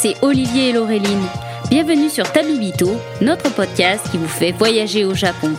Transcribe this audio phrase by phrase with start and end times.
[0.00, 1.26] c'est Olivier et Laureline.
[1.70, 2.88] Bienvenue sur Tabibito,
[3.20, 5.50] notre podcast qui vous fait voyager au Japon.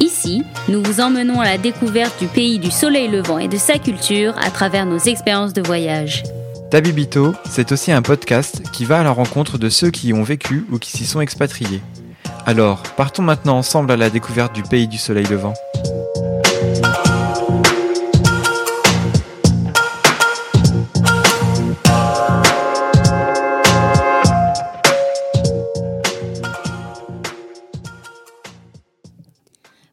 [0.00, 3.78] Ici, nous vous emmenons à la découverte du pays du soleil levant et de sa
[3.78, 6.24] culture à travers nos expériences de voyage.
[6.72, 10.24] Tabibito, c'est aussi un podcast qui va à la rencontre de ceux qui y ont
[10.24, 11.80] vécu ou qui s'y sont expatriés.
[12.46, 15.54] Alors, partons maintenant ensemble à la découverte du pays du soleil levant.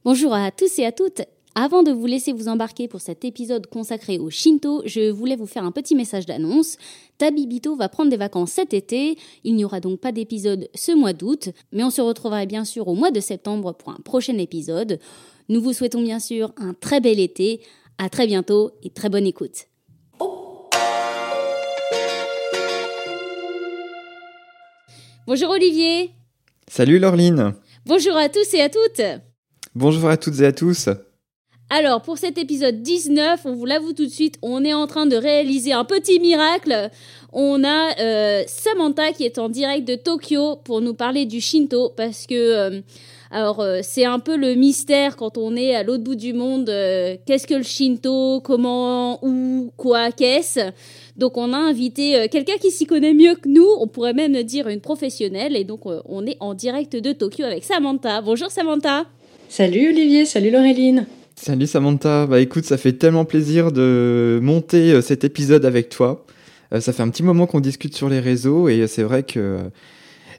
[0.05, 1.23] Bonjour à tous et à toutes.
[1.55, 5.47] Avant de vous laisser vous embarquer pour cet épisode consacré au Shinto, je voulais vous
[5.47, 6.77] faire un petit message d'annonce.
[7.17, 9.17] Tabibito va prendre des vacances cet été.
[9.43, 12.87] Il n'y aura donc pas d'épisode ce mois d'août, mais on se retrouvera bien sûr
[12.87, 14.99] au mois de septembre pour un prochain épisode.
[15.49, 17.61] Nous vous souhaitons bien sûr un très bel été.
[17.97, 19.65] À très bientôt et très bonne écoute.
[25.25, 26.11] Bonjour Olivier.
[26.67, 27.55] Salut Laureline.
[27.87, 29.01] Bonjour à tous et à toutes.
[29.75, 30.87] Bonjour à toutes et à tous.
[31.69, 35.05] Alors, pour cet épisode 19, on vous l'avoue tout de suite, on est en train
[35.05, 36.89] de réaliser un petit miracle.
[37.33, 41.91] On a euh, Samantha qui est en direct de Tokyo pour nous parler du Shinto
[41.97, 42.81] parce que euh,
[43.31, 46.67] alors euh, c'est un peu le mystère quand on est à l'autre bout du monde.
[47.25, 50.71] qu'est-ce que le Shinto Comment Où Quoi Qu'est-ce?
[51.17, 53.67] Donc on a invité quelqu'un qui s'y connaît mieux que nous.
[53.81, 55.57] On pourrait même dire une professionnelle.
[55.57, 58.21] Et donc on est en direct de Tokyo avec Samantha.
[58.21, 59.05] Bonjour Samantha.
[59.49, 60.25] Salut Olivier.
[60.25, 61.07] Salut Laureline.
[61.35, 66.25] Salut Samantha, bah écoute, ça fait tellement plaisir de monter euh, cet épisode avec toi.
[66.73, 69.59] Euh, ça fait un petit moment qu'on discute sur les réseaux et c'est vrai que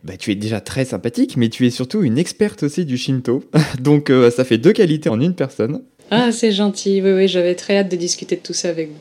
[0.04, 3.44] bah, tu es déjà très sympathique, mais tu es surtout une experte aussi du Shinto.
[3.80, 5.82] Donc euh, ça fait deux qualités en une personne.
[6.10, 8.98] Ah, c'est gentil, oui, oui, j'avais très hâte de discuter de tout ça avec vous.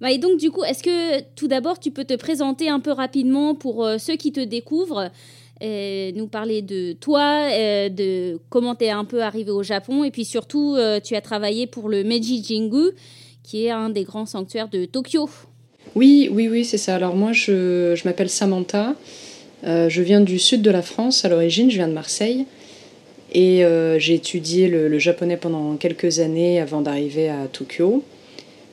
[0.00, 2.90] Bah, et donc du coup, est-ce que tout d'abord tu peux te présenter un peu
[2.90, 5.10] rapidement pour ceux qui te découvrent?
[5.60, 7.48] Nous parler de toi,
[7.88, 11.20] de comment tu es un peu arrivé au Japon, et puis surtout, euh, tu as
[11.20, 12.90] travaillé pour le Meiji Jingu,
[13.42, 15.28] qui est un des grands sanctuaires de Tokyo.
[15.94, 16.96] Oui, oui, oui, c'est ça.
[16.96, 18.94] Alors moi, je, m'appelle Samantha.
[19.64, 22.46] Euh, je viens du sud de la France à l'origine, je viens de Marseille.
[23.32, 28.02] Et euh, j'ai étudié le, japonais pendant quelques années avant d'arriver à Tokyo.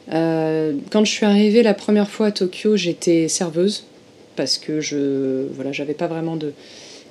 [0.09, 3.85] quand je suis arrivée la première fois à Tokyo, j'étais serveuse
[4.35, 6.53] parce que je voilà, j'avais pas vraiment de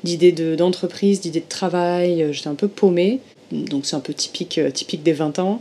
[0.04, 3.20] d'idées d'entreprise, d'idées de travail, euh, j'étais un peu paumée.
[3.52, 5.60] Donc c'est un peu typique, euh, typique des 20 ans.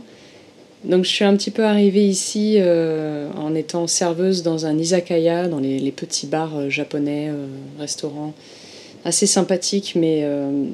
[0.84, 5.46] Donc je suis un petit peu arrivée ici euh, en étant serveuse dans un izakaya,
[5.46, 7.30] dans les, petits bars japonais,
[7.78, 8.32] restaurants
[9.04, 10.26] assez sympathiques, mais,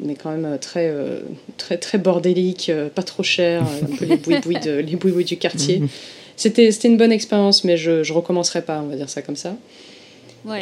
[0.05, 0.95] mais quand même très,
[1.57, 5.83] très, très bordéliques, pas trop cher, un peu les boui-boui, du quartier.
[6.37, 9.57] C'était une bonne expérience, mais je ne recommencerai pas, on va dire ça comme ça.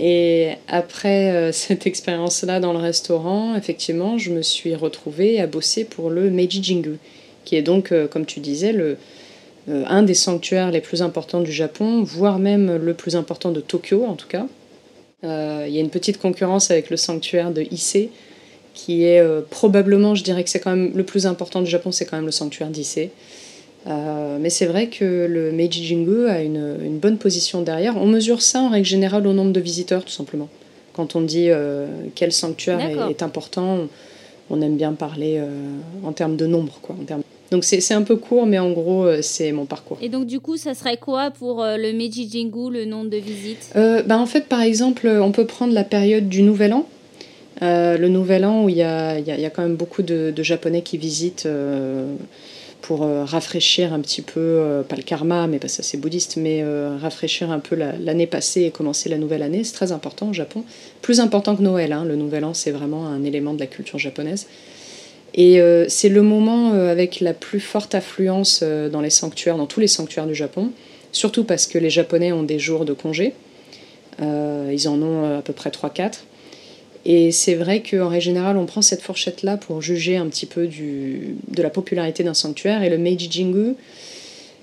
[0.01, 5.85] Et après euh, cette expérience-là dans le restaurant, effectivement, je me suis retrouvée à bosser
[5.85, 6.99] pour le Meiji Jingu,
[7.45, 8.97] qui est donc, euh, comme tu disais, le,
[9.69, 13.61] euh, un des sanctuaires les plus importants du Japon, voire même le plus important de
[13.61, 14.47] Tokyo en tout cas.
[15.27, 18.11] Il y a une petite concurrence avec le sanctuaire de Ise,
[18.75, 22.05] qui est probablement, je dirais que c'est quand même le plus important du Japon, c'est
[22.05, 23.11] quand même le sanctuaire d'Issei.
[23.87, 27.97] Euh, mais c'est vrai que le Meiji Jingu a une, une, bonne position derrière.
[27.97, 30.49] On mesure ça en règle générale au nombre de visiteurs, tout simplement.
[30.95, 32.81] Quand on dit euh, quel sanctuaire
[33.11, 33.81] est, important,
[34.49, 35.49] on aime bien parler euh,
[36.05, 36.79] en termes de nombre.
[36.81, 37.23] Quoi, en termes...
[37.51, 39.99] Donc c'est un peu court, mais en gros, c'est mon parcours.
[40.01, 43.71] Et donc du coup, ça serait quoi pour le Meiji Jingu, le nombre de visites?
[43.75, 46.87] Bah, En fait, par exemple, on peut prendre la période du Nouvel An.
[47.61, 50.81] le Nouvel An, où il y a, y a, quand même beaucoup de, de Japonais
[50.83, 51.47] qui visitent
[52.85, 56.37] pour euh, rafraîchir un petit peu, euh, pas le karma, mais pas ça c'est bouddhiste,
[56.37, 59.65] mais euh, rafraîchir un peu l'année passée et commencer la nouvelle année.
[59.65, 60.65] C'est très important au Japon.
[61.01, 61.95] Plus important que Noël.
[61.95, 62.05] Hein.
[62.05, 64.49] Le nouvel an, c'est vraiment un élément de la culture japonaise.
[65.37, 65.59] Et
[65.89, 70.29] c'est le moment avec la plus forte affluence dans les sanctuaires, dans tous les sanctuaires
[70.29, 70.71] du Japon,
[71.11, 73.35] surtout parce que les Japonais ont des jours de congé.
[74.21, 76.21] ils en ont à peu près 3-4.
[77.07, 80.67] Et c'est vrai qu'en règle générale, on prend cette fourchette-là pour juger un petit peu
[80.67, 82.83] du, de la popularité d'un sanctuaire.
[82.83, 83.75] Et le Meiji Jingu,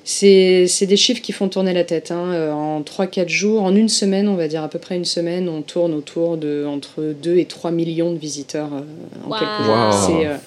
[0.04, 2.12] c'est des chiffres qui font tourner la tête.
[2.12, 2.34] Hein.
[2.34, 5.50] Euh, en 3-4 jours, en une semaine, on va dire à peu près une semaine,
[5.50, 10.26] on tourne autour de entre 2 et 3 millions de visiteurs euh, en quelques jours.
[10.26, 10.38] Euh,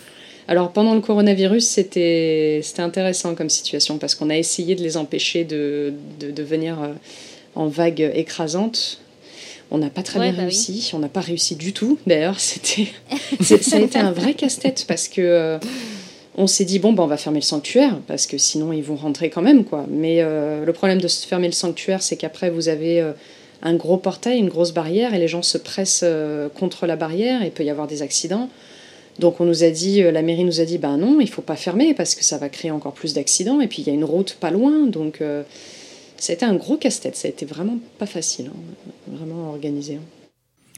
[0.49, 5.45] alors pendant le coronavirus, c'était intéressant comme situation parce qu'on a essayé de les empêcher
[5.45, 6.77] de, de, de venir
[7.55, 9.01] en vague écrasante.
[9.75, 10.93] On n'a pas très bien bah réussi.
[10.95, 11.99] On n'a pas réussi du tout.
[12.07, 12.87] D'ailleurs, c'était,
[13.41, 15.59] ça a été un vrai casse-tête parce que euh,
[16.37, 18.95] on s'est dit bon, ben, on va fermer le sanctuaire parce que sinon ils vont
[18.95, 19.85] rentrer quand même, quoi.
[19.91, 23.05] Mais euh, le problème de fermer le sanctuaire, c'est qu'après vous avez
[23.63, 26.05] un gros portail, une grosse barrière, et les gens se pressent
[26.55, 28.51] contre la barrière, et il peut y avoir des accidents.
[29.19, 31.57] Donc on nous a dit, la mairie nous a dit, ben non, il faut pas
[31.57, 33.61] fermer parce que ça va créer encore plus d'accidents.
[33.61, 35.21] Et puis il y a une route pas loin, donc
[36.33, 37.17] été un gros casse-tête.
[37.17, 39.97] Ça a vraiment pas facile, hein, vraiment organisé.
[39.97, 40.25] Hein.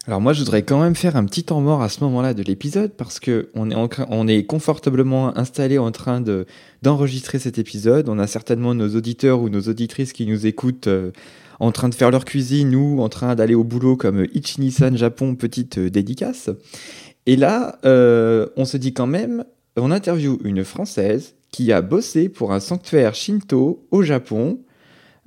[0.08, 2.42] Alors moi, je voudrais quand même faire un petit temps mort à ce moment-là de
[2.42, 3.74] l'épisode parce que on est,
[4.08, 6.46] on est confortablement installé en train de,
[6.82, 8.08] d'enregistrer cet épisode.
[8.08, 11.10] On a certainement nos auditeurs ou nos auditrices qui nous écoutent euh,
[11.58, 15.34] en train de faire leur cuisine ou en train d'aller au boulot comme Ichinisan Japon,
[15.34, 16.50] petite euh, dédicace.
[17.26, 19.44] Et là, euh, on se dit quand même,
[19.76, 24.60] on interview une Française qui a bossé pour un sanctuaire Shinto au Japon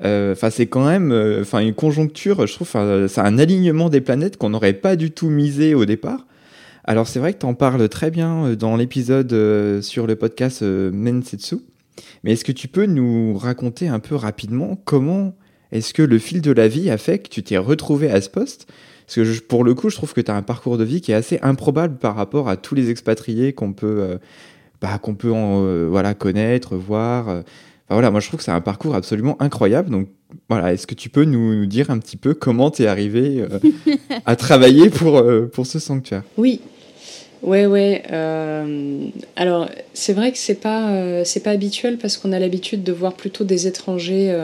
[0.02, 2.48] enfin, c'est quand même, euh, enfin, une conjoncture.
[2.48, 2.70] Je trouve,
[3.08, 6.26] c'est un alignement des planètes qu'on n'aurait pas du tout misé au départ.
[6.86, 10.62] Alors, c'est vrai que tu en parles très bien euh, dans l'épisode sur le podcast
[10.62, 11.58] Mensetsu.
[12.24, 15.36] Mais est-ce que tu peux nous raconter un peu rapidement comment
[15.72, 18.30] est-ce que le fil de la vie a fait que tu t'es retrouvé à ce
[18.30, 18.68] poste?
[19.06, 21.12] Parce que pour le coup, je trouve que tu as un parcours de vie qui
[21.12, 24.20] est assez improbable par rapport à tous les expatriés qu'on peut,
[24.82, 27.44] bah, qu'on peut voilà, connaître, voir
[27.96, 29.90] voilà, moi je trouve que c'est un parcours absolument incroyable.
[29.90, 30.08] Donc
[30.48, 33.60] voilà, est-ce que tu peux nous, dire un petit peu comment tu es arrivé euh,
[34.26, 36.24] à travailler pour, euh, pour ce sanctuaire?
[36.38, 36.62] Oui.
[37.42, 38.04] Ouais, ouais.
[38.12, 43.14] Euh, alors, c'est vrai que c'est pas, pas habituel parce qu'on a l'habitude de voir
[43.14, 44.38] plutôt des étrangers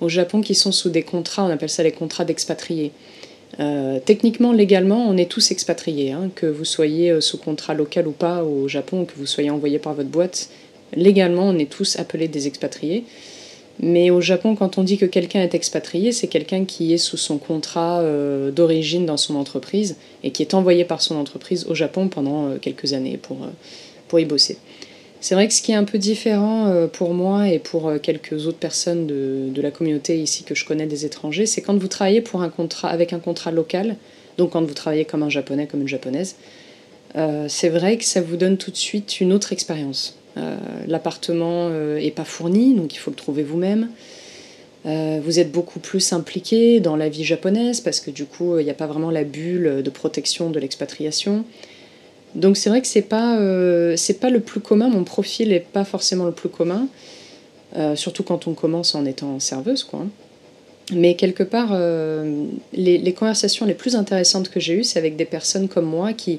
[0.00, 2.92] au Japon qui sont sous des contrats, on appelle ça les contrats d'expatriés.
[4.06, 8.44] techniquement, légalement, on est tous expatriés, hein, que vous soyez sous contrat local ou pas
[8.44, 10.50] au Japon, que vous soyez envoyé par votre boîte,
[10.94, 13.04] légalement, on est tous appelés des expatriés.
[13.82, 17.16] Mais au Japon, quand on dit que quelqu'un est expatrié, c'est quelqu'un qui est sous
[17.16, 21.74] son contrat euh, d'origine dans son entreprise et qui est envoyé par son entreprise au
[21.74, 23.48] Japon pendant euh, quelques années pour, euh,
[24.08, 24.58] pour y bosser.
[25.22, 28.56] C'est vrai que ce qui est un peu différent pour moi et pour quelques autres
[28.56, 32.22] personnes de, de, la communauté ici que je connais des étrangers, c'est quand vous travaillez
[32.22, 33.96] pour un contrat, avec un contrat local,
[34.38, 36.36] donc quand vous travaillez comme un japonais, comme une japonaise,
[37.48, 40.19] c'est vrai que ça vous donne tout de suite une autre expérience.
[40.36, 40.56] Euh,
[40.86, 43.88] l'appartement n'est euh, pas fourni, donc il faut le trouver vous-même.
[44.86, 48.64] Euh, vous êtes beaucoup plus impliqué dans la vie japonaise parce que du coup, il
[48.64, 51.44] n'y a pas vraiment la bulle de protection de l'expatriation.
[52.34, 53.36] Donc c'est vrai que c'est pas
[53.96, 54.88] c'est pas le plus commun.
[54.88, 56.86] Mon profil n'est pas forcément le plus commun,
[57.96, 60.06] surtout quand on commence en étant serveuse, quoi.
[60.92, 61.76] Mais quelque part,
[62.72, 66.12] les, les, conversations les plus intéressantes que j'ai eues, c'est avec des personnes comme moi
[66.12, 66.38] qui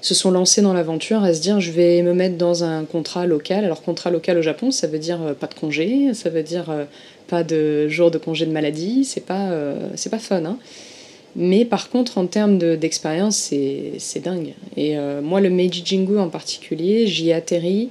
[0.00, 3.26] se sont lancés dans l'aventure à se dire je vais me mettre dans un contrat
[3.26, 3.64] local.
[3.64, 6.70] Alors contrat local au Japon, ça veut dire euh, pas de congé, ça veut dire
[6.70, 6.84] euh,
[7.28, 10.44] pas de jour de congé de maladie, c'est pas, euh, c'est pas fun.
[10.44, 10.58] Hein.
[11.34, 14.54] Mais par contre, en termes d'expérience, c'est dingue.
[14.78, 17.90] Et moi, le Meiji Jingu en particulier, j'y ai atterri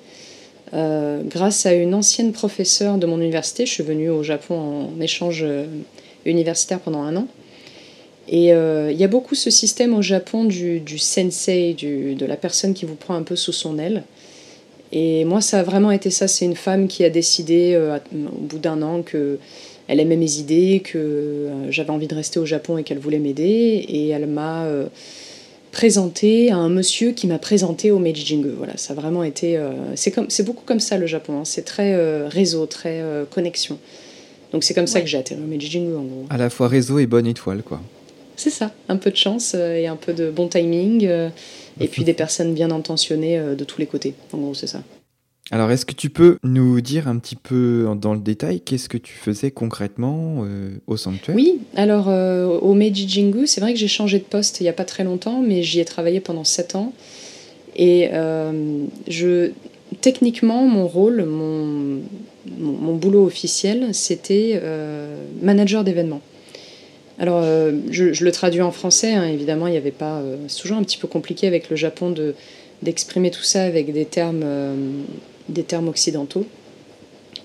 [0.74, 3.68] grâce à une ancienne professeure de mon université.
[3.68, 5.46] Je suis venue au Japon en échange
[6.26, 7.28] universitaire pendant un an.
[8.28, 12.26] Et euh, il y a beaucoup ce système au Japon du, du sensei, du, de
[12.26, 14.04] la personne qui vous prend un peu sous son aile.
[14.92, 16.28] Et moi, ça a vraiment été ça.
[16.28, 19.38] C'est une femme qui a décidé euh, au bout d'un an que
[19.88, 23.20] elle aimait mes idées, que euh, j'avais envie de rester au Japon et qu'elle voulait
[23.20, 23.86] m'aider.
[23.88, 24.66] Et elle m'a
[25.72, 28.50] présenté à un monsieur qui m'a présenté au Meiji Jingu.
[28.58, 29.60] Voilà, ça a vraiment été.
[29.94, 31.42] c'est comme, c'est beaucoup comme ça le Japon.
[31.42, 31.46] Hein.
[31.46, 33.78] C'est très réseau, très connexion.
[34.52, 36.26] Donc c'est comme ça que j'ai atterri au Meiji Jingu en gros.
[36.30, 37.82] À la fois réseau et bonne étoile, quoi.
[38.36, 41.30] C'est ça, un peu de chance euh, et un peu de bon timing, euh,
[41.80, 44.14] et puis des personnes bien intentionnées euh, de tous les côtés.
[44.34, 44.82] En gros, c'est ça.
[45.52, 48.98] Alors, est-ce que tu peux nous dire un petit peu dans le détail qu'est-ce que
[48.98, 50.44] tu faisais concrètement
[50.88, 51.36] au sanctuaire?
[51.36, 54.74] Oui, alors au Meiji Jingu, c'est vrai que j'ai changé de poste il n'y a
[54.74, 56.94] pas très longtemps, mais j'y ai travaillé pendant 7 ans.
[57.76, 58.10] Et
[59.08, 59.52] je,
[60.02, 62.00] techniquement, mon rôle, mon,
[62.58, 64.60] mon boulot officiel, c'était
[65.44, 66.22] manager d'événements.
[67.18, 70.18] Alors, euh, je, le traduis en français, hein, évidemment, il n'y avait pas.
[70.18, 72.36] Euh, c'est toujours un petit peu compliqué avec le Japon de,
[72.82, 74.76] d'exprimer tout ça avec des termes, euh,
[75.48, 76.46] des termes occidentaux,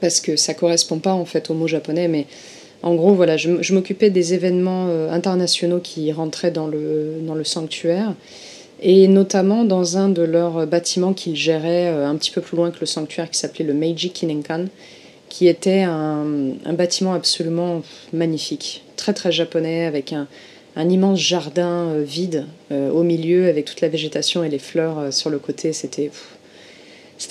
[0.00, 2.26] parce que ça ne correspond pas en fait au mot japonais, mais
[2.82, 8.14] en gros, voilà, je, m'occupais des événements internationaux qui rentraient dans le, dans le sanctuaire,
[8.80, 12.80] et notamment dans un de leurs bâtiments qu'ils géraient un petit peu plus loin que
[12.80, 14.64] le sanctuaire qui s'appelait le Meiji Kinenkan,
[15.30, 16.26] qui était un,
[16.75, 17.82] bâtiment absolument
[18.12, 20.26] magnifique très très japonais avec un,
[20.76, 25.10] immense jardin euh, vide euh, au milieu avec toute la végétation et les fleurs euh,
[25.10, 25.72] sur le côté.
[25.72, 26.10] C'était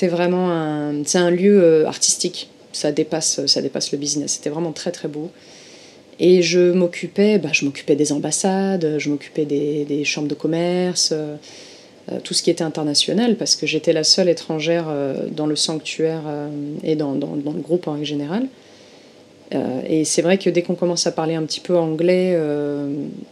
[0.08, 2.50] vraiment un, un lieu artistique.
[2.72, 4.34] Ça dépasse, ça dépasse le business.
[4.34, 5.30] C'était vraiment très très beau.
[6.20, 7.50] Et je m'occupais, bah,
[7.96, 11.14] des ambassades, je m'occupais des, chambres de commerce,
[12.24, 14.88] tout ce qui était international, parce que j'étais la seule étrangère
[15.32, 16.22] dans le sanctuaire
[16.84, 18.48] et dans, dans, dans, le groupe en règle générale.
[19.88, 22.38] et c'est vrai que dès qu'on commence à parler un petit peu anglais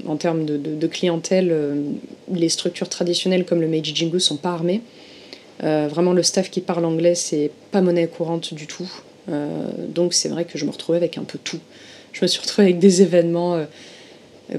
[0.07, 1.55] en termes de, clientèle,
[2.31, 4.81] les structures traditionnelles comme le Meiji Jingu sont pas armées.
[5.61, 8.89] vraiment, le staff qui parle anglais, c'est pas monnaie courante du tout.
[9.89, 11.59] donc c'est vrai que je me retrouvais avec un peu tout.
[12.13, 13.65] Je me suis retrouvée avec des événements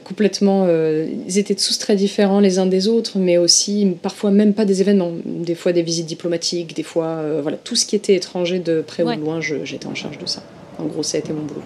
[0.05, 0.65] complètement.
[0.67, 4.65] Euh, ils étaient tous très différents les uns des autres, mais aussi parfois même pas
[4.65, 8.15] des événements, des fois des visites diplomatiques, des fois euh, voilà tout ce qui était
[8.15, 10.43] étranger de près ou de loin, j'étais en charge de ça.
[10.79, 11.63] En gros, ça a été mon boulot.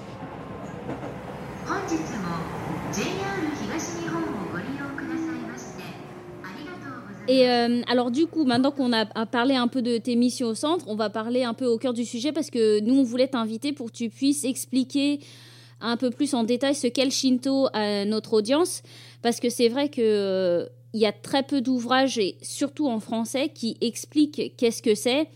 [7.28, 10.54] Et euh, alors du coup, maintenant qu'on a parlé un peu de tes missions au
[10.54, 13.28] centre, on va parler un peu au cœur du sujet parce que nous, on voulait
[13.28, 15.20] t'inviter pour que tu puisses expliquer
[15.82, 18.82] un peu plus en détail ce qu'est le Shinto à notre audience,
[19.20, 23.50] parce que c'est vrai qu'il euh, y a très peu d'ouvrages, et surtout en français,
[23.54, 25.28] qui expliquent qu'est-ce que c'est,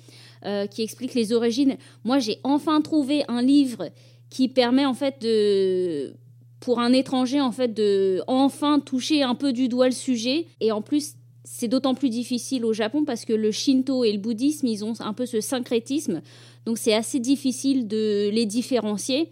[0.44, 1.76] euh, qui expliquent les origines.
[2.04, 3.90] Moi, j'ai enfin trouvé un livre
[4.30, 6.14] qui permet en fait de
[6.60, 10.72] pour un étranger en fait de enfin toucher un peu du doigt le sujet et
[10.72, 14.66] en plus c'est d'autant plus difficile au Japon parce que le Shinto et le bouddhisme,
[14.66, 16.20] ils ont un peu ce syncrétisme.
[16.66, 19.30] Donc c'est assez difficile de les différencier.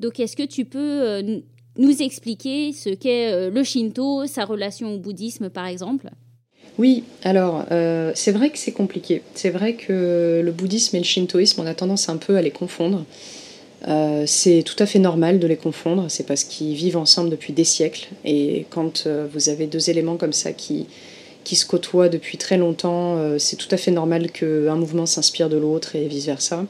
[0.00, 1.40] Donc, est-ce que tu peux euh,
[1.76, 6.08] nous expliquer ce qu'est euh, le Shinto, sa relation au bouddhisme, par exemple?
[6.78, 9.22] Oui, alors euh, c'est vrai que c'est compliqué.
[9.34, 12.52] C'est vrai que le bouddhisme et le shintoïsme, on a tendance un peu à les
[12.52, 13.04] confondre.
[14.26, 17.64] c'est tout à fait normal de les confondre, c'est parce qu'ils vivent ensemble depuis des
[17.64, 18.06] siècles.
[18.24, 20.86] Et quand vous avez deux éléments comme ça qui,
[21.42, 25.56] qui se côtoient depuis très longtemps, c'est tout à fait normal qu'un mouvement s'inspire de
[25.56, 26.64] l'autre et vice-versa.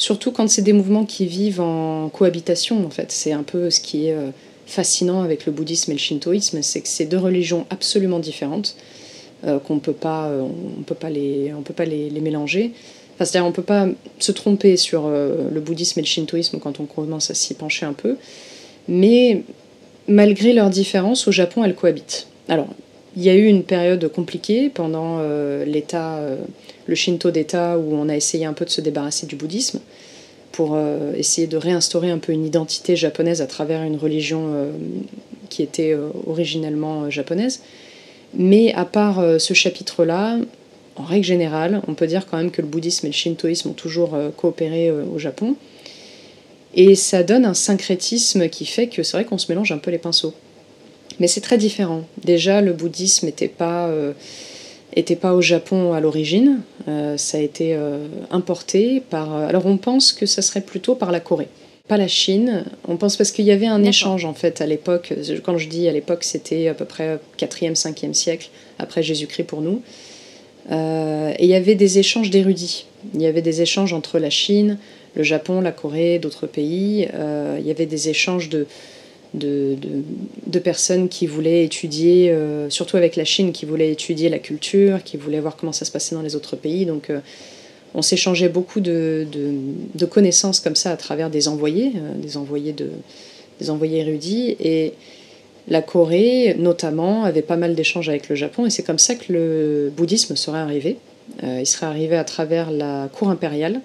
[0.00, 3.12] Surtout quand c'est des mouvements qui vivent en cohabitation, en fait.
[3.12, 4.30] C'est un peu ce qui est euh,
[4.64, 8.76] fascinant avec le bouddhisme et le shintoïsme, c'est que c'est deux religions absolument différentes,
[9.44, 10.46] euh, qu'on peut pas, euh,
[10.86, 12.72] peut pas les, on peut pas les, mélanger.
[13.18, 13.88] C'est-à-dire on peut pas
[14.18, 17.92] se tromper sur le bouddhisme et le shintoïsme quand on commence à s'y pencher un
[17.92, 18.16] peu,
[18.88, 19.42] mais
[20.08, 22.26] malgré leurs différences, au Japon, elles cohabitent.
[22.48, 22.68] Alors,
[23.16, 25.20] il y a eu une période compliquée pendant
[25.64, 26.20] l'état
[26.90, 29.80] le Shinto d'État, où on a essayé un peu de se débarrasser du bouddhisme
[30.52, 34.72] pour euh, essayer de réinstaurer un peu une identité japonaise à travers une religion euh,
[35.48, 37.62] qui était euh, originellement japonaise.
[38.34, 40.38] Mais à part ce chapitre-là,
[40.94, 43.72] en règle générale, on peut dire quand même que le bouddhisme et le shintoïsme ont
[43.72, 45.56] toujours coopéré au Japon.
[46.76, 49.90] Et ça donne un syncrétisme qui fait que c'est vrai qu'on se mélange un peu
[49.90, 50.32] les pinceaux.
[51.20, 52.02] Mais c'est très différent.
[52.24, 53.88] Déjà, le bouddhisme n'était pas
[54.96, 56.60] n'était pas au Japon à l'origine.
[56.88, 59.34] Euh, ça a été euh, importé par.
[59.34, 61.48] Euh, alors on pense que ça serait plutôt par la Corée,
[61.88, 62.64] pas la Chine.
[62.88, 65.12] On pense parce qu'il y avait un échange en fait à l'époque.
[65.44, 69.60] Quand je dis à l'époque, c'était à peu près 4e, 5e siècle après Jésus-Christ pour
[69.60, 69.82] nous.
[70.70, 72.86] et il y avait des échanges d'érudits.
[73.14, 74.78] Il y avait des échanges entre la Chine,
[75.14, 77.08] le Japon, la Corée, d'autres pays.
[77.58, 78.66] il y avait des échanges de
[79.34, 79.76] de,
[80.46, 85.02] de, personnes qui voulaient étudier, euh, surtout avec la Chine, qui voulaient étudier la culture,
[85.04, 86.84] qui voulaient voir comment ça se passait dans les autres pays.
[86.86, 87.20] Donc euh,
[87.94, 89.26] on s'échangeait beaucoup de,
[89.94, 92.90] de, connaissances comme ça à travers des envoyés, euh, des, envoyés de,
[93.60, 94.56] des envoyés érudits.
[94.58, 94.94] Et
[95.68, 98.66] la Corée, notamment, avait pas mal d'échanges avec le Japon.
[98.66, 100.96] Et c'est comme ça que le bouddhisme serait arrivé.
[101.42, 103.80] il serait arrivé à travers la cour impériale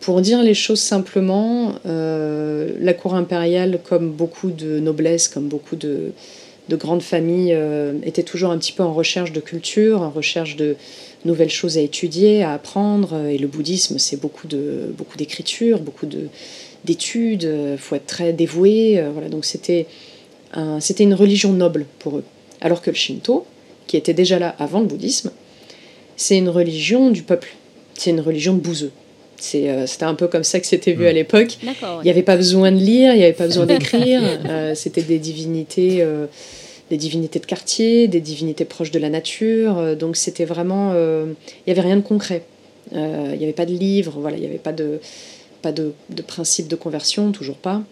[0.00, 5.76] pour dire les choses simplement, euh, la cour impériale, comme beaucoup de noblesse, comme beaucoup
[5.76, 6.12] de,
[6.70, 10.76] grandes familles, euh, était toujours un petit peu en recherche de culture, en recherche de
[11.24, 13.26] nouvelles choses à étudier, à apprendre.
[13.26, 16.28] Et le bouddhisme, c'est beaucoup de beaucoup d'écriture, beaucoup de
[16.84, 17.50] d'études.
[17.72, 18.98] Il faut être très dévoué.
[18.98, 19.86] Euh, voilà, donc c'était
[20.80, 22.24] c'était une religion noble pour eux.
[22.62, 23.44] Alors que le Shinto,
[23.86, 25.30] qui était déjà là avant le bouddhisme,
[26.16, 27.54] c'est une religion du peuple.
[27.94, 28.92] C'est une religion bouseux.
[29.54, 31.14] Euh, c'était un peu comme ça que c'était vu à hmm.
[31.14, 31.58] l'époque.
[31.62, 34.22] Il n'y avait pas besoin de lire, il n'y avait pas besoin d'écrire.
[34.48, 36.26] Euh, c'était des divinités, euh,
[36.90, 39.96] des divinités de quartier, des divinités proches de la nature.
[39.96, 41.34] donc c'était vraiment, il
[41.66, 42.42] n'y avait rien de concret.
[42.92, 45.00] Il n'y avait pas de livre, voilà, il n'y avait pas de,
[45.60, 47.82] pas de, de, principe de conversion, toujours pas.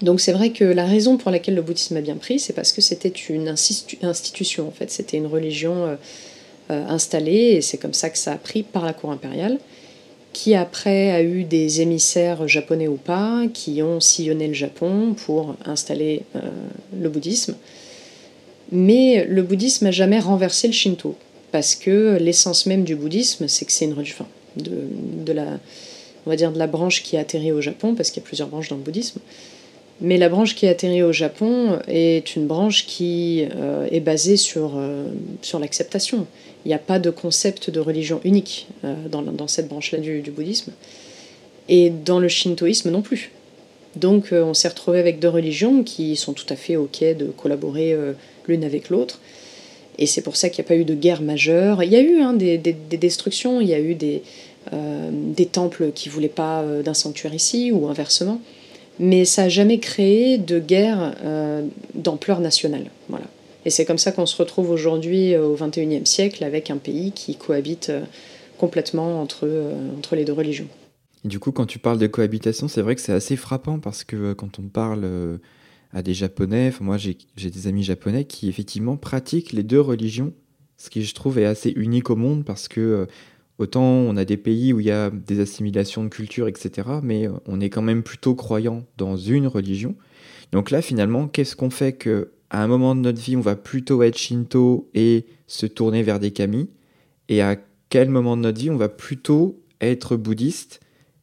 [0.00, 2.72] Donc c'est vrai que la raison pour laquelle le bouddhisme a bien pris, c'est parce
[2.72, 5.98] que c'était une institution en fait, c'était une religion
[6.70, 9.58] installée et c'est comme ça que ça a pris par la cour impériale
[10.34, 15.56] qui après a eu des émissaires japonais ou pas, qui ont sillonné le Japon pour
[15.64, 16.40] installer euh,
[17.00, 17.54] le bouddhisme.
[18.70, 21.14] Mais le bouddhisme n'a jamais renversé le Shinto,
[21.52, 24.26] parce que l'essence même du bouddhisme, c'est que c'est une religion
[24.56, 25.58] de, la,
[26.26, 28.26] on va dire de la branche qui a atterri au Japon, parce qu'il y a
[28.26, 29.20] plusieurs branches dans le bouddhisme.
[30.00, 34.36] Mais la branche qui a atterri au Japon est une branche qui euh, est basée
[34.36, 35.06] sur, euh,
[35.40, 36.26] sur l'acceptation.
[36.64, 40.72] Il n'y a pas de concept de religion unique euh, dans, cette branche-là du, bouddhisme.
[41.68, 43.30] Et dans le shintoïsme non plus.
[43.96, 47.96] Donc on s'est retrouvé avec deux religions qui sont tout à fait OK de collaborer
[48.48, 49.20] l'une avec l'autre.
[49.98, 51.82] Et c'est pour ça qu'il n'y a pas eu de guerre majeure.
[51.84, 54.22] Il y a eu hein, des, destructions, il y a eu des,
[54.72, 58.40] des temples qui ne voulaient pas d'un sanctuaire ici ou inversement.
[58.98, 61.14] Mais ça n'a jamais créé de guerre
[61.94, 62.90] d'ampleur nationale.
[63.08, 63.26] Voilà.
[63.64, 67.36] Et c'est comme ça qu'on se retrouve aujourd'hui au XXIe siècle avec un pays qui
[67.36, 67.90] cohabite
[68.58, 69.48] complètement entre,
[69.96, 70.68] entre les deux religions.
[71.24, 74.16] Du coup, quand tu parles de cohabitation, c'est vrai que c'est assez frappant parce que
[74.16, 75.38] euh, quand on parle euh,
[75.92, 80.34] à des Japonais, moi j'ai des amis japonais qui effectivement pratiquent les deux religions,
[80.76, 83.06] ce qui je trouve est assez unique au monde parce que euh,
[83.58, 87.26] autant on a des pays où il y a des assimilations de culture, etc., mais
[87.46, 89.94] on est quand même plutôt croyant dans une religion.
[90.52, 93.56] Donc là, finalement, qu'est-ce qu'on fait que à un moment de notre vie, on va
[93.56, 96.68] plutôt être Shinto et se tourner vers des kami,
[97.28, 97.56] et à
[97.88, 100.78] quel moment de notre vie, on va plutôt être bouddhiste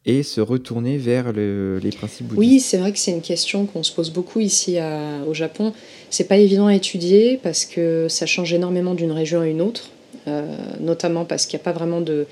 [0.05, 2.51] et se retourner vers les principes bouddhistes?
[2.51, 4.77] Oui, c'est vrai que c'est une question qu'on se pose beaucoup ici
[5.25, 5.71] au Japon.
[6.09, 9.89] C'est pas évident à étudier parce que ça change énormément d'une région à une autre,
[10.27, 12.27] euh, notamment parce qu'il n'y a pas vraiment de.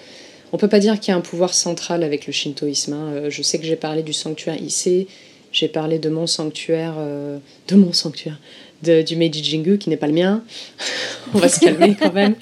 [0.51, 2.93] On peut pas dire qu'il y a un pouvoir central avec le shintoïsme.
[2.93, 3.11] Hein.
[3.13, 5.07] Euh, je sais que j'ai parlé du sanctuaire Issei,
[5.51, 7.37] j'ai parlé de mon sanctuaire, euh,
[7.67, 8.39] de mon sanctuaire,
[8.83, 10.43] de, du Meiji Jingu qui n'est pas le mien.
[11.33, 12.35] On va se calmer quand même.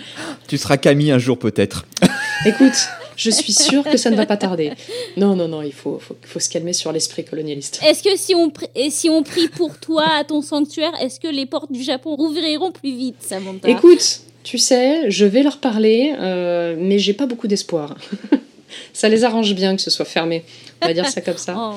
[0.48, 1.86] Tu seras Camille un jour peut-être.
[2.46, 4.72] Écoute, je suis sûre que ça ne va pas tarder.
[5.18, 7.82] Non, non, non, il faut, faut, se calmer sur l'esprit colonialiste.
[7.84, 11.28] Est-ce que si on, et si on prie pour toi à ton sanctuaire, est-ce que
[11.28, 13.68] les portes du Japon rouvriront plus vite, Samantha?
[13.68, 17.96] Écoute, tu sais, je vais leur parler, euh, mais j'ai pas beaucoup d'espoir.
[18.94, 20.44] ça les arrange bien que ce soit fermé.
[20.82, 21.56] On va dire ça comme ça.
[21.58, 21.76] Oh.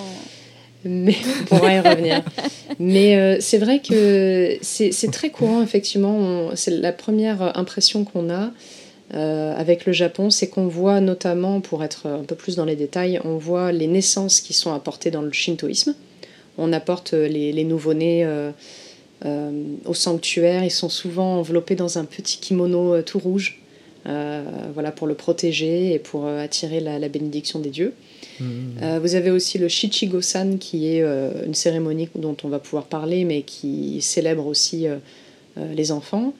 [0.85, 2.23] Mais on pourra y revenir.
[2.79, 6.51] Mais euh, c'est vrai que c'est très courant, effectivement.
[6.55, 8.51] C'est la première impression qu'on a.
[9.13, 12.77] Euh, avec le Japon, c'est qu'on voit notamment, pour être un peu plus dans les
[12.77, 15.97] détails, on voit les naissances qui sont apportées dans le shintoïsme.
[16.59, 18.53] On apporte les, nouveau-nés euh,
[19.85, 23.61] au sanctuaire, ils sont souvent enveloppés dans un petit kimono tout rouge,
[24.05, 27.95] voilà, pour le protéger et pour attirer la, bénédiction des dieux.
[28.41, 28.99] Mmh.
[29.03, 31.03] vous avez aussi le Shichigo-san, qui est
[31.47, 34.87] une cérémonie dont on va pouvoir parler, mais qui célèbre aussi
[35.57, 36.33] les enfants.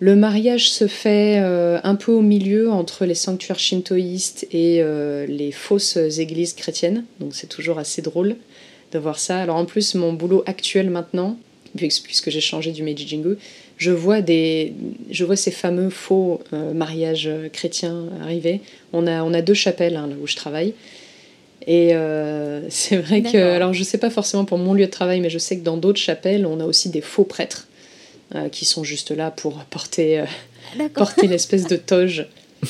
[0.00, 5.26] Le mariage se fait euh, un peu au milieu entre les sanctuaires shintoïstes et euh,
[5.26, 7.04] les fausses églises chrétiennes.
[7.20, 8.36] Donc c'est toujours assez drôle
[8.92, 9.38] de voir ça.
[9.38, 11.38] Alors en plus, mon boulot actuel maintenant,
[11.76, 13.36] puisque j'ai changé du Meiji Jingu,
[13.76, 14.72] je vois, des,
[15.10, 18.62] je vois ces fameux faux euh, mariages chrétiens arriver.
[18.94, 20.72] On a, on a deux chapelles hein, là où je travaille.
[21.72, 21.92] Et
[22.68, 25.38] c'est vrai que, alors je sais pas forcément pour mon lieu de travail, mais je
[25.38, 27.68] sais que dans d'autres chapelles, on a aussi des faux prêtres
[28.36, 32.26] euh, qui sont juste là pour porter, euh, porter l'espèce de toge.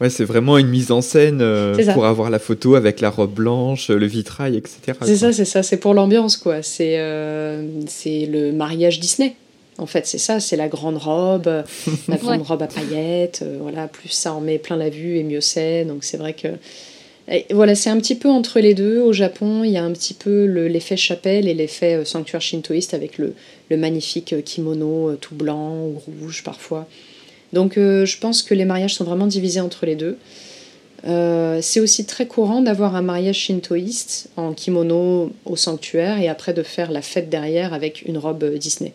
[0.00, 3.32] Ouais, c'est vraiment une mise en scène euh, pour avoir la photo avec la robe
[3.32, 4.98] blanche, le vitrail, etc.
[5.02, 6.64] C'est ça, c'est ça, c'est pour l'ambiance, quoi.
[6.64, 6.98] C'est
[7.86, 9.36] c'est le mariage Disney.
[9.78, 11.48] En fait, c'est ça, c'est la grande robe,
[12.08, 13.44] la grande robe à paillettes.
[13.60, 15.84] voilà, plus ça en met plein la vue et mieux c'est.
[15.84, 16.48] Donc c'est vrai que
[17.52, 19.00] voilà, c'est un petit peu entre les deux.
[19.00, 22.92] Au Japon, il y a un petit peu l'effet chapelle et l'effet euh, sanctuaire shintoïste
[22.92, 23.34] avec le,
[23.70, 26.86] magnifique euh, kimono euh, tout blanc ou rouge parfois.
[27.52, 30.18] Donc je pense que les mariages sont vraiment divisés entre les deux.
[31.04, 36.64] c'est aussi très courant d'avoir un mariage shintoïste en kimono au sanctuaire et après de
[36.64, 38.92] faire la fête derrière avec une robe Disney.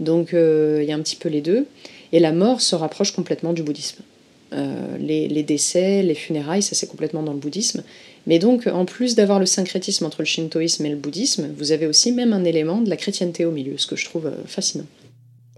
[0.00, 1.66] Donc il y a un petit peu les deux.
[2.12, 4.02] Et la mort se rapproche complètement du bouddhisme.
[4.52, 7.82] Euh, les, décès, les funérailles, ça c'est complètement dans le bouddhisme.
[8.26, 11.86] Mais donc, en plus d'avoir le syncrétisme entre le shintoïsme et le bouddhisme, vous avez
[11.86, 14.86] aussi même un élément de la chrétienté au milieu, ce que je trouve euh, fascinant.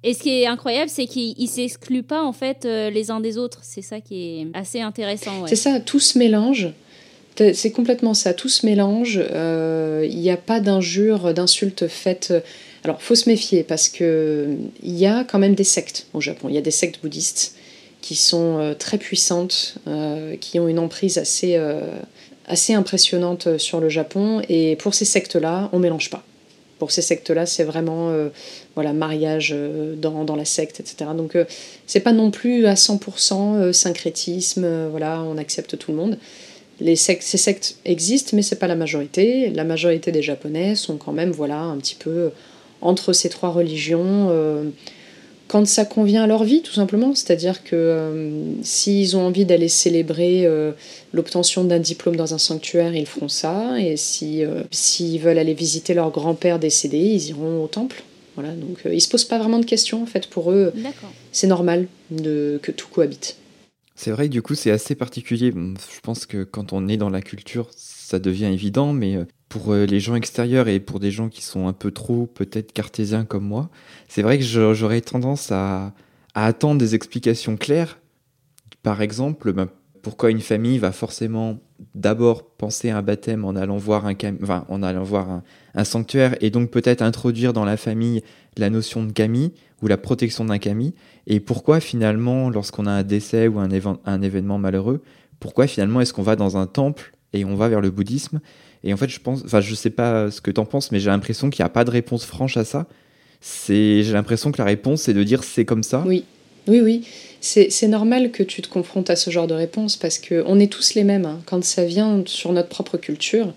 [0.02, 3.20] Et ce qui est incroyable, c'est qu'ils ne s'excluent pas en fait euh, les uns
[3.20, 3.60] des autres.
[3.62, 5.46] C'est ça qui est assez intéressant.
[5.46, 6.68] C'est ça, tout se mélange.
[7.54, 9.20] C'est complètement ça, tout se mélange.
[9.22, 12.34] Il n'y a pas d'injures, d'insultes faites.
[12.82, 16.48] Alors, faut se méfier parce que il y a quand même des sectes au Japon.
[16.48, 17.54] Il y a des sectes bouddhistes
[18.08, 21.82] qui sont euh, très puissantes, euh, qui ont une emprise assez, euh,
[22.46, 24.40] assez impressionnante sur le Japon.
[24.48, 26.24] Et pour ces sectes-là, on mélange pas.
[26.78, 28.14] Pour ces sectes-là, c'est vraiment
[28.76, 29.52] voilà mariage
[29.96, 31.10] dans, dans, la secte, etc.
[31.16, 31.36] Donc
[31.88, 36.18] c'est pas non plus à 100% syncrétisme, voilà, on accepte tout le monde.
[36.78, 39.50] Les sectes, ces sectes existent, mais c'est pas la majorité.
[39.50, 42.30] La majorité des Japonais sont quand même voilà un petit peu
[42.80, 44.30] entre ces trois religions
[45.48, 47.14] quand ça convient à leur vie, tout simplement.
[47.14, 50.72] C'est-à-dire que euh, s'ils ont envie d'aller célébrer euh,
[51.12, 53.80] l'obtention d'un diplôme dans un sanctuaire, ils feront ça.
[53.80, 58.02] Et si, euh, s'ils veulent aller visiter leur grand-père décédé, ils iront au temple.
[58.36, 60.00] Voilà, donc ils se posent pas vraiment de questions.
[60.02, 60.72] En fait, pour eux,
[61.32, 63.36] c'est normal de, que tout cohabite.
[63.96, 65.52] C'est vrai, du coup, c'est assez particulier.
[65.52, 69.16] Je pense que quand on est dans la culture, ça devient évident, mais
[69.48, 72.72] pour euh, les gens extérieurs et pour des gens qui sont un peu trop peut-être
[72.72, 73.70] cartésiens comme moi,
[74.08, 75.92] c'est vrai que j'aurais tendance à,
[76.34, 77.98] attendre des explications claires.
[78.82, 79.68] Par exemple, ben,
[80.02, 81.58] pourquoi une famille va forcément
[81.94, 84.14] d'abord penser à un baptême en allant voir un,
[84.68, 85.42] en allant voir
[85.74, 88.22] un, sanctuaire et donc peut-être introduire dans la famille
[88.56, 90.94] la notion de kami ou la protection d'un kami
[91.26, 93.68] et pourquoi finalement lorsqu'on a un décès ou un,
[94.04, 95.02] un événement malheureux
[95.38, 98.40] pourquoi finalement est-ce qu'on va dans un temple et on va vers le bouddhisme
[98.88, 101.00] et en fait je pense enfin je sais pas ce que tu en penses mais
[101.00, 102.86] j'ai l'impression qu'il n'y a pas de réponse franche à ça
[103.40, 106.24] c'est j'ai l'impression que la réponse c'est de dire c'est comme ça oui
[106.66, 107.04] oui oui
[107.40, 110.94] c'est normal que tu te confrontes à ce genre de réponse parce qu'on est tous
[110.94, 111.24] les mêmes.
[111.24, 111.40] Hein.
[111.46, 113.52] Quand ça vient sur notre propre culture,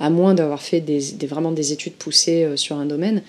[0.00, 3.22] à moins d'avoir fait des, vraiment des études poussées euh, sur un domaine,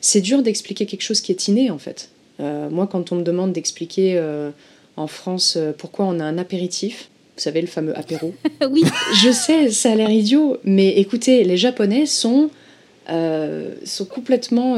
[0.00, 2.10] c'est dur d'expliquer quelque chose qui est inné en fait.
[2.38, 4.50] Euh, moi, quand on me demande d'expliquer euh,
[4.96, 7.10] en France pourquoi on a un apéritif,
[7.40, 8.34] vous savez, le fameux apéro.
[8.70, 8.82] oui.
[9.14, 12.50] Je sais, ça a l'air idiot, mais écoutez, les Japonais sont,
[13.08, 14.76] sont complètement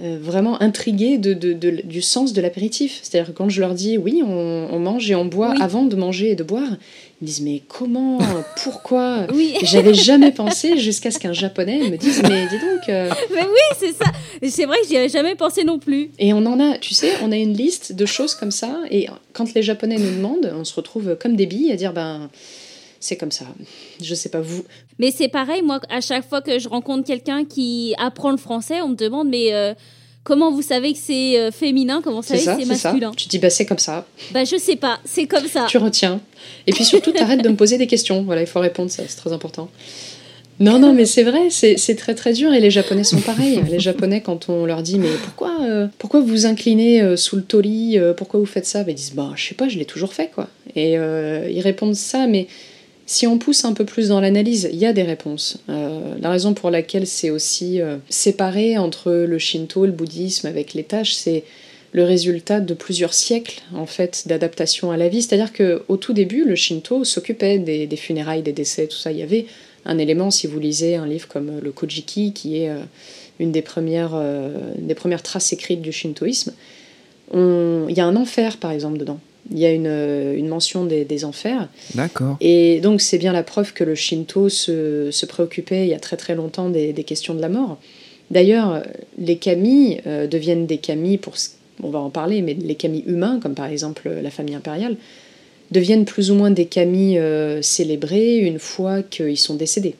[0.00, 3.00] euh, vraiment intrigués de, du sens de l'apéritif.
[3.02, 6.30] C'est-à-dire que quand je leur dis oui, on, mange et on boit avant de manger
[6.30, 6.70] et de boire,
[7.20, 8.18] ils me disent mais comment,
[8.62, 9.56] pourquoi oui.
[9.62, 12.88] J'avais jamais pensé jusqu'à ce qu'un japonais me dise mais dis donc.
[12.88, 14.06] Euh, mais oui, c'est ça.
[14.48, 16.10] C'est vrai que j'y avais jamais pensé non plus.
[16.18, 18.82] Et on en a, tu sais, on a une liste de choses comme ça.
[18.90, 22.30] Et quand les japonais nous demandent, on se retrouve comme des billes à dire ben
[23.00, 23.44] c'est comme ça.
[24.02, 24.64] Je sais pas vous.
[24.98, 28.80] Mais c'est pareil, moi, à chaque fois que je rencontre quelqu'un qui apprend le français,
[28.82, 29.74] on me demande, mais euh,
[30.24, 32.00] comment vous savez que c'est euh, féminin?
[32.02, 33.12] Comment vous savez que c'est masculin?
[33.16, 34.06] Tu dis, bah c'est comme ça.
[34.32, 35.66] Bah je sais pas, c'est comme ça.
[35.68, 36.20] Tu retiens.
[36.66, 38.22] Et puis surtout, t'arrêtes de me poser des questions.
[38.22, 39.68] Voilà, il faut répondre, ça, c'est très important.
[40.60, 43.60] Non, non, mais c'est vrai, c'est très très dur et les Japonais sont pareils.
[43.70, 47.42] Les Japonais, quand on leur dit mais pourquoi, euh, pourquoi vous vous inclinez sous le
[47.42, 48.82] tori, pourquoi vous faites ça?
[48.82, 50.48] Bah, Ils disent bah je sais pas, je l'ai toujours fait quoi.
[50.74, 52.48] Et ils répondent ça, mais
[53.08, 55.56] si on pousse un peu plus dans l'analyse, il y a des réponses.
[55.70, 60.74] Euh, la raison pour laquelle c'est aussi euh, séparé entre le Shinto le bouddhisme avec
[60.74, 61.44] les tâches, c'est
[61.92, 65.22] le résultat de plusieurs siècles en fait d'adaptation à la vie.
[65.22, 69.10] C'est-à-dire qu'au tout début, le Shinto s'occupait des, funérailles, des décès, tout ça.
[69.10, 69.46] Il y avait
[69.86, 72.76] un élément, si vous lisez un livre comme le Kojiki, qui est euh,
[73.40, 74.22] une des premières,
[74.76, 76.52] des premières traces écrites du shintoïsme,
[77.32, 79.86] il y a un enfer par exemple dedans il y a une,
[80.36, 81.68] une mention des, des enfers.
[81.94, 82.36] D'accord.
[82.40, 86.00] Et donc c'est bien la preuve que le Shinto se, se, préoccupait il y a
[86.00, 87.78] très très longtemps des, des questions de la mort.
[88.30, 88.82] D'ailleurs,
[89.16, 91.34] les kami euh, deviennent des kami, pour,
[91.82, 94.96] on va en parler, mais les kami humains, comme par exemple la famille impériale,
[95.70, 99.94] deviennent plus ou moins des kami euh, célébrés une fois qu'ils sont décédés.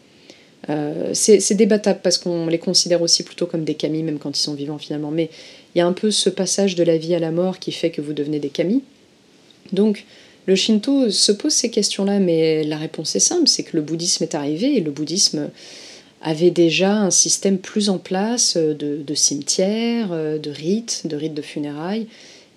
[0.71, 4.43] Euh, c'est débattable parce qu'on les considère aussi plutôt comme des kami, même quand ils
[4.43, 5.11] sont vivants finalement.
[5.11, 5.31] Mais
[5.75, 7.91] il y a un peu ce passage de la vie à la mort qui fait
[7.91, 8.83] que vous devenez des kami.
[9.73, 10.05] Donc,
[10.47, 14.23] le Shinto se pose ces questions-là, mais la réponse est simple, c'est que le bouddhisme
[14.25, 15.51] est arrivé et le bouddhisme
[16.23, 22.07] avait déjà un système plus en place de, cimetières, de rites, de rites de funérailles.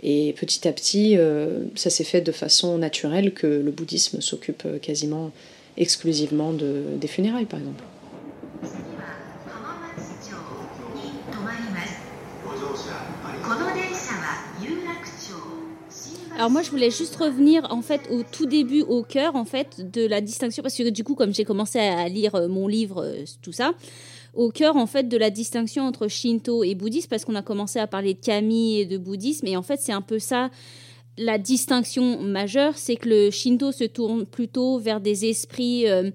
[0.03, 4.63] Et petit à petit, euh, ça s'est fait de façon naturelle que le bouddhisme s'occupe
[4.81, 5.31] quasiment
[5.77, 7.83] exclusivement des funérailles, par exemple.
[16.41, 19.91] Alors moi, je voulais juste revenir en fait au tout début, au cœur en fait
[19.91, 23.03] de la distinction, parce que du coup, comme j'ai commencé à lire euh, mon livre,
[23.05, 23.73] euh, tout ça,
[24.33, 27.77] au cœur en fait de la distinction entre Shinto et bouddhisme, parce qu'on a commencé
[27.77, 30.49] à parler de kami et de bouddhisme, et en fait, c'est un peu ça
[31.17, 36.09] la distinction majeure, c'est que le Shinto se tourne plutôt vers des esprits euh,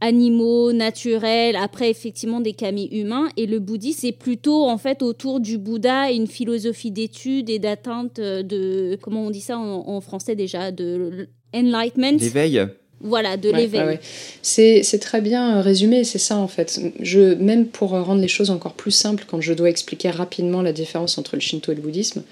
[0.00, 3.28] animaux, naturels, après effectivement des kami humains.
[3.36, 7.58] Et le bouddhisme, c'est plutôt en fait autour du Bouddha et une philosophie d'étude et
[7.58, 12.18] d'atteinte de, comment on dit ça en, français déjà, de enlightenment.
[12.18, 12.66] L'éveil
[13.02, 13.98] voilà, de l'éveil.
[14.42, 16.80] C'est très bien résumé, c'est ça en fait.
[17.00, 20.72] Je, même pour rendre les choses encore plus simples, quand je dois expliquer rapidement la
[20.72, 22.22] différence entre le shinto et le bouddhisme,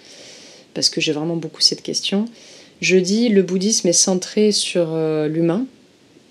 [0.74, 2.26] parce que j'ai vraiment beaucoup cette question,
[2.81, 5.66] je dis le bouddhisme est centré sur euh, l'humain,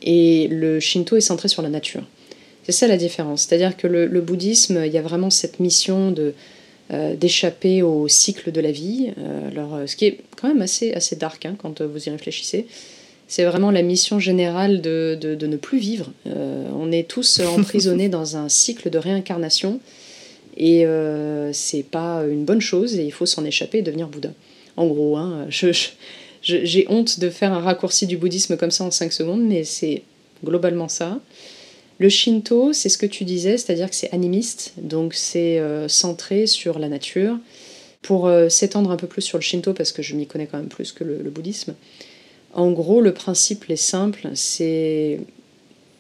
[0.02, 2.04] et le Shinto est centré sur la nature.
[2.64, 3.44] C'est ça la différence.
[3.44, 6.34] C'est-à-dire que le, bouddhisme, il y a vraiment cette mission de
[6.92, 9.12] euh, d'échapper au cycle de la vie.
[9.18, 12.10] Euh, alors, euh, ce qui est quand même assez, assez dark hein, quand vous y
[12.10, 12.68] réfléchissez.
[13.28, 16.12] C'est vraiment la mission générale de, de, de ne plus vivre.
[16.26, 19.82] on est tous emprisonnés dans un cycle de réincarnation
[20.56, 20.86] et
[21.52, 24.32] c'est pas une bonne chose et il faut s'en échapper et devenir Bouddha.
[24.78, 25.72] En gros, hein, je
[26.42, 30.04] j'ai honte de faire un raccourci du bouddhisme comme ça en 5 secondes, mais c'est
[30.44, 31.20] globalement ça.
[32.00, 36.46] Le Shinto, c'est ce que tu disais, c'est-à-dire que c'est animiste, donc c'est euh, centré
[36.46, 37.38] sur la nature.
[38.04, 40.58] Pour euh, s'étendre un peu plus sur le Shinto, parce que je m'y connais quand
[40.58, 41.74] même plus que le, bouddhisme,
[42.54, 45.20] en gros, le principe est simple, c'est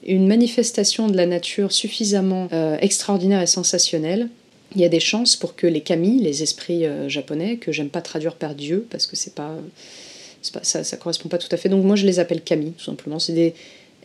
[0.05, 4.29] une manifestation de la nature suffisamment euh, extraordinaire et sensationnelle,
[4.75, 8.01] il y a des chances pour que les kami, les esprits japonais, que j'aime pas
[8.01, 9.55] traduire par Dieu parce que c'est pas,
[10.61, 11.69] ça, ça correspond pas tout à fait.
[11.69, 13.19] Donc moi je les appelle kami tout simplement.
[13.19, 13.53] C'est des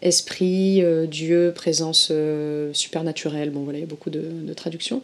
[0.01, 2.13] esprits, euh, dieux, présence
[2.73, 3.51] supernaturelle.
[3.51, 5.03] Bon voilà, il y a beaucoup de, traductions.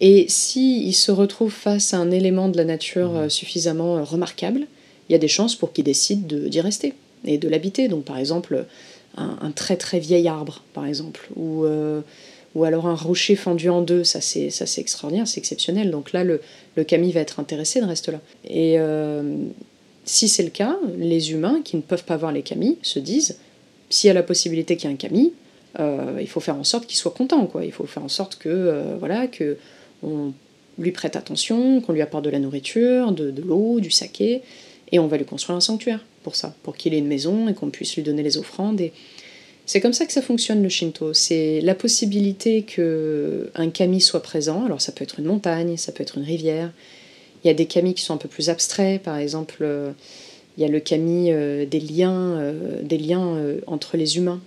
[0.00, 3.30] Et s'ils ils se retrouvent face à un élément de la nature mmh.
[3.30, 4.66] suffisamment remarquable,
[5.08, 7.88] il y a des chances pour qu'ils décident d'y rester et de l'habiter.
[7.88, 8.66] Donc par exemple,
[9.16, 12.00] un, très très vieil arbre, par exemple, ou, euh,
[12.54, 15.90] ou alors un rocher fendu en deux, ça c'est, extraordinaire, c'est exceptionnel.
[15.90, 16.40] Donc là, le,
[16.76, 18.20] le Camille va être intéressé de rester là.
[18.44, 19.36] Et euh,
[20.04, 23.38] si c'est le cas, les humains qui ne peuvent pas voir les Camilles se disent,
[23.90, 25.32] s'il y a la possibilité qu'il y ait un Camille,
[25.78, 27.64] euh, il faut faire en sorte qu'il soit content, quoi.
[27.64, 29.56] Il faut faire en sorte que, voilà, que
[30.02, 30.32] on
[30.78, 34.42] lui prête attention, qu'on lui apporte de la nourriture, de, de l'eau, du saké,
[34.90, 37.54] et on va lui construire un sanctuaire pour ça, pour qu'il ait une maison et
[37.54, 38.80] qu'on puisse lui donner les offrandes.
[38.80, 38.92] Et
[39.66, 41.14] c'est comme ça que ça fonctionne le Shinto.
[41.14, 44.64] C'est la possibilité que un kami soit présent.
[44.64, 46.70] Alors ça peut être une montagne, ça peut être une rivière.
[47.44, 49.02] Il y a des kami qui sont un peu plus abstraits.
[49.02, 49.92] Par exemple, euh,
[50.56, 54.40] il y a le kami euh, des liens, euh, des liens entre les humains.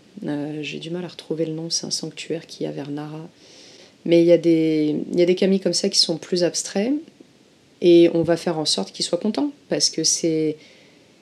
[0.61, 1.69] J'ai du mal à retrouver le nom.
[1.69, 3.27] C'est un sanctuaire qui est à vers Nara.
[4.05, 6.43] Mais il y a des, il y a des kami comme ça qui sont plus
[6.43, 6.93] abstraits.
[7.81, 9.51] Et on va faire en sorte qu'ils soient contents.
[9.69, 10.57] Parce que c'est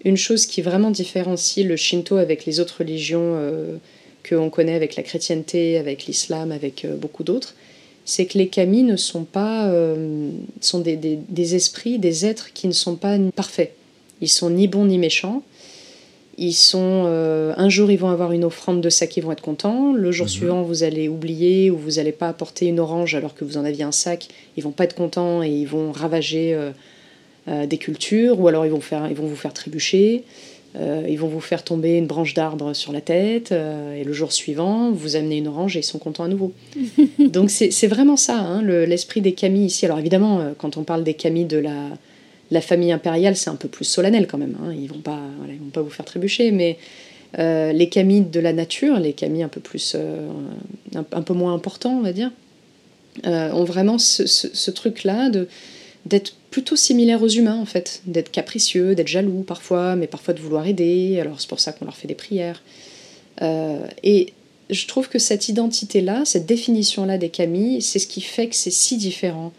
[0.06, 3.38] une chose qui vraiment différencie le Shinto avec les autres religions
[4.36, 7.56] l'on connaît, avec la chrétienté, avec l'islam, avec beaucoup d'autres,
[8.06, 10.30] c'est que les kami ne sont pas euh,
[10.62, 13.74] sont des, des, esprits, des êtres qui ne sont pas parfaits.
[14.22, 15.44] Ils sont ni bons ni méchants.
[16.38, 19.94] Ils sont un jour ils vont avoir une offrande de sac, ils vont être contents.
[19.94, 20.32] Le jour mhm.
[20.32, 23.66] suivant vous allez oublier ou vous n'allez pas apporter une orange alors que vous en
[23.66, 26.58] aviez un sac, ils vont pas être contents et ils vont ravager
[27.50, 30.24] euh, des cultures, ou alors ils vont, faire, ils vont vous faire trébucher,
[30.76, 34.14] euh, ils vont vous faire tomber une branche d'arbre sur la tête, euh, et le
[34.14, 36.54] jour suivant, vous amenez une orange et ils sont contents à nouveau.
[37.20, 39.86] Donc c'est vraiment ça, hein, l'esprit des kami ici.
[39.86, 41.90] Alors évidemment, quand on parle des kami de la,
[42.50, 44.58] la famille impériale, c'est un peu plus solennel quand même.
[44.64, 44.74] Hein.
[44.74, 46.78] Ils vont pas, ils vont pas vous faire trébucher, mais
[47.38, 49.96] les kami de la nature, les kami un peu plus,
[50.96, 52.32] un, peu moins importants, on va dire,
[53.26, 55.48] ont vraiment ce, ce truc-là de
[56.06, 60.42] d'être plutôt similaires aux humains en fait, d'être capricieux, d'être jaloux parfois, mais parfois de
[60.42, 62.62] vouloir aider, alors c'est pour ça qu'on leur fait des prières.
[63.42, 64.34] Euh, et
[64.70, 68.72] je trouve que cette identité-là, cette définition-là des Camilles, c'est ce qui fait que c'est
[68.72, 69.54] si différent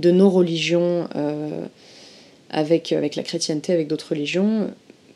[0.00, 1.66] de nos religions euh,
[2.50, 4.70] avec, avec la chrétienté, avec d'autres religions,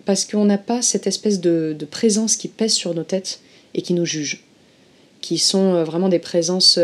[0.05, 3.41] parce qu'on n'a pas cette espèce de, présence qui pèse sur nos têtes
[3.75, 4.45] et qui nous juge,
[5.21, 6.79] qui sont euh, vraiment des présences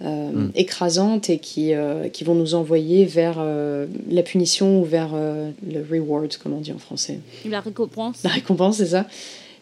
[0.00, 0.50] mm.
[0.54, 5.84] écrasantes et qui, euh, qui vont nous envoyer vers euh, la punition ou vers le
[5.90, 7.20] reward, comme on dit en français.
[7.48, 8.22] La récompense.
[8.24, 9.06] La récompense, c'est ça.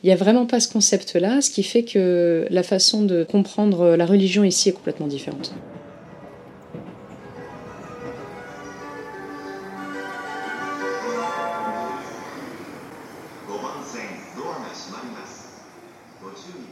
[0.05, 3.97] Il n'y a vraiment pas ce concept-là, ce qui fait que la façon de comprendre
[3.97, 5.53] la religion ici est complètement différente.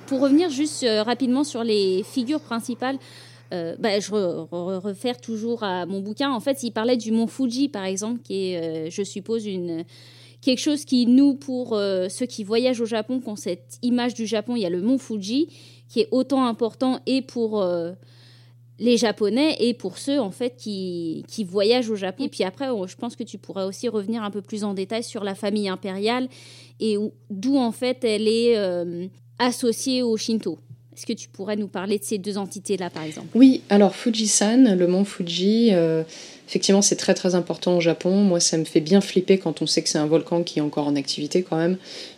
[0.06, 2.96] Pour revenir juste rapidement sur les figures principales,
[3.52, 6.30] euh, bah, je refaire toujours à mon bouquin.
[6.32, 9.84] En fait, il parlait du mont Fuji, par exemple, qui est, euh, je suppose, une,
[10.40, 14.14] quelque chose qui, nous, pour euh, ceux qui voyagent au Japon, qui ont cette image
[14.14, 15.48] du Japon, il y a le mont Fuji,
[15.88, 17.64] qui est autant important et pour
[18.78, 22.24] les Japonais et pour ceux, en fait, qui, qui voyagent au Japon.
[22.24, 25.04] Et puis après, je pense que tu pourrais aussi revenir un peu plus en détail
[25.04, 26.28] sur la famille impériale
[26.80, 26.96] et
[27.30, 30.58] d'où, en fait, elle est associée au Shinto.
[30.96, 33.26] Est-ce que tu pourrais nous parler de ces deux entités-là, par exemple?
[33.34, 36.02] Oui, alors Fujisan, le mont Fuji, euh,
[36.48, 38.16] effectivement, c'est très très important au Japon.
[38.16, 40.62] Moi, ça me fait bien flipper quand on sait que c'est un volcan qui est
[40.62, 41.76] encore en activité quand même.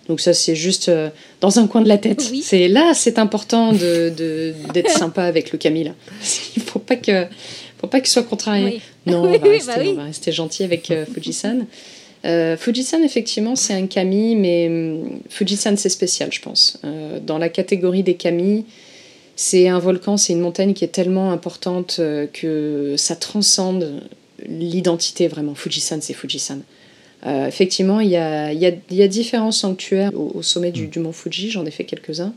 [0.09, 1.11] Donc ça, c'est juste euh,
[1.41, 2.21] dans un coin de la tête.
[2.41, 5.93] C'est là, c'est important d'être de, d'être sympa avec le Camille.
[6.57, 7.27] Il faut pas que,
[7.81, 8.81] faut pas qu'il soit contrarié.
[9.07, 11.67] Non, on, va rester, bah on, va rester, gentil avec euh, Fujisan.
[12.25, 16.79] Euh, Fujisan, effectivement, c'est un kami, mais hum, Fujisan, c'est spécial, je pense.
[16.85, 18.65] Euh, dans la catégorie des kami,
[19.37, 24.03] c'est un volcan, c'est une montagne qui est tellement importante euh, que ça transcende
[24.47, 25.55] l'identité, vraiment.
[25.55, 26.61] Fujisan, c'est Fujisan.
[27.25, 30.91] effectivement, il y a, y, a, y a, différents sanctuaires au, sommet du, mm.
[30.91, 32.35] du, mont Fuji, j'en ai fait quelques-uns.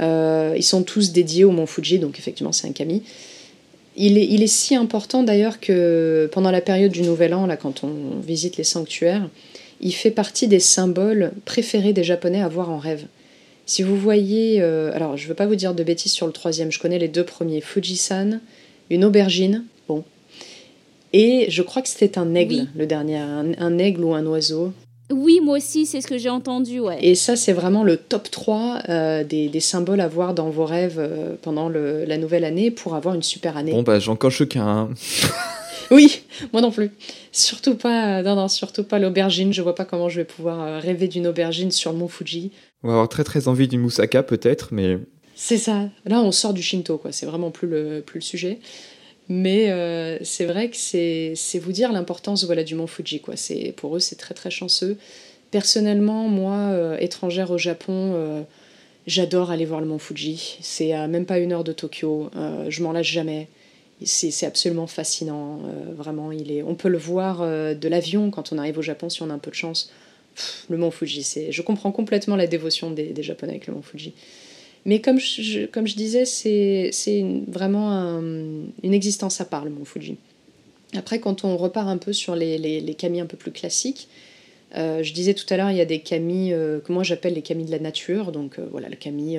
[0.00, 3.02] ils sont tous dédiés au mont Fuji, donc effectivement, c'est un kami.
[4.02, 8.18] Il est, si important d'ailleurs que pendant la période du Nouvel An, là, quand on
[8.20, 9.28] visite les sanctuaires,
[9.82, 13.04] il fait partie des symboles préférés des Japonais à voir en rêve.
[13.66, 16.32] Si vous voyez, euh, alors je ne veux pas vous dire de bêtises sur le
[16.32, 18.40] troisième, je connais les deux premiers, Fujisan,
[18.88, 20.02] une aubergine, bon,
[21.12, 24.72] et je crois que c'était un aigle, le dernier, un, aigle ou un oiseau.
[25.10, 26.98] Oui, moi aussi, c'est ce que j'ai entendu, ouais.
[27.00, 30.64] Et ça, c'est vraiment le top 3 euh, des, des, symboles à voir dans vos
[30.64, 33.72] rêves euh, pendant le, la nouvelle année pour avoir une super année.
[33.72, 34.66] Bon, bah, j'en coche qu'un.
[34.66, 34.88] Hein.
[35.90, 36.90] oui, moi non plus.
[37.32, 39.52] Surtout pas, non, non, surtout pas l'aubergine.
[39.52, 42.52] Je vois pas comment je vais pouvoir euh, rêver d'une aubergine sur le mont Fuji.
[42.82, 44.98] On va avoir très très envie d'une moussaka peut-être, mais.
[45.34, 45.88] C'est ça.
[46.04, 47.12] Là, on sort du Shinto, quoi.
[47.12, 48.58] C'est vraiment plus le, plus le sujet.
[49.30, 53.20] Mais euh, c'est vrai que c'est vous dire l'importance voilà, du mont Fuji.
[53.20, 53.34] Quoi.
[53.76, 54.98] Pour eux, c'est très très chanceux.
[55.52, 58.42] Personnellement, moi, euh, étrangère au Japon, euh,
[59.06, 60.58] j'adore aller voir le mont Fuji.
[60.62, 62.28] C'est à même pas une heure de Tokyo.
[62.68, 63.46] je m'en lâche jamais.
[64.04, 65.60] C'est absolument fascinant.
[65.96, 66.64] vraiment, il est...
[66.64, 69.38] on peut le voir de l'avion quand on arrive au Japon si on a un
[69.38, 69.92] peu de chance.
[70.68, 74.12] le mont Fuji, je comprends complètement la dévotion des, des Japonais avec le mont Fuji.
[74.86, 78.20] Mais comme je, comme je disais, c'est vraiment
[78.82, 80.16] une existence à part, le mont Fuji.
[80.96, 84.08] Après, quand on repart un peu sur les, les, les kami un peu plus classiques,
[84.76, 87.34] euh, je disais tout à l'heure, il y a des kami euh, que moi j'appelle
[87.34, 88.32] les kami de la nature.
[88.32, 89.38] Donc euh, voilà, le kami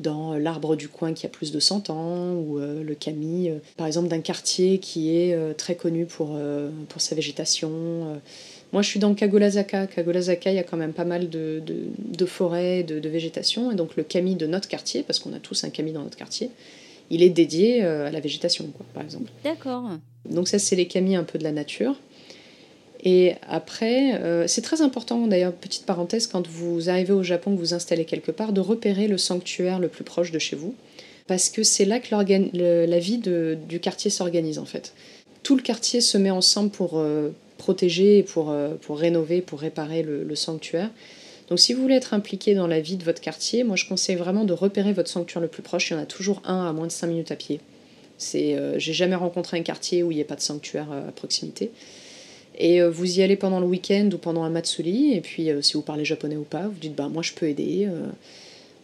[0.00, 4.08] dans l'arbre du coin qui a plus de 100 ans, ou le kami, par exemple,
[4.08, 6.36] d'un quartier qui est très connu pour,
[6.88, 8.20] pour sa végétation.
[8.72, 9.86] Moi, je suis dans Kagolazaka.
[9.86, 13.70] Kagolazaka, il y a quand même pas mal de, de, forêts, de, végétation.
[13.70, 16.16] Et donc, le kami de notre quartier, parce qu'on a tous un kami dans notre
[16.16, 16.50] quartier,
[17.10, 19.30] il est dédié euh, à la végétation, quoi, par exemple.
[19.44, 19.90] D'accord.
[20.28, 21.96] Donc, ça, c'est les kamis un peu de la nature.
[23.04, 27.60] Et après, euh, c'est très important, d'ailleurs, petite parenthèse, quand vous arrivez au Japon, que
[27.60, 30.74] vous installez quelque part, de repérer le sanctuaire le plus proche de chez vous.
[31.26, 34.94] Parce que c'est là que la vie du quartier s'organise, en fait.
[35.42, 37.30] Tout le quartier se met ensemble pour, euh,
[37.62, 40.90] protéger, pour, euh, pour rénover, pour réparer le, sanctuaire.
[41.48, 44.16] Donc si vous voulez être impliqué dans la vie de votre quartier, moi je conseille
[44.16, 45.90] vraiment de repérer votre sanctuaire le plus proche.
[45.90, 47.60] Il y en a toujours un à moins de 5 minutes à pied.
[48.18, 51.08] C'est, euh, j'ai jamais rencontré un quartier où il n'y ait pas de sanctuaire euh,
[51.08, 51.70] à proximité.
[52.58, 55.80] Et vous y allez pendant le week-end ou pendant un matsuri, et puis si vous
[55.80, 57.88] parlez japonais ou pas, vous dites bah moi je peux aider.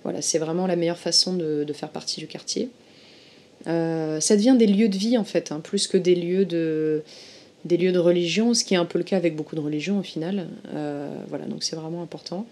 [0.04, 2.70] voilà, c'est vraiment la meilleure façon de, de faire partie du quartier.
[3.66, 7.02] ça devient des lieux de vie en fait, hein, plus que des lieux de,
[7.64, 9.99] des lieux de religion, ce qui est un peu le cas avec beaucoup de religions
[9.99, 10.49] au final.
[10.75, 12.47] Euh, voilà, donc c'est vraiment important.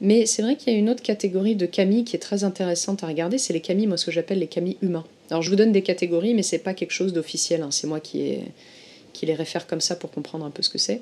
[0.00, 3.02] Mais c'est vrai qu'il y a une autre catégorie de kami qui est très intéressante
[3.02, 5.04] à regarder, c'est les kami, moi ce que j'appelle les kami humains.
[5.30, 7.70] Alors je vous donne des catégories, mais c'est pas quelque chose d'officiel, hein.
[7.70, 8.38] c'est moi qui,
[9.22, 11.00] les réfère comme ça pour comprendre un peu ce que c'est.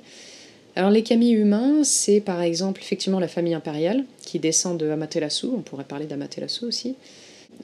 [0.76, 5.46] Alors les kami humains, c'est par exemple effectivement la famille impériale qui descend de Amaterasu,
[5.46, 6.96] on pourrait parler d'Amaterasu aussi.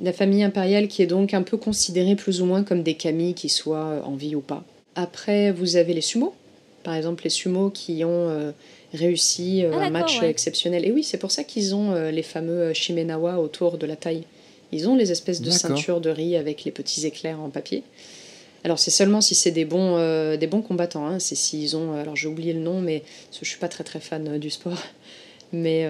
[0.01, 3.35] La famille impériale qui est donc un peu considérée plus ou moins comme des kami
[3.35, 4.65] qui soient en vie ou pas.
[4.95, 6.35] Après, vous avez les sumo.
[6.83, 8.53] Par exemple, les sumo qui ont euh,
[8.93, 10.85] réussi euh, ah, un match exceptionnel.
[10.85, 14.25] Et oui, c'est pour ça qu'ils ont euh, les fameux shimenawa autour de la taille.
[14.73, 17.83] Ils ont les espèces de ceintures de riz avec les petits éclairs en papier.
[18.65, 19.99] Alors c'est seulement si c'est des bons,
[20.39, 21.07] des bons combattants.
[21.07, 21.19] Hein.
[21.19, 23.03] C'est s'ils ont, alors j'ai oublié le nom, mais
[23.39, 24.79] je suis pas très très fan du sport.
[25.53, 25.87] Mais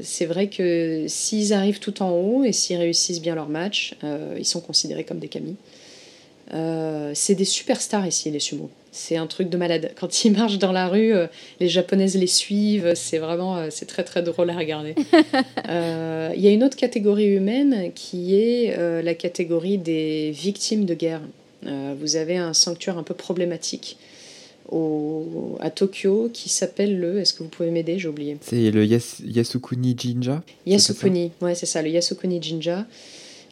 [0.00, 3.94] c'est vrai que s'ils arrivent tout en haut et s'ils réussissent bien leur match,
[4.38, 5.56] ils sont considérés comme des kamis.
[6.54, 8.70] Euh, c'est des superstars ici, les sumo.
[8.92, 9.92] C'est un truc de malade.
[9.98, 11.26] Quand ils marchent dans la rue, euh,
[11.60, 12.92] les japonaises les suivent.
[12.94, 14.94] C'est vraiment, euh, c'est très très drôle à regarder.
[15.68, 21.22] Il y a une autre catégorie humaine qui est la catégorie des victimes de guerre.
[21.62, 23.96] vous avez un sanctuaire un peu problématique
[24.70, 27.18] au, à Tokyo qui s'appelle le.
[27.18, 27.98] Est-ce que vous pouvez m'aider?
[27.98, 28.36] J'ai oublié.
[28.40, 32.86] C'est le Yasukuni Jinja Yasukuni, ouais, c'est ça, le Yasukuni Jinja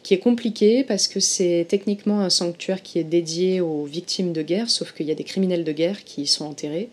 [0.05, 4.43] qui est compliqué parce que c'est techniquement un sanctuaire qui est dédié aux victimes de
[4.43, 6.91] guerre, sauf qu'il y a des criminels de guerre qui y sont enterrés,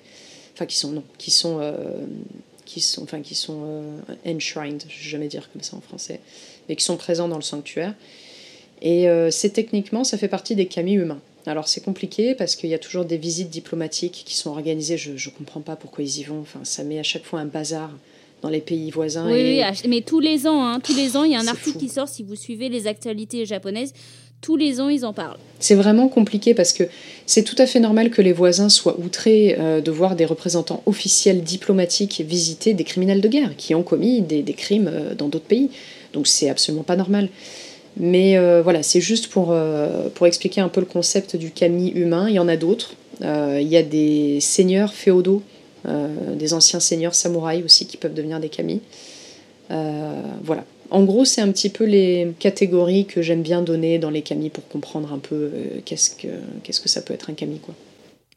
[0.53, 1.73] enfin qui sont non, qui sont euh,
[2.65, 6.21] qui sont enfin qui sont euh, enshrined, je vais jamais dire comme ça en français,
[6.69, 7.93] mais qui sont présents dans le sanctuaire.
[8.81, 11.21] Et euh, c'est techniquement, ça fait partie des camis humains.
[11.45, 14.97] Alors c'est compliqué parce qu'il y a toujours des visites diplomatiques qui sont organisées.
[14.97, 16.39] Je ne comprends pas pourquoi ils y vont.
[16.39, 17.91] Enfin, ça met à chaque fois un bazar
[18.41, 19.29] dans les pays voisins.
[19.31, 21.89] Oui, mais tous les ans, hein, tous les ans, il y a un article qui
[21.89, 22.07] sort.
[22.07, 23.93] Si vous suivez les actualités japonaises,
[24.41, 25.37] tous les ans, ils en parlent.
[25.59, 26.83] C'est vraiment compliqué parce que
[27.27, 30.81] c'est tout à fait normal que les voisins soient outrés euh, de voir des représentants
[30.87, 35.27] officiels diplomatiques visiter des criminels de guerre qui ont commis des, des crimes euh, dans
[35.27, 35.69] d'autres pays.
[36.13, 37.29] Donc c'est absolument pas normal.
[37.97, 39.55] Mais euh, voilà, c'est juste pour,
[40.15, 42.27] pour expliquer un peu le concept du kami humain.
[42.29, 42.95] Il y en a d'autres.
[43.21, 45.43] il y a des seigneurs féodaux
[45.85, 48.81] des anciens seigneurs samouraïs aussi qui peuvent devenir des kami.
[49.71, 50.65] Euh, voilà.
[50.89, 54.49] En gros, c'est un petit peu les catégories que j'aime bien donner dans les kami
[54.49, 56.27] pour comprendre un peu euh, qu'est-ce que,
[56.63, 57.59] qu'est-ce que ça peut être un kami.
[57.59, 57.73] Quoi.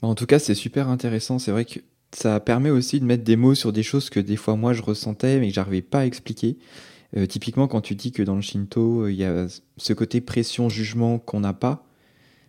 [0.02, 1.38] En tout cas, c'est super intéressant.
[1.38, 1.80] C'est vrai que
[2.16, 4.82] ça permet aussi de mettre des mots sur des choses que des fois moi je
[4.82, 6.56] ressentais mais que j'arrivais pas à expliquer.
[7.28, 11.40] typiquement, quand tu dis que dans le Shinto, il y a ce côté pression-jugement qu'on
[11.40, 11.84] n'a pas,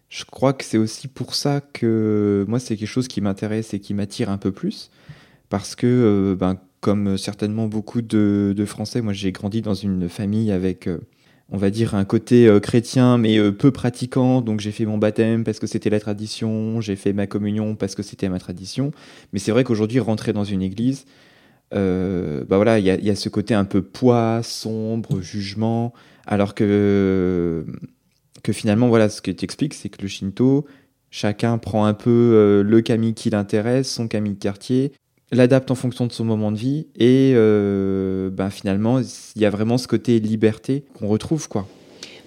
[0.09, 3.79] je crois que c'est aussi pour ça que moi, c'est quelque chose qui m'intéresse et
[3.79, 4.91] qui m'attire un peu plus.
[5.49, 10.87] parce que, ben, comme certainement beaucoup de, Français, moi j'ai grandi dans une famille avec
[11.49, 14.41] on va dire, un côté euh, chrétien, mais euh, peu pratiquant.
[14.41, 17.95] Donc j'ai fait mon baptême parce que c'était la tradition, j'ai fait ma communion parce
[17.95, 18.91] que c'était ma tradition.
[19.31, 21.05] Mais c'est vrai qu'aujourd'hui, rentrer dans une église,
[21.73, 25.93] euh, bah voilà, il y, a ce côté un peu poids, sombre, jugement,
[26.25, 27.65] alors que,
[28.45, 30.65] que finalement, voilà, ce que tu expliques, c'est que le Shinto,
[31.09, 34.91] chacun prend un peu le kami qui l'intéresse, son kami de quartier,
[35.31, 38.99] l'adapte en fonction de son moment de vie et euh, ben finalement
[39.35, 41.67] il y a vraiment ce côté liberté qu'on retrouve quoi.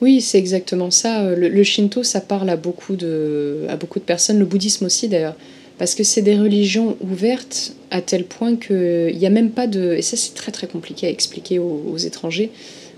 [0.00, 1.34] Oui, c'est exactement ça.
[1.34, 5.34] Le, Shinto, ça parle à beaucoup, de, à beaucoup de personnes, le bouddhisme aussi d'ailleurs,
[5.76, 9.94] parce que c'est des religions ouvertes à tel point qu'il n'y a même pas de...
[9.94, 12.52] Et ça c'est très très compliqué à expliquer aux, étrangers.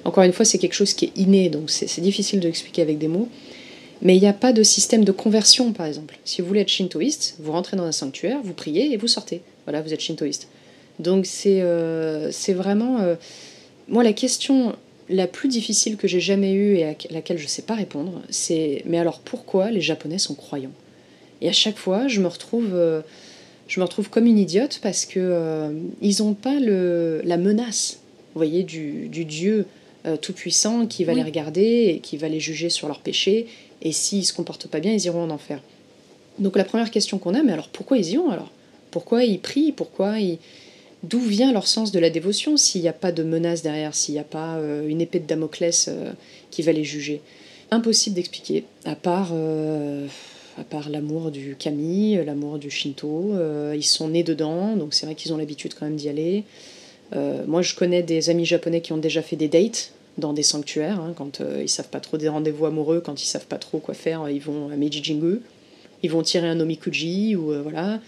[0.05, 2.99] Encore une fois, c'est quelque chose qui est inné, donc c'est difficile de l'expliquer avec
[2.99, 3.29] des mots.
[4.03, 6.19] Mais il n'y a pas de système de conversion, par exemple.
[6.25, 9.43] Si vous voulez être shintoïste, vous rentrez dans un sanctuaire, vous priez et vous sortez.
[9.67, 10.49] Voilà, vous êtes shintoïste.
[10.99, 13.01] Donc c'est euh, vraiment...
[13.01, 13.17] Euh,
[13.89, 14.75] moi, la question
[15.09, 18.23] la plus difficile que j'ai jamais eue et à laquelle je ne sais pas répondre,
[18.31, 20.73] c'est mais alors pourquoi les Japonais sont croyants?
[21.41, 23.03] Et à chaque fois, je me retrouve, euh,
[23.67, 27.99] je me retrouve comme une idiote parce que ils n'ont pas le, la menace,
[28.35, 29.67] vous voyez, du, du Dieu
[30.21, 33.47] tout-puissant qui va les regarder et qui va les juger sur leurs péchés.
[33.83, 35.61] Et s'ils se comportent pas bien, ils iront en enfer.
[36.39, 38.51] Donc la première question qu'on a, mais alors pourquoi ils y vont alors?
[38.91, 39.73] Pourquoi ils prient?
[39.73, 40.39] Pourquoi ils...
[41.03, 44.15] D'où vient leur sens de la dévotion s'il n'y a pas de menace derrière, s'il
[44.15, 46.13] n'y a pas euh, une épée de Damoclès euh,
[46.51, 47.23] qui va les juger?
[47.71, 50.07] Impossible d'expliquer, à part, euh,
[50.59, 53.33] à part l'amour du kami, l'amour du shinto.
[53.75, 56.45] ils sont nés dedans, donc c'est vrai qu'ils ont l'habitude quand même d'y aller.
[57.47, 61.01] Moi, je connais des amis japonais qui ont déjà fait des dates dans des sanctuaires,
[61.01, 63.95] hein, quand ils savent pas trop des rendez-vous amoureux, quand ils savent pas trop quoi
[63.95, 65.41] faire, ils vont à Meiji Jingu,
[66.03, 68.01] ils vont tirer un omikuji ou voilà.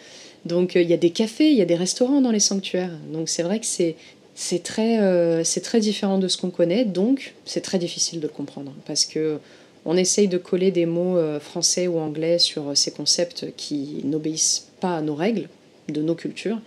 [0.44, 2.92] Donc euh, il y a des cafés, il y a des restaurants dans les sanctuaires.
[3.12, 3.96] Donc c'est vrai que c'est
[4.34, 8.28] c'est très, euh, c'est très différent de ce qu'on connaît, donc c'est très difficile de
[8.28, 9.38] le comprendre parce que
[9.84, 14.68] on essaye de coller des mots euh, français ou anglais sur ces concepts qui n'obéissent
[14.80, 15.48] pas à nos règles,
[15.88, 16.60] de nos cultures.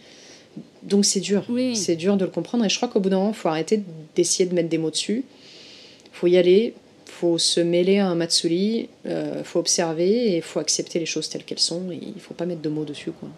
[0.84, 3.32] Donc c'est dur, c'est dur de le comprendre et je crois qu'au bout d'un moment,
[3.32, 3.84] il faut arrêter
[4.16, 5.24] d'essayer de mettre des mots dessus.
[6.06, 6.74] Il faut y aller,
[7.08, 11.06] il faut se mêler à un matsuri, il faut observer et il faut accepter les
[11.06, 13.12] choses telles qu'elles sont et il ne faut pas mettre de mots dessus.
[13.12, 13.30] quoi.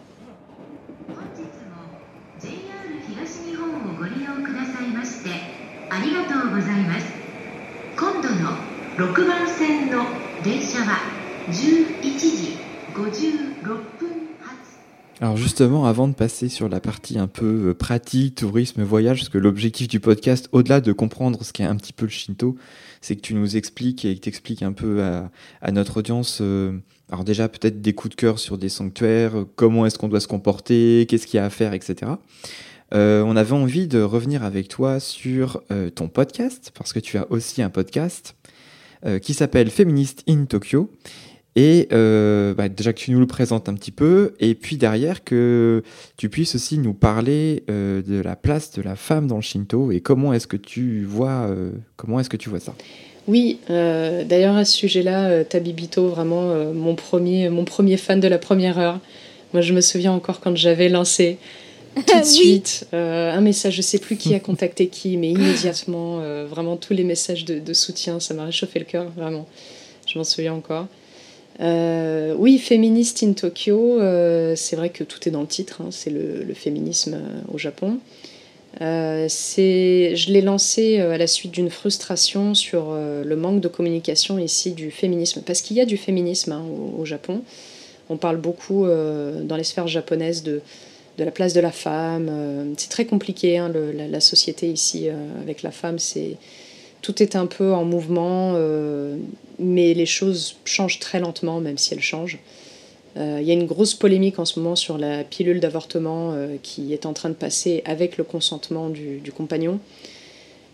[15.20, 19.30] Alors justement, avant de passer sur la partie un peu euh, pratique, tourisme, voyage, parce
[19.30, 22.56] que l'objectif du podcast, au-delà de comprendre ce qu'est un petit peu le Shinto,
[23.02, 26.78] c'est que tu nous expliques et que tu expliques un peu à, notre audience, euh,
[27.12, 30.28] alors déjà peut-être des coups de cœur sur des sanctuaires, comment est-ce qu'on doit se
[30.28, 32.12] comporter, qu'est-ce qu'il y a à faire, etc.
[32.94, 35.64] Euh, on avait envie de revenir avec toi sur
[35.96, 38.36] ton podcast, parce que tu as aussi un podcast
[39.06, 40.90] euh, qui s'appelle Feminist in Tokyo.
[41.58, 45.24] Et euh, bah, déjà que tu nous le présentes un petit peu, et puis derrière
[45.24, 45.84] que
[46.16, 49.92] tu puisses aussi nous parler euh, de la place de la femme dans le Shinto
[49.92, 51.50] et comment est-ce que tu vois,
[51.96, 52.76] comment est-ce que tu vois ça?
[53.28, 58.78] Oui, d'ailleurs à ce sujet-là, Tabibito, vraiment mon, premier, mon premier fan de la première
[58.80, 59.00] heure.
[59.54, 61.38] Moi je me souviens encore quand j'avais lancé
[62.06, 62.88] tout de suite.
[62.94, 66.94] Euh, un message, je sais plus qui a contacté qui, mais immédiatement, euh, vraiment tous
[66.94, 69.48] les messages de, soutien, ça m'a réchauffé le cœur, vraiment.
[70.06, 70.88] Je m'en souviens encore.
[71.60, 74.00] Euh, oui, féministe in Tokyo,
[74.56, 77.20] c'est vrai que tout est dans le titre, hein, c'est le, féminisme
[77.52, 77.98] au Japon.
[78.80, 84.92] je l'ai lancé à la suite d'une frustration sur le manque de communication ici du
[84.92, 86.64] féminisme, parce qu'il y a du féminisme hein,
[86.98, 87.42] au, Japon.
[88.10, 90.62] On parle beaucoup dans les sphères japonaises de,
[91.18, 92.28] de la place de la femme.
[92.30, 96.00] Euh, c'est très compliqué, hein, la, société ici euh, avec la femme.
[96.00, 96.38] C'est
[97.02, 99.18] tout est un peu en mouvement, euh,
[99.60, 102.40] mais les choses changent très lentement, même si elles changent.
[103.20, 107.08] Il y a une grosse polémique en ce moment sur la pilule d'avortement qui est
[107.08, 109.80] en train de passer avec le consentement du, du compagnon.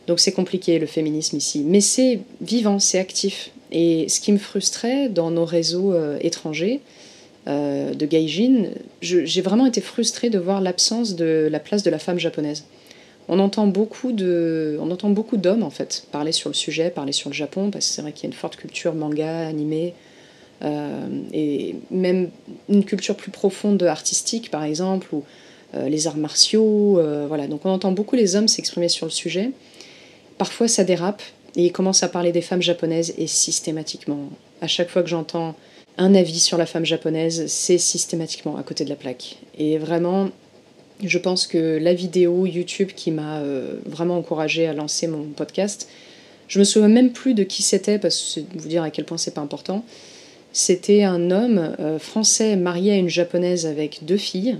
[0.07, 3.51] Donc c'est compliqué le féminisme ici, mais c'est vivant, c'est actif.
[3.71, 6.82] Et ce qui me frustrait dans nos réseaux étrangers,
[7.45, 8.69] euh, de Gaijin,
[9.01, 12.63] j'ai vraiment été frustrée de voir l'absence de la place de la femme japonaise.
[13.30, 17.13] On entend beaucoup de, on entend beaucoup d'hommes en fait parler sur le sujet, parler
[17.13, 19.93] sur le Japon, parce que c'est vrai qu'il y a une forte culture manga, animé,
[20.63, 22.30] euh, et même
[22.69, 25.24] une culture plus profonde artistique par exemple, ou
[25.76, 27.47] euh, les arts martiaux, voilà.
[27.47, 29.51] Donc on entend beaucoup les hommes s'exprimer sur le sujet.
[30.38, 31.21] Parfois ça dérape
[31.55, 34.30] et ils commencent à parler des femmes japonaises et systématiquement,
[34.61, 35.55] à chaque fois que j'entends
[35.97, 39.38] un avis sur la femme japonaise, c'est systématiquement à côté de la plaque.
[39.57, 40.30] Et vraiment,
[41.04, 43.41] Je pense que la vidéo YouTube qui m'a
[43.86, 45.89] vraiment encouragée à lancer mon podcast,
[46.47, 49.18] je me souviens même plus de qui c'était, parce que vous dire à quel point
[49.18, 49.84] c'est pas important.
[50.54, 54.58] C'était un homme français marié à une japonaise avec deux filles,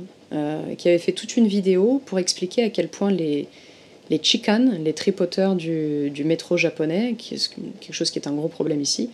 [0.78, 3.48] qui avait fait toute une vidéo pour expliquer à quel point les,
[4.10, 8.34] les chikan, les tripoteurs du, du, métro japonais, qui est quelque chose qui est un
[8.34, 9.10] gros problème ici,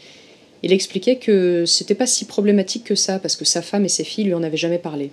[0.64, 4.04] il expliquait que c'était pas si problématique que ça, parce que sa femme et ses
[4.04, 5.12] filles lui en avaient jamais parlé.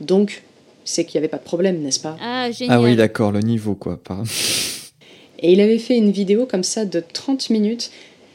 [0.00, 0.42] Donc,
[0.88, 2.78] c'est qu'il n'y avait pas de problème, n'est-ce pas ah, génial.
[2.78, 4.00] ah oui, d'accord, le niveau, quoi.
[5.38, 7.90] et il avait fait une vidéo comme ça de 30 minutes.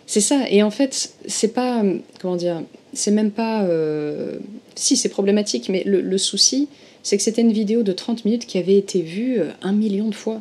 [0.06, 1.82] C'est ça, et en fait, c'est pas.
[2.22, 2.62] Comment dire
[2.94, 3.64] C'est même pas.
[3.64, 4.38] Euh,
[4.76, 6.68] si, c'est problématique, mais le, le souci,
[7.02, 10.10] c'est que c'était une vidéo de 30 minutes qui avait été vue euh, un million
[10.10, 10.40] de fois.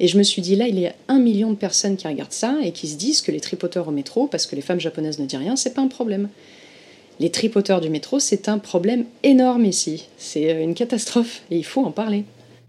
[0.00, 2.32] Et je me suis dit, là, il y a un million de personnes qui regardent
[2.32, 5.20] ça et qui se disent que les tripoteurs au métro, parce que les femmes japonaises
[5.20, 6.28] ne disent rien, c'est pas un problème.
[7.20, 10.08] Les tripoteurs du métro, c'est un problème énorme ici.
[10.18, 12.24] C'est euh, une catastrophe et il faut en parler.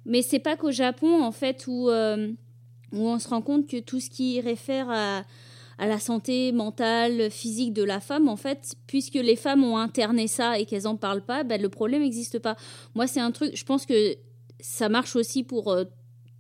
[0.06, 2.30] Mais c'est pas qu'au Japon, en fait, où, euh,
[2.94, 5.24] où on se rend compte que tout ce qui réfère à,
[5.78, 10.28] à la santé mentale, physique de la femme, en fait, puisque les femmes ont interné
[10.28, 12.56] ça et qu'elles n'en parlent pas, ben, le problème n'existe pas.
[12.94, 14.16] Moi, c'est un truc, je pense que
[14.60, 15.86] ça marche aussi pour euh,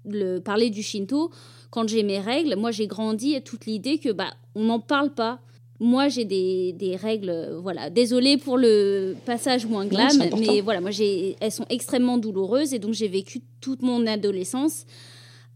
[0.06, 1.32] le, parler du Shinto,
[1.70, 5.14] quand j'ai mes règles, moi j'ai grandi à toute l'idée que bah on n'en parle
[5.14, 5.42] pas.
[5.80, 7.90] Moi j'ai des, des, règles, euh, voilà.
[7.90, 12.80] Désolée pour le passage moins glam, mais voilà, moi j'ai, elles sont extrêmement douloureuses et
[12.80, 14.86] donc j'ai vécu toute mon adolescence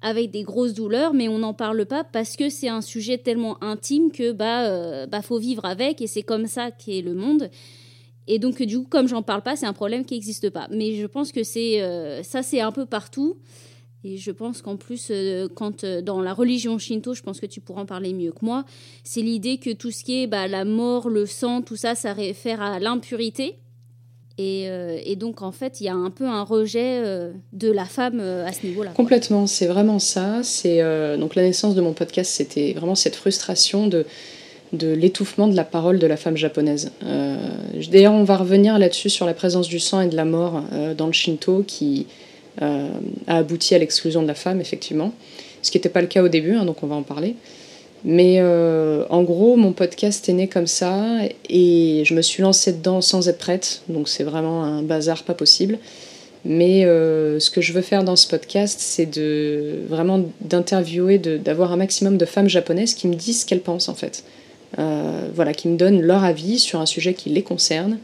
[0.01, 3.61] avec des grosses douleurs, mais on n'en parle pas parce que c'est un sujet tellement
[3.63, 7.49] intime que bah euh, bah faut vivre avec et c'est comme ça qu'est le monde.
[8.27, 10.67] Et donc du coup, comme j'en parle pas, c'est un problème qui n'existe pas.
[10.69, 13.37] Mais je pense que c'est euh, ça, c'est un peu partout.
[14.05, 17.45] Et je pense qu'en plus, euh, quand euh, dans la religion shinto, je pense que
[17.45, 18.63] tu pourras en parler mieux que moi,
[19.03, 22.13] c'est l'idée que tout ce qui est bah, la mort, le sang, tout ça, ça
[22.13, 23.59] réfère à l'impurité.
[24.37, 27.03] Et, euh, donc, en fait, il y a un peu un rejet
[27.51, 28.91] de la femme à ce niveau-là.
[28.91, 30.43] Complètement, c'est vraiment ça.
[30.43, 30.81] C'est
[31.17, 34.05] donc la naissance de mon podcast, c'était vraiment cette frustration de
[34.71, 36.91] de l'étouffement de la parole de la femme japonaise.
[37.91, 40.61] D'ailleurs, on va revenir là-dessus sur la présence du sang et de la mort
[40.95, 42.05] dans le Shinto qui,
[42.61, 42.89] euh,
[43.27, 45.13] a abouti à l'exclusion de la femme, effectivement.
[45.61, 47.35] Ce qui n'était pas le cas au début, hein, donc on va en parler.
[48.05, 51.17] Mais euh, en gros, mon podcast est né comme ça
[51.49, 53.81] et je me suis lancée dedans sans être prête.
[53.89, 55.77] Donc c'est vraiment un bazar pas possible.
[56.45, 61.73] Mais euh, ce que je veux faire dans ce podcast, c'est de vraiment d'interviewer, d'avoir
[61.73, 64.23] un maximum de femmes japonaises qui me disent ce qu'elles pensent en fait.
[64.77, 67.99] voilà, qui me donnent leur avis sur un sujet qui les concerne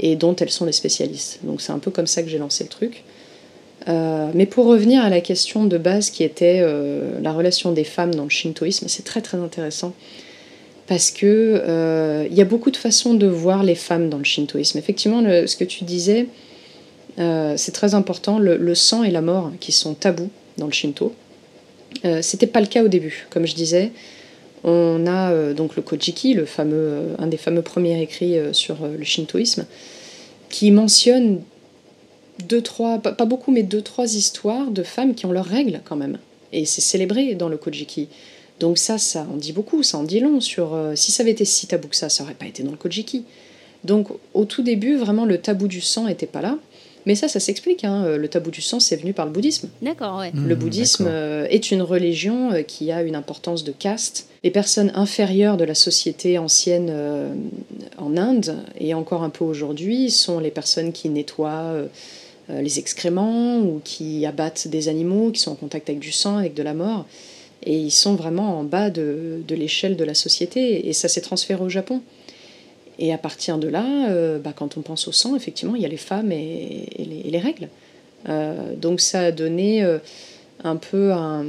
[0.00, 1.38] et dont elles sont les spécialistes.
[1.44, 3.04] Donc c'est un peu comme ça que j'ai lancé le truc.
[3.88, 7.84] Euh, mais pour revenir à la question de base qui était euh, la relation des
[7.84, 9.94] femmes dans le shintoïsme, c'est très très intéressant
[10.86, 11.26] parce que
[11.66, 14.78] euh, il y a beaucoup de façons de voir les femmes dans le shintoïsme.
[14.78, 16.26] Effectivement, ce que tu disais,
[17.18, 18.38] c'est très important.
[18.38, 21.12] Le, sang et la mort qui sont tabous dans le shinto,
[22.22, 23.26] c'était pas le cas au début.
[23.28, 23.90] Comme je disais,
[24.64, 29.66] on a donc le Kojiki, le fameux, un des fameux premiers écrits sur le shintoïsme,
[30.48, 31.42] qui mentionne
[32.46, 35.96] deux, trois, pas, beaucoup, mais deux, trois histoires de femmes qui ont leurs règles quand
[35.96, 36.18] même.
[36.52, 38.08] Et c'est célébré dans le Kojiki.
[38.60, 40.74] Donc ça, ça en dit beaucoup, ça en dit long sur...
[40.74, 42.76] Euh, si ça avait été si tabou que ça, ça aurait pas été dans le
[42.76, 43.24] Kojiki.
[43.84, 46.58] Donc au tout début, vraiment, le tabou du sang n'était pas là.
[47.06, 47.84] Mais ça, ça s'explique.
[47.84, 48.04] Hein.
[48.04, 49.68] Euh, le tabou du sang, c'est venu par le bouddhisme.
[49.80, 50.32] D'accord, ouais.
[50.34, 54.28] le mmh, bouddhisme euh, est une religion qui a une importance de caste.
[54.44, 56.92] Les personnes inférieures de la société ancienne
[57.98, 61.86] en Inde, et encore un peu aujourd'hui, sont les personnes qui nettoient euh,
[62.48, 66.54] les excréments ou qui abattent des animaux, qui sont en contact avec du sang, avec
[66.54, 67.06] de la mort.
[67.64, 70.88] Et ils sont vraiment en bas de, de l'échelle de la société.
[70.88, 72.00] Et ça s'est transféré au Japon.
[72.98, 75.84] Et à partir de là, euh, bah, quand on pense au sang, effectivement, il y
[75.84, 77.68] a les femmes et, les, les, règles.
[78.28, 79.86] Euh, donc ça a donné
[80.64, 81.44] un peu un,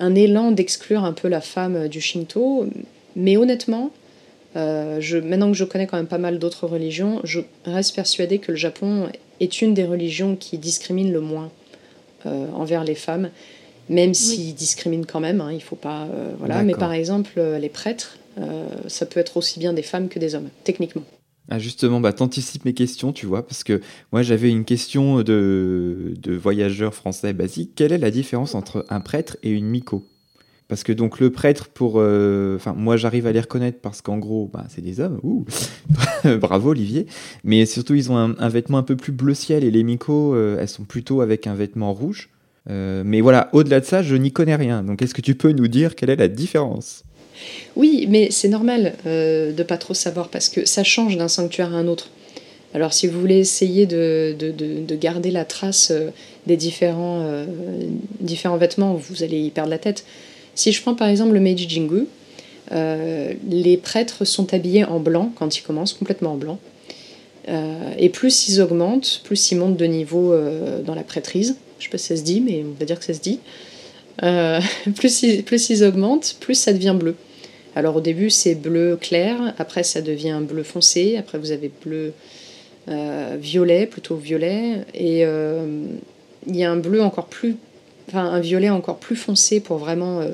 [0.00, 2.66] un élan d'exclure un peu la femme du Shinto.
[3.16, 3.90] Mais honnêtement,
[4.56, 8.50] je, maintenant que je connais quand même pas mal d'autres religions, je reste persuadée que
[8.50, 9.08] le Japon
[9.40, 11.50] est une des religions qui discrimine le moins
[12.26, 13.30] euh, envers les femmes,
[13.88, 16.04] même s'ils discriminent quand même, hein, il faut pas...
[16.04, 16.62] Euh, voilà.
[16.62, 18.18] Mais par exemple, euh, les prêtres,
[18.86, 21.02] ça peut être aussi bien des femmes que des hommes, techniquement.
[21.50, 23.80] Ah justement, bah, t'anticipes mes questions, tu vois, parce que
[24.12, 27.72] moi j'avais une question de, de voyageur français basique.
[27.74, 30.06] Quelle est la différence entre un prêtre et une miko?
[30.68, 34.18] Parce que donc le prêtre, pour, euh, enfin moi j'arrive à les reconnaître parce qu'en
[34.18, 35.18] gros, bah, c'est des hommes.
[35.22, 35.46] Ouh.
[36.40, 37.06] Bravo Olivier.
[37.42, 40.58] Mais surtout ils ont un, vêtement un peu plus bleu ciel et les micos, euh,
[40.60, 42.28] elles sont plutôt avec un vêtement rouge.
[42.68, 44.82] Euh, mais voilà, au-delà de ça, je n'y connais rien.
[44.82, 47.02] Donc est-ce que tu peux nous dire quelle est la différence?
[47.74, 51.78] Oui, mais c'est normal de pas trop savoir parce que ça change d'un sanctuaire à
[51.78, 52.10] un autre.
[52.74, 55.92] Alors si vous voulez essayer de, de, de, garder la trace
[56.46, 57.46] des différents,
[58.20, 60.04] différents vêtements, vous allez y perdre la tête.
[60.58, 62.06] Si je prends par exemple le Meiji Jingu,
[62.70, 66.58] les prêtres sont habillés en blanc quand ils commencent, complètement en blanc.
[67.96, 70.36] et plus ils augmentent, plus ils montent de niveau
[70.84, 71.56] dans la prêtrise.
[71.78, 73.38] Je sais pas si ça se dit, mais on va dire que ça se dit.
[74.96, 77.14] plus, ils, augmentent, plus ça devient bleu.
[77.76, 82.12] Alors au début c'est bleu clair, après ça devient bleu foncé, après vous avez bleu
[82.88, 85.84] euh, violet, plutôt violet, et euh,
[86.46, 87.56] il y a un bleu encore plus,
[88.08, 90.30] enfin un violet encore plus foncé pour vraiment euh,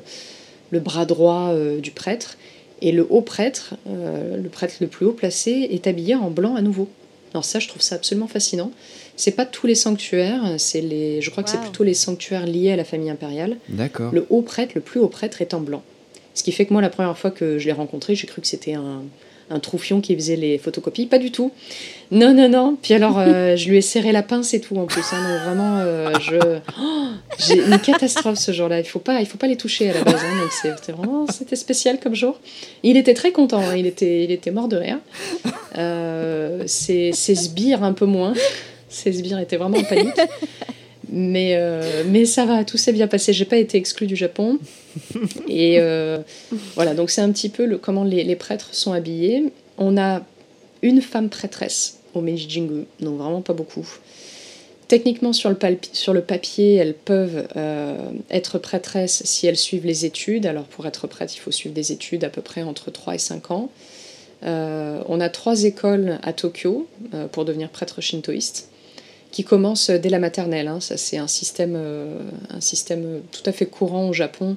[0.71, 2.37] le bras droit du prêtre.
[2.83, 6.61] Et le haut prêtre, le prêtre le plus haut placé, est habillé en blanc à
[6.61, 6.89] nouveau.
[7.33, 8.73] Alors ça, je trouve ça absolument fascinant.
[9.17, 12.73] C'est pas tous les sanctuaires, c'est les, je crois que c'est plutôt les sanctuaires liés
[12.73, 13.57] à la famille impériale.
[13.69, 14.13] D'accord.
[14.13, 15.83] Le haut prêtre, le plus haut prêtre, est en blanc.
[16.35, 18.49] Ce qui fait que moi, la première fois que je l'ai rencontré, j'ai cru que
[18.49, 19.03] c'était un,
[19.51, 21.07] un troufion qui faisait les photocopies.
[21.07, 21.53] Pas du tout.
[22.11, 22.77] Non, non, non.
[22.81, 25.05] Puis alors, euh, je lui ai serré la pince et tout en plus.
[25.13, 25.29] Hein.
[25.29, 26.37] donc vraiment, euh, je...
[26.81, 27.07] Oh,
[27.39, 28.81] j'ai une catastrophe ce jour-là.
[28.81, 30.23] Il faut pas, il faut pas les toucher à la base.
[30.23, 30.41] Hein.
[30.41, 32.41] donc c'était vraiment, c'était spécial comme jour.
[32.83, 33.61] Il était très content.
[33.61, 33.77] Hein.
[33.77, 34.99] il était, il était mort de rire.
[35.77, 38.35] Euh, ses, ses sbires un peu moins.
[38.89, 40.15] Ses sbires étaient vraiment en panique.
[41.11, 43.33] Mais, euh, mais ça va, tout s'est bien passé.
[43.33, 44.59] J'ai pas été exclue du Japon.
[45.49, 46.19] Et euh,
[46.75, 49.53] voilà, donc c'est un petit peu le, comment les, les, prêtres sont habillés.
[49.79, 50.23] On a
[50.83, 53.87] une femme prêtresse au Meiji Jingu, donc vraiment pas beaucoup.
[54.87, 55.57] Techniquement, sur le,
[55.93, 57.97] sur le papier, elles peuvent euh,
[58.31, 60.47] être prêtresses si elles suivent les études.
[60.47, 63.19] Alors, pour être prêtre, il faut suivre des études à peu près entre 3 et
[63.19, 63.71] 5 ans.
[64.43, 66.87] on a trois écoles à Tokyo
[67.33, 68.69] pour devenir prêtre shintoïste
[69.35, 70.69] qui commence dès la maternelle.
[70.69, 70.79] Hein.
[70.79, 72.21] Ça, c'est un système, euh,
[72.51, 74.57] un système tout à fait courant au Japon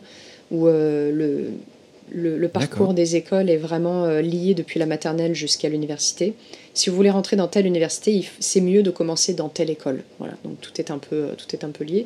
[0.51, 5.67] où euh, le, le, parcours des écoles est vraiment euh, lié depuis la maternelle jusqu'à
[5.67, 6.35] l'université.
[6.75, 10.03] Si vous voulez rentrer dans telle université, c'est mieux de commencer dans telle école.
[10.19, 12.05] Voilà, donc tout est un peu, tout est un peu lié.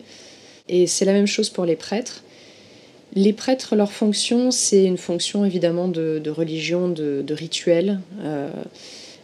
[0.70, 2.24] Et c'est la même chose pour les prêtres.
[3.16, 8.00] Les prêtres, leur fonction, c'est une fonction évidemment de, religion, de, de rituel.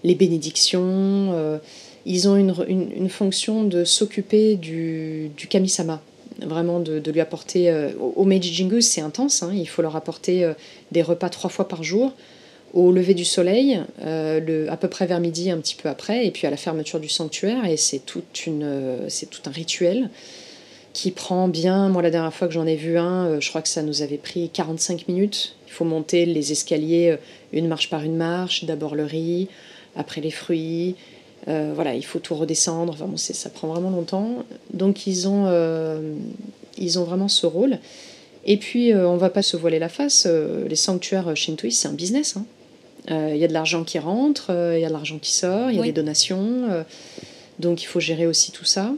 [0.04, 1.60] les bénédictions
[2.08, 6.02] ils ont une, une, fonction de s'occuper du, du kamisama,
[6.40, 7.70] vraiment de, lui apporter.
[7.70, 10.54] Euh, au Meiji Jingu, c'est intense, hein, il faut leur apporter euh,
[10.92, 12.14] des repas trois fois par jour,
[12.74, 16.26] au lever du soleil, euh, le, à peu près vers midi, un petit peu après,
[16.26, 20.10] et puis à la fermeture du sanctuaire, et c'est tout un rituel
[20.94, 21.90] qui prend bien.
[21.90, 24.18] Moi, la dernière fois que j'en ai vu un, je crois que ça nous avait
[24.18, 25.56] pris 45 minutes.
[25.68, 27.18] Il faut monter les escaliers
[27.52, 29.50] une marche par une marche, d'abord le riz,
[29.96, 30.96] après les fruits
[31.48, 32.94] euh, voilà, il faut tout redescendre.
[32.94, 34.44] Enfin, bon, ça prend vraiment longtemps.
[34.74, 36.14] Donc ils ont, euh,
[36.78, 37.80] ils ont vraiment ce rôle.
[38.46, 40.28] Et puis, euh, on va pas se voiler la face.
[40.28, 42.36] les sanctuaires shintoïstes, c'est un business.
[42.38, 42.46] Hein.
[43.10, 45.78] Il y a de l'argent qui rentre, il y a de l'argent qui sort, il
[45.78, 46.84] y a des donations.
[47.58, 48.92] donc il faut gérer aussi tout ça.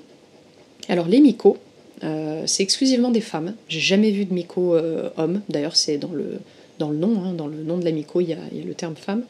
[0.87, 1.57] Alors les miko,
[2.01, 3.53] c'est exclusivement des femmes.
[3.67, 4.75] J'ai jamais vu de miko
[5.17, 5.41] homme.
[5.49, 6.39] D'ailleurs, c'est dans le,
[6.79, 7.33] dans le nom, hein.
[7.33, 9.25] dans le nom de la miko, il y a le terme femme.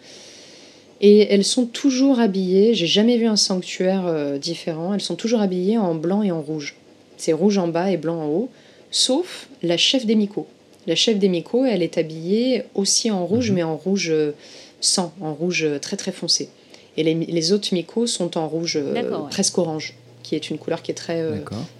[1.01, 5.39] Et elles sont toujours habillées, j'ai jamais vu un sanctuaire euh, différent, elles sont toujours
[5.39, 6.75] habillées en blanc et en rouge.
[7.17, 8.49] C'est rouge en bas et blanc en haut,
[8.91, 10.47] sauf la chef des Miko.
[10.87, 13.55] La chef des Miko, elle est habillée aussi en rouge, mhm.
[13.55, 14.31] mais en rouge euh,
[14.81, 16.49] sang, en rouge euh, très très foncé.
[16.97, 18.77] Et les, autres Miko sont en rouge
[19.29, 21.23] presque orange, qui est une couleur qui est très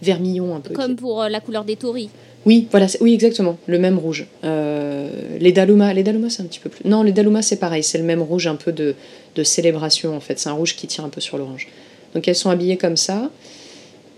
[0.02, 0.74] vermillon un peu.
[0.74, 2.10] Comme pour la couleur des tories.
[2.46, 4.26] Oui, voilà, oui, exactement, le même rouge.
[4.44, 5.10] Euh,
[5.40, 6.88] les Daluma, les c'est un petit peu plus.
[6.88, 8.96] Non, les Daluma, c'est pareil, c'est le même rouge un peu de,
[9.36, 10.40] de célébration en fait.
[10.40, 11.68] C'est un rouge qui tire un peu sur l'orange.
[12.14, 13.30] Donc elles sont habillées comme ça.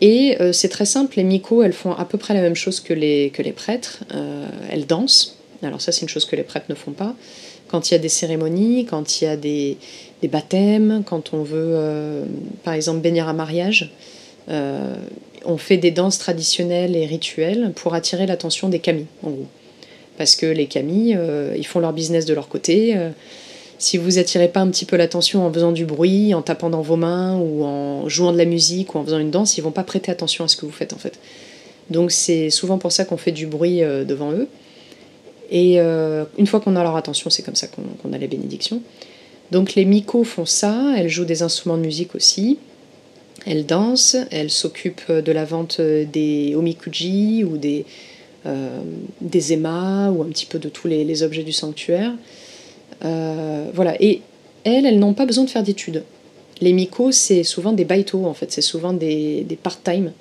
[0.02, 2.80] Et euh, c'est très simple, les Miko, elles font à peu près la même chose
[2.80, 4.04] que les, que les prêtres.
[4.14, 5.38] Euh, elles dansent.
[5.64, 7.16] Alors ça, c'est une chose que les prêtres ne font pas.
[7.68, 9.78] Quand il y a des cérémonies, quand il y a des,
[10.22, 12.26] des baptêmes, quand on veut,
[12.64, 13.94] par exemple, bénir un mariage,
[15.46, 19.48] on fait des danses traditionnelles et rituelles pour attirer l'attention des kami, en gros.
[20.18, 22.96] Parce que les kami, euh, ils font leur business de leur côté.
[22.96, 23.10] Euh,
[23.80, 26.82] si vous attirez pas un petit peu l'attention en faisant du bruit, en tapant dans
[26.82, 29.72] vos mains ou en jouant de la musique ou en faisant une danse, ils vont
[29.72, 31.18] pas prêter attention à ce que vous faites en fait.
[31.90, 34.48] Donc c'est souvent pour ça qu'on fait du bruit euh, devant eux.
[35.54, 38.82] Et une fois qu'on a leur attention, c'est comme ça qu'on a les bénédictions.
[39.52, 42.58] Donc les miko font ça, elles jouent des instruments de musique aussi.
[43.46, 47.86] Elle danse, elle s'occupe de la vente des omikuji ou des,
[48.48, 48.82] euh,
[49.22, 52.14] des émas ou un petit peu de tous les, objets du sanctuaire.
[53.06, 53.96] Euh, voilà.
[54.02, 54.22] Et
[54.64, 56.04] elles, elles n'ont pas besoin de faire d'études.
[56.60, 60.12] Les miko, c'est souvent des baito, en fait, c'est souvent des, des part-time.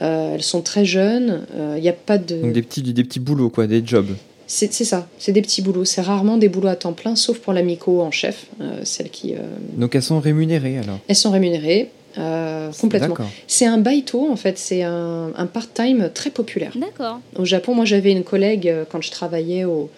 [0.00, 1.46] Euh, elles sont très jeunes,
[1.76, 2.36] il n'y a pas de...
[2.36, 4.08] Donc des petits, des petits boulots, quoi, des jobs.
[4.46, 5.86] C'est ça, c'est des petits boulots.
[5.86, 8.46] C'est rarement des boulots à temps plein, sauf pour la Miko en chef,
[8.82, 9.34] celle qui...
[9.76, 13.16] Donc elles sont rémunérées alors Elles sont rémunérées complètement.
[13.46, 16.72] C'est un baito, en fait, c'est un, un part-time très populaire.
[16.74, 17.20] D'accord.
[17.36, 19.90] Au Japon, moi j'avais une collègue quand je travaillais au,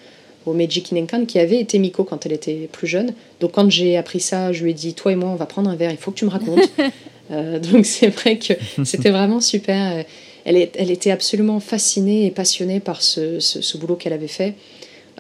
[0.47, 3.15] au Meiji Kinenkan qui avait été Miko quand elle était plus jeune.
[3.41, 5.71] Donc quand j'ai appris ça, je lui ai dit Toi et moi, on va prendre
[5.71, 6.61] un verre, il faut que tu me racontes.
[7.31, 8.53] Euh, donc c'est vrai que
[8.85, 10.05] c'était vraiment super.
[10.45, 14.53] Elle, elle, était absolument fascinée et passionnée par ce, ce, boulot qu'elle avait fait.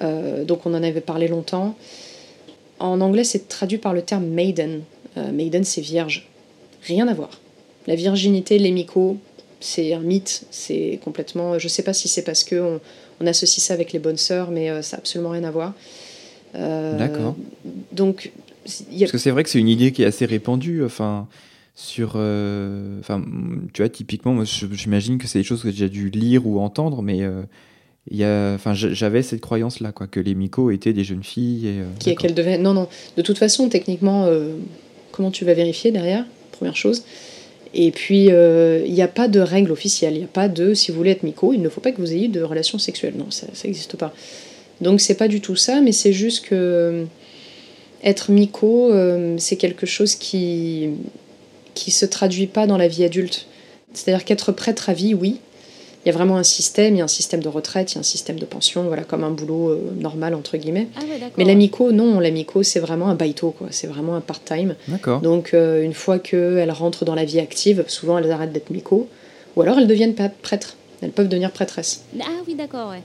[0.03, 1.74] Euh, donc on en avait parlé longtemps.
[2.78, 4.82] En anglais, c'est traduit par le terme maiden.
[5.16, 6.28] Euh, maiden, c'est vierge.
[6.85, 7.41] Rien à voir.
[7.87, 9.18] La virginité, les Miko,
[9.61, 10.47] c'est un mythe.
[10.51, 11.59] C'est complètement.
[11.59, 12.80] Je sais pas si c'est parce que on,
[13.20, 15.74] on associe ça avec les bonnes sœurs, mais euh, ça n'a absolument rien à voir.
[16.55, 17.37] Euh, D'accord.
[17.93, 18.32] Donc,
[18.64, 20.85] Parce que c'est vrai que c'est une idée qui est assez répandue.
[20.85, 21.26] Enfin,
[21.74, 22.12] sur.
[22.16, 23.22] Euh, enfin,
[23.72, 27.03] tu vois, typiquement, moi, j'imagine que c'est des choses que j'ai dû lire ou entendre,
[27.03, 27.20] mais.
[28.11, 31.66] il y a, enfin, j'avais cette croyance-là, quoi, que les Miko étaient des jeunes filles.
[31.68, 32.59] Et, qui est qu'elles devaient.
[32.59, 32.89] Non, non.
[33.16, 34.28] De toute façon, techniquement,
[35.11, 36.24] comment tu vas vérifier derrière?
[36.57, 37.05] Première chose.
[37.74, 40.14] Et puis, euh, il n'y a pas de règle officielle.
[40.14, 42.00] Il n'y a pas de, si vous voulez être Miko, il ne faut pas que
[42.00, 43.14] vous ayez de relations sexuelles.
[43.16, 44.14] Non, ça n'existe pas.
[44.80, 47.05] Donc, c'est pas du tout ça, mais c'est juste que euh,
[48.05, 50.90] être Miko, euh, c'est quelque chose qui
[51.74, 53.46] qui se traduit pas dans la vie adulte.
[53.92, 55.40] C'est-à-dire qu'être prêtre à vie, oui,
[56.05, 57.98] il y a vraiment un système, il y a un système de retraite, il y
[57.98, 60.88] a un système de pension, voilà, comme un boulot euh, normal, entre guillemets.
[60.96, 61.00] Ah
[61.38, 63.68] Mais l'amico, non, l'amico, c'est vraiment un baito, quoi.
[63.70, 64.74] C'est vraiment un part-time.
[65.22, 69.09] Donc, euh, une fois qu'elles rentrent dans la vie active, souvent elles arrêtent d'être mico,
[69.57, 70.76] ou alors elles deviennent prêtres.
[71.00, 72.05] Elles peuvent devenir prêtresses.
[72.20, 73.02] Ah oui, d'accord, ouais.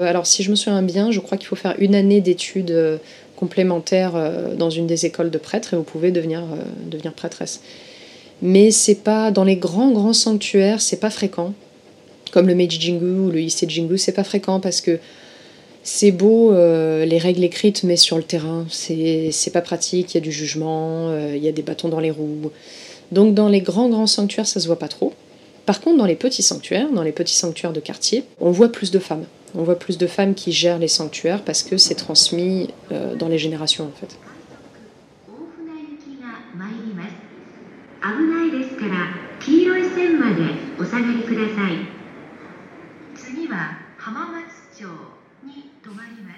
[0.00, 3.00] Euh, alors, si je me souviens bien, je crois qu'il faut faire une année d'études
[3.36, 4.14] complémentaires
[4.56, 6.42] dans une des écoles de prêtres et vous pouvez devenir,
[6.86, 7.60] devenir prêtresse.
[8.42, 11.52] Mais c'est pas dans les grands grands sanctuaires, c'est pas fréquent
[12.34, 14.98] comme le Meiji Jingu ou le Issei Jingu, c'est pas fréquent parce que
[15.84, 20.18] c'est beau euh, les règles écrites, mais sur le terrain, c'est pas pratique, il y
[20.18, 22.50] a du jugement, euh, il y a des bâtons dans les roues.
[23.12, 25.12] Donc dans les grands grands sanctuaires, ça se voit pas trop.
[25.64, 28.90] Par contre, dans les petits sanctuaires, dans les petits sanctuaires de quartier, on voit plus
[28.90, 29.26] de femmes.
[29.54, 33.28] On voit plus de femmes qui gèrent les sanctuaires parce que c'est transmis euh, dans
[33.28, 34.18] les générations en fait.
[43.34, 44.43] 次は浜松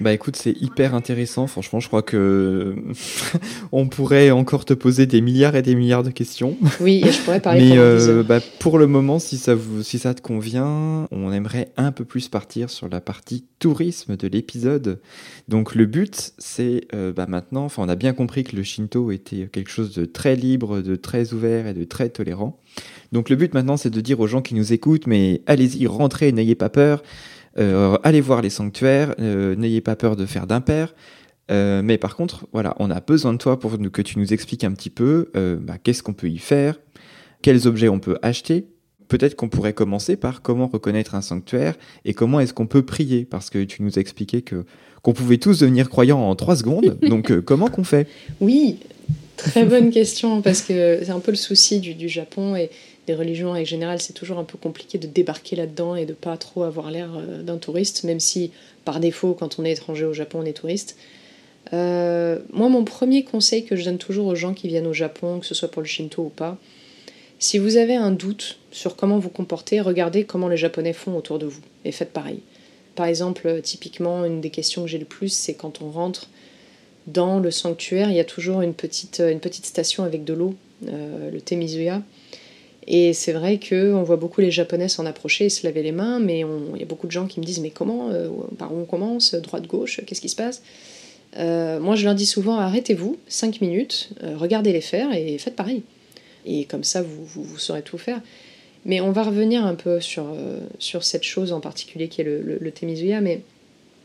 [0.01, 1.47] Bah écoute, c'est hyper intéressant.
[1.47, 2.77] Franchement, je crois que
[3.73, 6.57] on pourrait encore te poser des milliards et des milliards de questions.
[6.81, 7.71] Oui, et je pourrais parler.
[7.71, 11.73] Mais euh, bah, pour le moment, si ça vous, si ça te convient, on aimerait
[11.77, 15.01] un peu plus partir sur la partie tourisme de l'épisode.
[15.49, 17.65] Donc le but, c'est euh, bah, maintenant.
[17.65, 20.97] Enfin, on a bien compris que le Shinto était quelque chose de très libre, de
[20.97, 22.61] très ouvert et de très tolérant.
[23.13, 26.33] Donc le but maintenant, c'est de dire aux gens qui nous écoutent, mais allez-y, rentrez,
[26.33, 27.03] n'ayez pas peur.
[27.59, 30.95] Euh, allez voir les sanctuaires, euh, n'ayez pas peur de faire d'impair.
[31.51, 34.65] Euh, mais par contre, voilà, on a besoin de toi pour que tu nous expliques
[34.65, 35.31] un petit peu
[35.63, 36.79] bah, qu'est-ce qu'on peut y faire,
[37.43, 38.67] quels objets on peut acheter.
[39.09, 43.25] Peut-être qu'on pourrait commencer par comment reconnaître un sanctuaire et comment est-ce qu'on peut prier,
[43.25, 44.65] parce que tu nous expliquais que
[45.03, 46.99] qu'on pouvait tous devenir croyants en trois secondes.
[47.09, 48.09] Donc comment qu'on fait?
[48.41, 48.81] Oui,
[49.37, 52.71] très bonne question, parce que c'est un peu le souci du, du Japon et
[53.07, 56.37] des religions en général, c'est toujours un peu compliqué de débarquer là-dedans et de pas
[56.37, 58.51] trop avoir l'air euh, d'un touriste, même si
[58.85, 60.97] par défaut, quand on est étranger au Japon, on est touriste.
[61.73, 65.41] Euh, moi, mon premier conseil que je donne toujours aux gens qui viennent au Japon,
[65.41, 66.59] que ce soit pour le Shinto ou pas,
[67.39, 71.39] si vous avez un doute sur comment vous comporter, regardez comment les Japonais font autour
[71.39, 72.41] de vous et faites pareil.
[72.95, 76.29] Par exemple, typiquement, une des questions que j'ai le plus, c'est quand on rentre
[77.07, 79.21] dans le sanctuaire, il y a toujours une petite,
[79.65, 80.55] station avec de l'eau,
[80.89, 82.03] euh, le Temizuya.
[82.89, 86.21] Et c'est vrai qu'on voit beaucoup les Japonais s'en approcher et se laver les mains,
[86.21, 88.29] mais il y a beaucoup de gens qui me disent Mais comment euh,
[88.59, 90.63] Par où on commence Droite, gauche Qu'est-ce qui se passe?
[91.37, 95.57] Euh, Moi, je leur dis souvent Arrêtez-vous, 5 minutes, euh, regardez les faire et faites
[95.57, 95.83] pareil.
[96.45, 98.21] Et comme ça, vous, saurez tout faire.
[98.85, 100.25] Mais on va revenir un peu sur,
[100.79, 103.21] sur cette chose en particulier qui est le, Temizuya.
[103.21, 103.41] Mais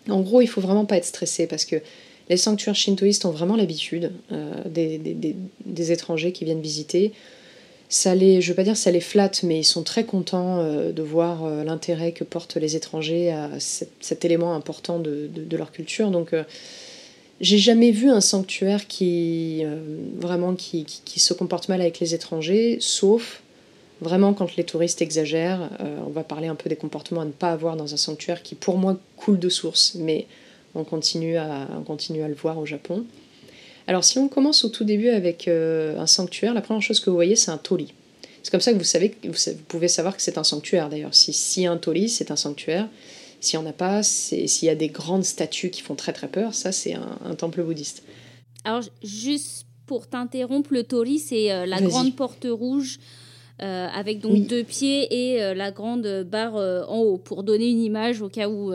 [0.10, 1.76] en gros, il faut vraiment pas être stressé parce que
[2.30, 4.12] les sanctuaires shintoïstes ont vraiment l'habitude
[4.66, 7.12] des étrangers qui viennent visiter
[7.92, 10.94] ça les, je veux pas dire ça les flatte, mais ils sont très contents euh,
[10.94, 16.10] de voir euh, l'intérêt que portent les étrangers à cet, élément important de, leur culture.
[16.10, 16.46] Donc, euh,
[17.42, 19.66] j'ai jamais vu un sanctuaire qui
[20.20, 20.86] vraiment qui,
[21.18, 23.42] se comporte mal avec les étrangers, sauf
[24.00, 25.70] vraiment quand les touristes exagèrent.
[26.06, 28.54] on va parler un peu des comportements à ne pas avoir dans un sanctuaire qui,
[28.54, 30.28] pour moi, coule de source, mais
[30.76, 33.06] on continue à, on continue à le voir au Japon.
[33.92, 37.10] Alors si on commence au tout début avec euh, un sanctuaire, la première chose que
[37.10, 37.94] vous voyez, c'est un toli.
[38.42, 39.34] C'est comme ça que vous, savez, vous,
[39.68, 41.14] pouvez savoir que c'est un sanctuaire d'ailleurs.
[41.14, 42.88] Si, si un toli, c'est un sanctuaire.
[43.42, 46.30] S'il n'y en a pas, s'il y a des grandes statues qui font très très
[46.30, 48.04] peur, ça c'est un, temple bouddhiste.
[48.64, 52.98] Alors juste pour t'interrompre, le tori, c'est la grande porte rouge
[53.60, 56.56] avec donc deux pieds et la grande barre
[56.90, 58.72] en haut pour donner une image au cas où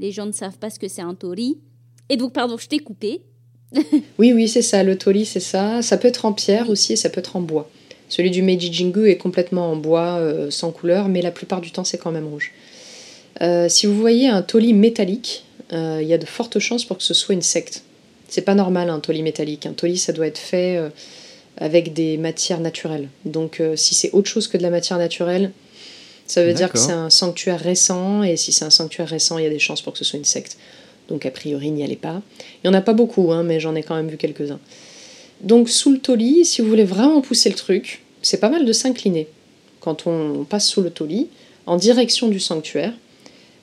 [0.00, 1.60] les gens ne savent pas ce que c'est un tori.
[2.08, 3.22] Et donc, pardon, je t'ai coupé.
[4.18, 4.82] oui, oui, c'est ça.
[4.82, 5.82] Le tori, c'est ça.
[5.82, 7.70] Ça peut être en pierre aussi et ça peut être en bois.
[8.08, 11.70] Celui du Meiji Jingu est complètement en bois, euh, sans couleur, mais la plupart du
[11.70, 12.52] temps, c'est quand même rouge.
[13.40, 16.98] Euh, si vous voyez un toli métallique, euh, il y a de fortes chances pour
[16.98, 17.84] que ce soit une secte.
[18.28, 19.64] C'est pas normal un toli métallique.
[19.64, 20.78] Un toli, ça doit être fait
[21.58, 23.08] avec des matières naturelles.
[23.26, 25.52] Donc, si c'est autre chose que de la matière naturelle,
[26.26, 29.44] ça veut dire que c'est un sanctuaire récent, et si c'est un sanctuaire récent, il
[29.44, 30.56] y a des chances pour que ce soit une secte.
[31.12, 32.22] Donc, a priori, n'y allez pas.
[32.64, 34.58] Il n'y en a pas beaucoup, hein, mais j'en ai quand même vu quelques-uns.
[35.42, 38.72] Donc sous le toli, si vous voulez vraiment pousser le truc, c'est pas mal de
[38.72, 39.26] s'incliner.
[39.80, 41.28] Quand on passe sous le toli,
[41.66, 42.92] en direction du sanctuaire,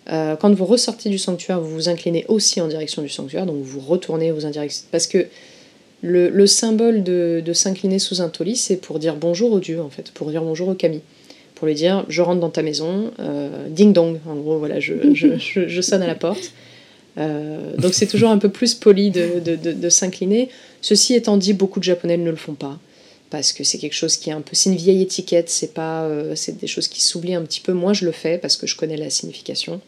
[0.09, 3.63] euh, quand vous ressortez du sanctuaire, vous vous inclinez aussi en direction du sanctuaire, donc
[3.63, 4.87] vous retournez vous indirections.
[4.91, 5.27] Parce que
[6.01, 10.11] le, symbole de, s'incliner sous un toli, c'est pour dire bonjour au Dieu, en fait,
[10.11, 11.01] pour dire bonjour au Kami.
[11.55, 15.81] Pour lui dire, je rentre dans ta maison, euh, ding dong, en gros, voilà, je
[15.81, 16.51] sonne à la porte.
[17.19, 20.49] Euh, donc c'est toujours un peu plus poli de, s'incliner.
[20.81, 22.79] Ceci étant dit, beaucoup de Japonais ne le font pas
[23.29, 26.03] parce que c'est quelque chose qui est un peu, c'est une vieille étiquette, c'est pas,
[26.03, 27.73] euh, c'est des choses qui s'oublient un petit peu.
[27.73, 29.81] Moi, je le fais parce que je connais la signification.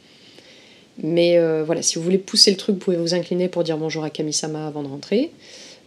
[1.02, 3.78] Mais euh, voilà, si vous voulez pousser le truc, vous pouvez vous incliner pour dire
[3.78, 5.32] bonjour à Kamisama avant de rentrer.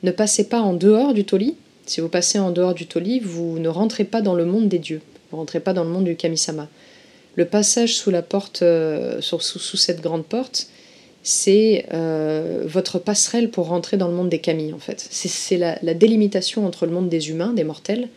[0.02, 1.54] Ne passez pas en dehors du toli.
[1.86, 4.78] Si vous passez en dehors du toli, vous ne rentrez pas dans le monde des
[4.78, 5.02] dieux.
[5.30, 6.68] Vous rentrez pas dans le monde du Kamisama.
[7.36, 8.64] Le passage sous la porte,
[9.20, 10.68] sous, sous cette grande porte,
[11.24, 15.04] c'est euh, votre passerelle pour rentrer dans le monde des kami, en fait.
[15.10, 18.08] C'est la, délimitation entre le monde des humains, des mortels,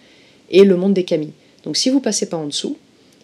[0.51, 1.31] et le monde des kami.
[1.63, 2.77] Donc si vous passez pas en dessous,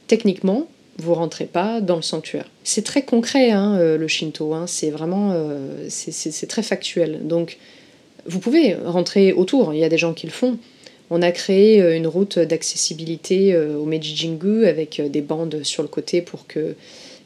[0.08, 0.68] techniquement,
[0.98, 2.50] vous rentrez pas dans le sanctuaire.
[2.64, 4.68] C'est très concret, hein, euh, le Shinto, hein.
[4.68, 5.32] c'est vraiment...
[5.34, 7.28] Euh, c'est très factuel.
[7.28, 7.58] Donc
[8.26, 10.58] vous pouvez rentrer autour, il y a des gens qui le font.
[11.10, 16.22] On a créé une route d'accessibilité au Meiji Jingu avec des bandes sur le côté
[16.22, 16.76] pour que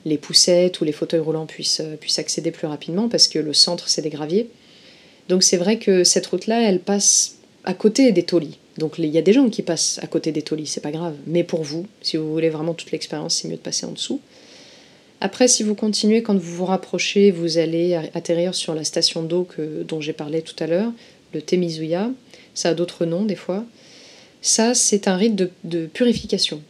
[0.08, 3.54] les poussettes ou les fauteuils roulants puissent, euh, puissent accéder plus rapidement parce que le
[3.54, 4.50] centre, c'est des graviers.
[5.30, 8.58] Donc c'est vrai que cette route-là, elle passe à côté des tolis.
[8.78, 11.16] Donc il y a des gens qui passent à côté des tolis, c'est pas grave.
[11.26, 14.22] Mais pour vous, si vous voulez vraiment toute l'expérience, c'est mieux de passer en dessous.
[15.20, 19.48] Après, si vous continuez, quand vous vous rapprochez, vous allez atterrir sur la station d'eau
[19.88, 20.92] dont j'ai parlé tout à l'heure,
[21.34, 22.12] le Temizuya.
[22.54, 23.66] Ça a d'autres noms des fois.
[24.44, 26.62] Ça, c'est un rite de purification.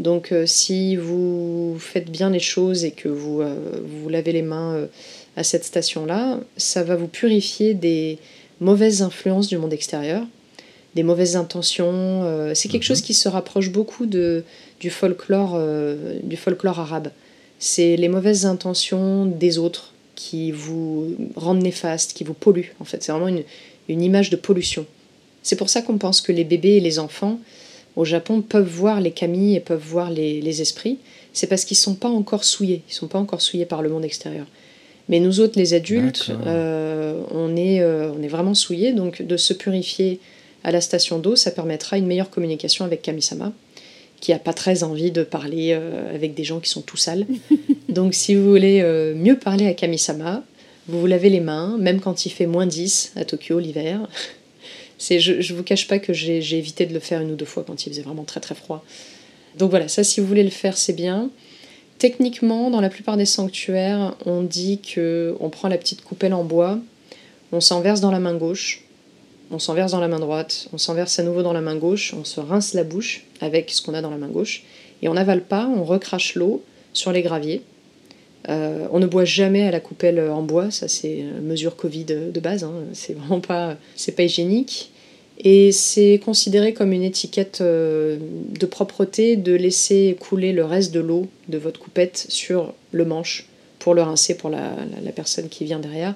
[0.00, 4.40] Donc euh, si vous faites bien les choses et que vous, euh, vous lavez les
[4.40, 4.86] mains euh,
[5.36, 8.18] à cette station-là, ça va vous purifier des
[8.60, 10.22] mauvaises influences du monde extérieur,
[10.94, 12.24] des mauvaises intentions.
[12.54, 12.88] c'est quelque mhm.
[12.88, 14.42] chose qui se rapproche beaucoup de,
[14.80, 15.58] du, folklore,
[16.24, 17.10] du folklore arabe.
[17.58, 22.74] C'est les mauvaises intentions des autres qui vous rendent néfaste, qui vous polluent.
[22.80, 23.44] En fait, c'est vraiment une,
[23.88, 24.84] une image de pollution.
[25.42, 27.38] C'est pour ça qu'on pense que les bébés et les enfants
[27.96, 30.98] au Japon peuvent voir les kami et peuvent voir les, esprits,
[31.32, 33.88] c'est parce qu'ils ne sont pas encore souillés, ils sont pas encore souillés par le
[33.88, 34.46] monde extérieur.
[35.08, 39.36] Mais nous autres, les adultes, euh, on, est, euh, on est vraiment souillés, donc de
[39.36, 40.20] se purifier
[40.62, 43.52] à la station d'eau, ça permettra une meilleure communication avec Kamisama,
[44.20, 47.26] qui n'a pas très envie de parler euh, avec des gens qui sont tout sales.
[47.88, 48.82] donc si vous voulez
[49.16, 50.44] mieux parler à Kamisama,
[50.86, 54.08] vous vous lavez les mains, même quand il fait moins 10 à Tokyo l'hiver,
[55.00, 57.64] je, ne vous cache pas que j'ai évité de le faire une ou deux fois
[57.66, 58.84] quand il faisait vraiment très très froid.
[59.58, 61.30] Donc voilà, ça si vous voulez le faire, c'est bien.
[61.98, 66.44] Techniquement, dans la plupart des sanctuaires, on dit que on prend la petite coupelle en
[66.44, 66.78] bois,
[67.52, 68.84] on s'en verse dans la main gauche,
[69.50, 71.76] on s'en verse dans la main droite, on s'en verse à nouveau dans la main
[71.76, 74.62] gauche, on se rince la bouche avec ce qu'on a dans la main gauche,
[75.02, 77.62] et on n'avale pas, on recrache l'eau sur les graviers.
[78.48, 82.40] Euh, on ne boit jamais à la coupelle en bois, ça c'est mesure Covid de
[82.40, 82.72] base, hein.
[82.94, 84.92] c'est vraiment pas, c'est pas hygiénique.
[85.42, 88.18] Et c'est considéré comme une étiquette euh,
[88.58, 93.46] de propreté de laisser couler le reste de l'eau de votre coupette sur le manche
[93.78, 94.76] pour le rincer pour la
[95.14, 96.14] personne qui vient derrière.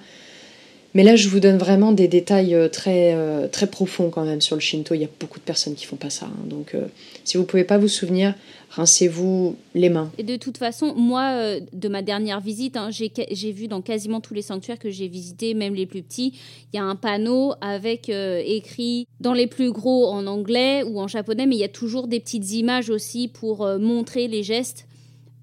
[0.94, 4.40] Mais là, je vous donne vraiment des détails euh, très, euh, très profonds quand même
[4.40, 4.94] sur le Shinto.
[4.94, 6.26] Il y a beaucoup de personnes qui font pas ça.
[6.26, 6.46] Hein.
[6.46, 6.86] Donc, euh,
[7.24, 8.34] si vous pouvez pas vous souvenir,
[8.74, 10.10] rincez-vous les mains.
[10.18, 14.34] Et de toute façon, moi, de ma dernière visite, hein, j'ai vu dans quasiment tous
[14.34, 16.38] les sanctuaires que j'ai visités, même les plus petits,
[16.72, 21.08] il y a un panneau avec écrit dans les plus gros en anglais ou en
[21.08, 24.86] japonais, mais il y a toujours des petites images aussi pour montrer les gestes.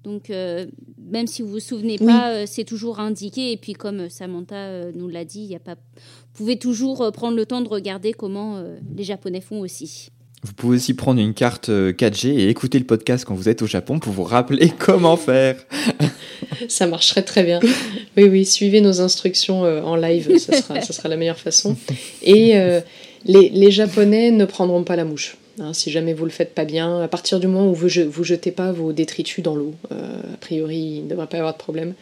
[0.04, 0.30] Donc,
[1.12, 3.52] même si vous vous souvenez pas, euh, c'est toujours indiqué.
[3.52, 5.74] Et puis, comme euh, Samantha euh, nous l'a dit, y a pas...
[5.74, 8.62] vous pouvez toujours prendre le temps de regarder comment
[8.96, 10.08] les Japonais font aussi.
[10.44, 13.66] Vous pouvez aussi prendre une carte 4G et écouter le podcast quand vous êtes au
[13.66, 15.56] Japon pour vous rappeler comment faire.
[16.68, 17.60] ça marcherait très bien.
[18.16, 21.76] Oui, oui, suivez nos instructions en live, ça sera, ça sera la meilleure façon.
[22.22, 22.56] Et
[23.24, 25.36] Les, les Japonais ne prendront pas la mouche.
[25.60, 28.24] Hein, si jamais vous le faites pas bien, à partir du moment où vous, vous
[28.24, 31.52] jetez pas vos détritus dans l'eau, euh, a priori, il ne devrait pas y avoir
[31.52, 31.94] de problème.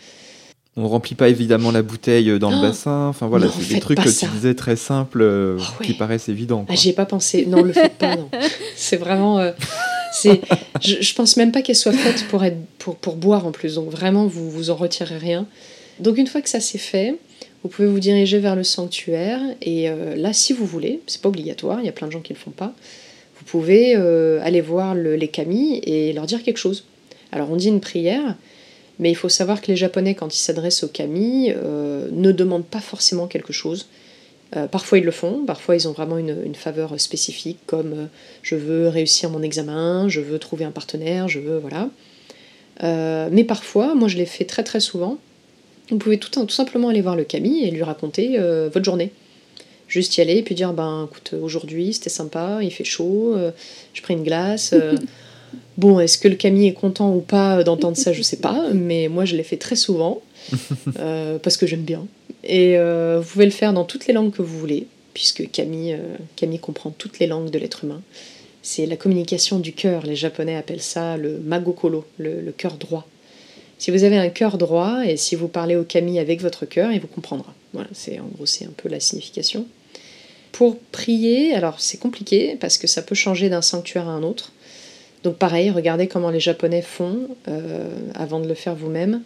[0.77, 3.09] On remplit pas évidemment la bouteille dans le bassin.
[3.09, 4.27] Enfin voilà, c'est des trucs que ça.
[4.27, 5.87] tu disais très simples euh, Oh, ouais.
[5.87, 6.65] qui paraissent évidents.
[6.69, 7.45] Ah, j'y ai pas pensé.
[7.47, 8.17] Non, le faites pas.
[8.77, 9.39] C'est vraiment.
[9.41, 9.51] euh,
[10.13, 10.41] c'est.
[10.81, 13.75] Je, je pense même pas qu'elle soit faite pour être pour, pour boire en plus.
[13.75, 15.47] Donc vraiment, vous vous en retirez rien.
[15.99, 17.17] Donc une fois que ça c'est fait,
[17.63, 19.41] vous pouvez vous diriger vers le sanctuaire.
[19.63, 21.81] Et euh, là, si vous voulez, c'est pas obligatoire.
[21.81, 22.73] Il y a plein de gens qui le font pas.
[23.39, 26.85] Vous pouvez euh, aller voir le- les kami et leur dire quelque chose.
[27.33, 28.37] Alors on dit une prière.
[29.01, 32.67] Mais il faut savoir que les Japonais, quand ils s'adressent aux kami, euh, ne demandent
[32.67, 33.87] pas forcément quelque chose.
[34.57, 38.07] Euh, parfois ils le font, parfois ils ont vraiment une, faveur spécifique, comme euh,
[38.43, 41.59] je veux réussir mon examen, je veux trouver un partenaire, je veux.
[41.59, 41.89] Voilà.
[42.83, 45.19] Mais parfois, moi je l'ai fait très très souvent,
[45.91, 49.13] vous pouvez tout, simplement aller voir le kami et lui raconter votre journée.
[49.87, 53.37] Juste y aller et puis dire ben écoute, aujourd'hui c'était sympa, il fait chaud,
[53.93, 54.75] j'ai pris une glace.
[55.77, 59.09] Bon, est-ce que le Camille est content ou pas d'entendre ça Je sais pas, mais
[59.09, 60.21] moi je l'ai fait très souvent
[60.99, 62.07] euh, parce que j'aime bien.
[62.45, 65.95] Et euh, vous pouvez le faire dans toutes les langues que vous voulez, puisque Camille,
[65.95, 68.03] euh, Camille comprend toutes les langues de l'être humain.
[68.63, 70.05] C'est la communication du cœur.
[70.05, 73.07] Les Japonais appellent ça le magokolo, le, le cœur droit.
[73.79, 76.93] Si vous avez un cœur droit et si vous parlez au Camille avec votre cœur,
[76.93, 77.55] il vous comprendra.
[77.73, 79.67] Voilà, c'est en gros c'est un peu la signification.
[80.53, 84.53] Pour prier, alors c'est compliqué parce que ça peut changer d'un sanctuaire à un autre.
[85.23, 89.23] Donc pareil, regardez comment les Japonais font euh, avant de le faire vous-même.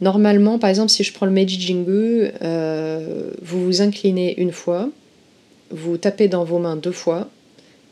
[0.00, 4.88] Normalement, par exemple, si je prends le Meiji Jingu, euh, vous vous inclinez une fois,
[5.70, 7.28] vous tapez dans vos mains deux fois,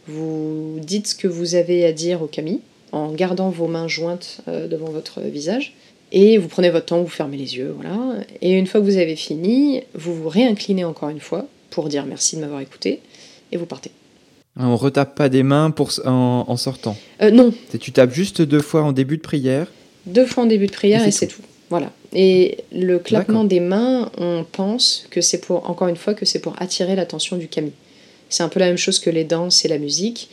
[0.06, 2.60] vous dites ce que vous avez à dire au kami
[2.92, 5.74] en gardant vos mains jointes euh, devant votre visage.
[6.12, 7.96] Et vous prenez votre temps, vous fermez les yeux, voilà.
[8.42, 12.04] Et une fois que vous avez fini, vous vous réinclinez encore une fois pour dire
[12.06, 13.00] merci de m'avoir écouté,
[13.52, 13.92] et vous partez.
[14.56, 16.96] On retape pas des mains pour, en, en sortant.
[17.22, 19.66] Euh, non, Tu tapes juste deux fois en début de prière.
[20.06, 21.42] Deux fois en début de prière Et c'est tout.
[21.68, 21.92] Voilà.
[22.12, 26.40] Et le clappement des mains, on pense que c'est pour, encore une fois, que c'est
[26.40, 27.72] pour attirer l'attention du kami.
[28.28, 30.30] C'est un peu la même chose que les danses et la musique.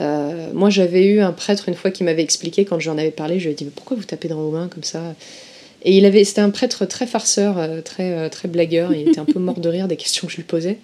[0.00, 3.38] Euh, moi, j'avais eu un prêtre une fois qui m'avait expliqué quand j'en avais parlé.
[3.38, 5.14] Je lui ai dit mais pourquoi vous tapez dans vos mains comme ça?
[5.82, 8.92] Et il avait, c'était un prêtre très farceur, euh, très très blagueur.
[8.92, 10.78] Il était un peu mort de rire des questions que je lui posais.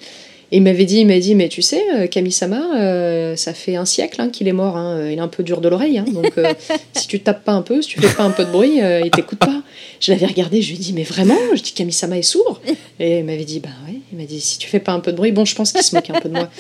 [0.53, 3.75] Et il m'avait dit, il m'a dit, mais tu sais, euh, Kami-sama, euh, ça fait
[3.77, 4.77] un siècle hein, qu'il est mort.
[4.77, 5.09] hein.
[5.11, 5.97] Il est un peu dur de l'oreille.
[5.97, 6.05] hein.
[6.13, 6.53] donc, euh,
[6.95, 9.01] si tu tapes pas un peu, si tu fais pas un peu de bruit, euh,
[9.03, 9.63] il t'écoute pas.
[9.99, 11.39] Je l'avais regardé, je lui ai dit, mais vraiment?
[11.55, 12.61] Je dis, Kami-sama est sourd
[13.01, 13.97] Et il m'avait dit, bah ouais.
[14.13, 15.83] Il m'a dit, si tu fais pas un peu de bruit, bon, je pense qu'il
[15.83, 16.51] se moque un peu de moi.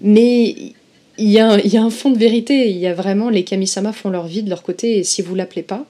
[0.00, 0.56] Mais
[1.18, 2.68] il y, a, un- il y a un fond de vérité.
[2.70, 4.98] Il y a vraiment, les Kami-sama font leur vie de leur côté.
[4.98, 5.86] Et si vous l'appelez pas,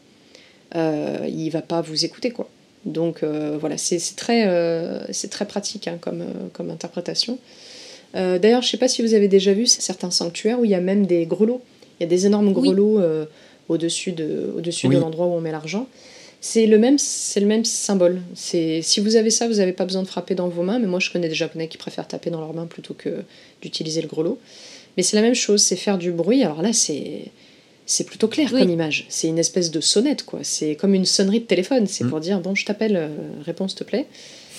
[0.76, 2.48] euh, il va pas vous écouter, quoi.
[2.88, 7.38] Donc euh, voilà, c'est très, euh, c'est très pratique hein, comme, euh, comme interprétation.
[8.16, 10.74] Euh, D'ailleurs, je sais pas si vous avez déjà vu certains sanctuaires où il y
[10.74, 11.60] a même des grelots.
[12.00, 12.54] Il y a des énormes Oui.
[12.54, 13.26] grelots euh,
[13.68, 14.94] au-dessus de, au -dessus Oui.
[14.96, 15.86] de l'endroit où on met l'argent.
[16.40, 18.22] C'est le même, c'est le même symbole.
[18.34, 20.78] C'est si vous avez ça, vous n'avez pas besoin de frapper dans vos mains.
[20.78, 23.10] Mais moi, je connais des Japonais qui préfèrent taper dans leurs mains plutôt que
[23.60, 24.38] d'utiliser le grelot.
[24.96, 26.42] Mais c'est la même chose, c'est faire du bruit.
[26.44, 27.24] Alors là, c'est
[27.88, 28.60] c'est plutôt clair Oui.
[28.60, 29.06] comme image.
[29.08, 30.40] C'est une espèce de sonnette, quoi.
[30.42, 31.86] C'est comme une sonnerie de téléphone.
[31.88, 32.10] C'est Mm.
[32.10, 33.08] pour dire bon, je t'appelle, euh,
[33.44, 34.06] réponds s'il te plaît.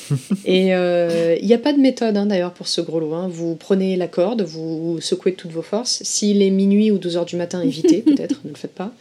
[0.45, 3.13] Et euh, il n'y a pas de méthode hein, d'ailleurs pour ce gros lot.
[3.13, 3.27] hein.
[3.31, 6.01] Vous prenez la corde, vous secouez de toutes vos forces.
[6.03, 8.91] S'il est minuit ou 12 heures du matin, évitez peut-être, ne le faites pas.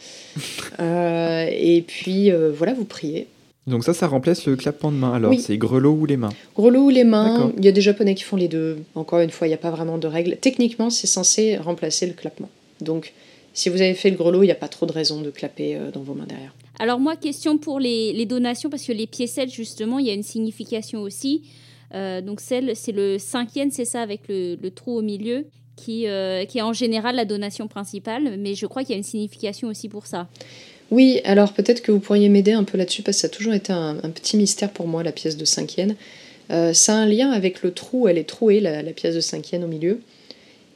[0.79, 3.27] Euh, et puis euh, voilà, vous priez.
[3.67, 5.13] Donc ça, ça remplace le clappement de main.
[5.13, 5.39] Alors, Oui.
[5.39, 6.29] c'est grelot ou les mains.
[6.55, 8.77] Gros lot ou les mains, il y a des japonais qui font les deux.
[8.95, 10.37] Encore une fois, il n'y a pas vraiment de règles.
[10.41, 12.49] Techniquement, c'est censé remplacer le clappement.
[12.81, 13.13] Donc,
[13.59, 15.75] si vous avez fait le grelot, il n'y a pas trop de raison de clapper
[15.75, 16.53] euh, dans vos mains derrière.
[16.79, 20.13] Alors moi, question pour les, les donations, parce que les piécettes, justement, il y a
[20.13, 21.43] une signification aussi.
[21.93, 25.45] Euh, donc celle, c'est le cinquième, c'est ça, avec le, le trou au milieu,
[25.75, 28.97] qui, euh, qui est en général la donation principale, mais je crois qu'il y a
[28.97, 30.27] une signification aussi pour ça.
[30.89, 33.53] Oui, alors peut-être que vous pourriez m'aider un peu là-dessus, parce que ça a toujours
[33.53, 35.95] été un, un petit mystère pour moi, la pièce de cinquième.
[36.51, 39.21] Euh, ça a un lien avec le trou, elle est trouée, la, la pièce de
[39.21, 39.99] cinquième au milieu.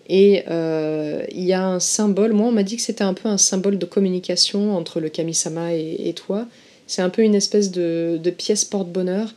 [0.10, 3.30] Et euh, il y a un symbole, moi on m'a dit que c'était un peu
[3.30, 6.46] un symbole de communication entre le kami-sama et, et toi.
[6.88, 9.34] C'est un peu une espèce de, de pièce porte-bonheur.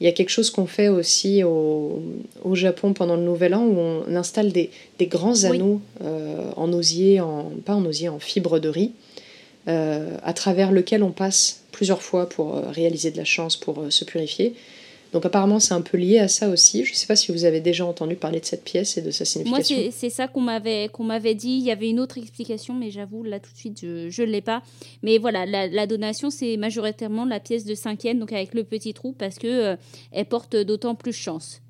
[0.00, 2.02] Il y a quelque chose qu'on fait aussi au,
[2.44, 5.46] au Japon pendant le Nouvel An où on installe des, des grands Oui.
[5.46, 8.92] anneaux euh, en osier, en, pas en osier, en fibre de riz,
[9.68, 14.04] euh, à travers lequel on passe plusieurs fois pour réaliser de la chance, pour se
[14.04, 14.54] purifier.
[15.12, 16.84] Donc apparemment c'est un peu lié à ça aussi.
[16.84, 19.10] Je ne sais pas si vous avez déjà entendu parler de cette pièce et de
[19.10, 19.76] sa Moi, signification.
[19.76, 21.50] c'est c'est ça qu'on m'avait qu'on m'avait dit.
[21.58, 24.40] Il y avait une autre explication, mais j'avoue, là, tout de suite, je ne l'ai
[24.40, 24.62] pas.
[25.02, 28.94] Mais voilà, la, la donation, c'est majoritairement la pièce de cinquième, donc avec le petit
[28.94, 29.76] trou, parce que euh,
[30.12, 31.60] elle porte d'autant plus chance.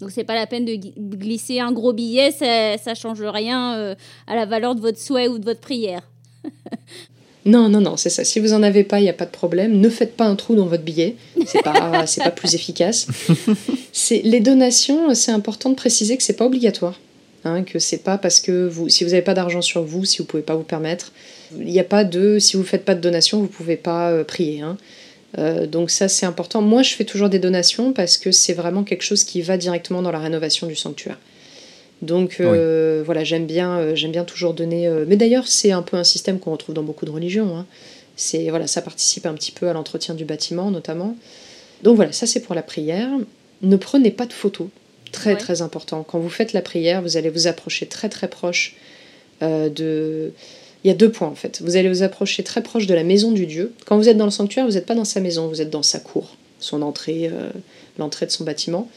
[0.00, 0.74] Donc c'est pas la peine de
[1.16, 5.38] glisser un gros billet, ça, ça change rien à la valeur de votre souhait ou
[5.38, 6.02] de votre prière.
[7.46, 8.24] Non, non, non, c'est ça.
[8.24, 9.80] Si vous en avez pas, il n'y a pas de problème.
[9.80, 11.14] Ne faites pas un trou dans votre billet.
[11.46, 13.06] C'est pas, c'est pas plus efficace.
[13.92, 15.14] C'est les donations.
[15.14, 17.00] C'est important de préciser que c'est pas obligatoire.
[17.44, 20.18] Hein, que c'est pas parce que vous, si vous n'avez pas d'argent sur vous, si
[20.18, 21.12] vous pouvez pas vous permettre,
[21.56, 24.24] il n'y a pas de, si vous faites pas de donation, vous pouvez pas euh,
[24.24, 24.62] prier.
[24.62, 24.76] Hein.
[25.38, 26.60] Euh, donc ça c'est important.
[26.60, 30.02] Moi je fais toujours des donations parce que c'est vraiment quelque chose qui va directement
[30.02, 31.18] dans la rénovation du sanctuaire.
[32.02, 34.86] Donc euh, voilà, j'aime bien, euh, j'aime bien toujours donner.
[34.86, 37.56] Euh, mais d'ailleurs, c'est un peu un système qu'on retrouve dans beaucoup de religions.
[37.56, 37.66] Hein.
[38.16, 41.16] C'est voilà, ça participe un petit peu à l'entretien du bâtiment, notamment.
[41.82, 43.08] Donc voilà, ça c'est pour la prière.
[43.62, 44.68] Ne prenez pas de photos,
[45.12, 46.02] très très important.
[46.02, 48.76] Quand vous faites la prière, vous allez vous approcher très très proche
[49.40, 50.32] de.
[50.84, 51.60] Il y a deux points en fait.
[51.62, 53.72] Vous allez vous approcher très proche de la maison du Dieu.
[53.86, 55.82] Quand vous êtes dans le sanctuaire, vous n'êtes pas dans sa maison, vous êtes dans
[55.82, 57.30] sa cour, son entrée,
[57.98, 58.88] l'entrée de son bâtiment.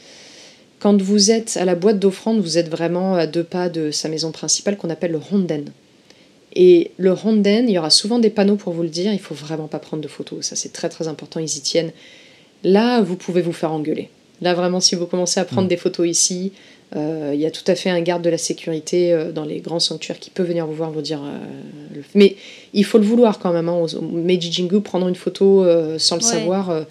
[0.80, 4.08] Quand vous êtes à la boîte d'offrande, vous êtes vraiment à deux pas de sa
[4.08, 5.66] maison principale qu'on appelle le ronden.
[6.56, 9.34] Et le ronden, il y aura souvent des panneaux pour vous le dire, il faut
[9.34, 11.92] vraiment pas prendre de photos, ça c'est très très important, ils y tiennent.
[12.64, 14.08] Là, vous pouvez vous faire engueuler.
[14.40, 15.68] Là, vraiment, si vous commencez à prendre mm.
[15.68, 16.52] des photos ici,
[16.96, 19.60] euh, il y a tout à fait un garde de la sécurité euh, dans les
[19.60, 21.22] grands sanctuaires qui peut venir vous voir, vous dire.
[21.22, 22.36] Euh, mais
[22.72, 23.68] il faut le vouloir quand même.
[23.68, 25.64] Hein, au Meiji Jingu, prendre une photo
[25.98, 26.84] sans le savoir,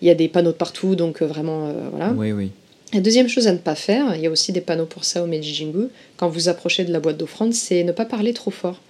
[0.00, 2.12] il y a des panneaux de partout, donc vraiment, voilà.
[2.16, 2.50] Oui, oui.
[2.92, 5.22] La deuxième chose à ne pas faire, il y a aussi des panneaux pour ça
[5.22, 8.52] au Meiji Jingu, quand vous approchez de la boîte d'offrande, c'est ne pas parler trop
[8.52, 8.80] fort.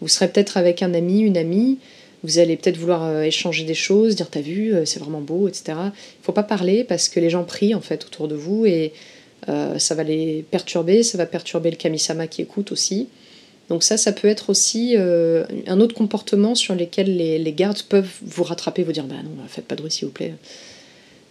[0.00, 1.78] Vous serez peut-être avec un ami, une amie,
[2.22, 5.48] vous allez peut-être vouloir euh, échanger des choses, dire t'as vu, euh, c'est vraiment beau,
[5.48, 5.74] etc.
[5.78, 8.92] Il faut pas parler parce que les gens prient en fait autour de vous et
[9.48, 13.08] euh, ça va les perturber, ça va perturber le kamisama qui écoute aussi.
[13.68, 18.10] Donc ça, ça peut être aussi un autre comportement sur lequel les, les, gardes peuvent
[18.20, 20.34] vous rattraper, vous dire bah non, faites pas de bruit s'il vous plaît.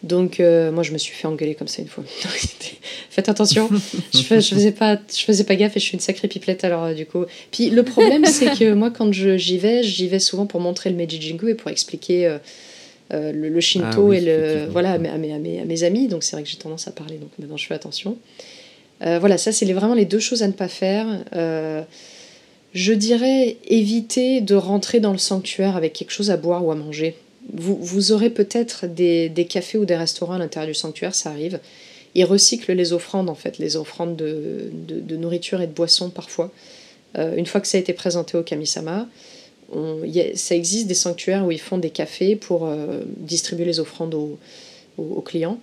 [0.04, 2.04] Donc euh, moi je me suis fait engueuler comme ça une fois.
[3.10, 3.70] Faites attention,
[4.14, 6.94] je, faisais pas, je faisais pas gaffe et je suis une sacrée pipelette alors euh,
[6.94, 7.26] du coup.
[7.52, 10.96] Puis le problème c'est que moi quand j'y vais, j'y vais souvent pour montrer le
[10.96, 12.38] Meiji Jingu et pour expliquer
[13.14, 16.08] euh, le, Shinto ah et le voilà à mes, à, mes, à mes, amis.
[16.08, 18.18] Donc c'est vrai que j'ai tendance à parler donc maintenant je fais attention.
[19.02, 21.06] voilà ça c'est vraiment les deux choses à ne pas faire.
[22.74, 26.76] je dirais éviter de rentrer dans le sanctuaire avec quelque chose à boire ou à
[26.76, 27.16] manger
[27.54, 31.60] vous, aurez peut-être des, cafés ou des restaurants à l'intérieur du sanctuaire, ça arrive.
[32.16, 36.52] Ils recyclent les offrandes, en fait, les offrandes de, nourriture et de boissons parfois.
[37.18, 39.08] Euh, une fois que ça a été présenté au Kamisama,
[40.36, 44.38] ça existe des sanctuaires où ils font des cafés pour euh, distribuer les offrandes aux,
[45.22, 45.60] clients.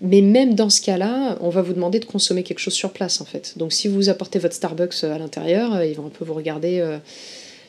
[0.00, 3.20] Mais même dans ce cas-là, on va vous demander de consommer quelque chose sur place,
[3.20, 3.54] en fait.
[3.56, 6.80] Donc si vous apportez votre Starbucks à l'intérieur, ils vont un peu vous regarder.
[6.80, 6.98] Euh,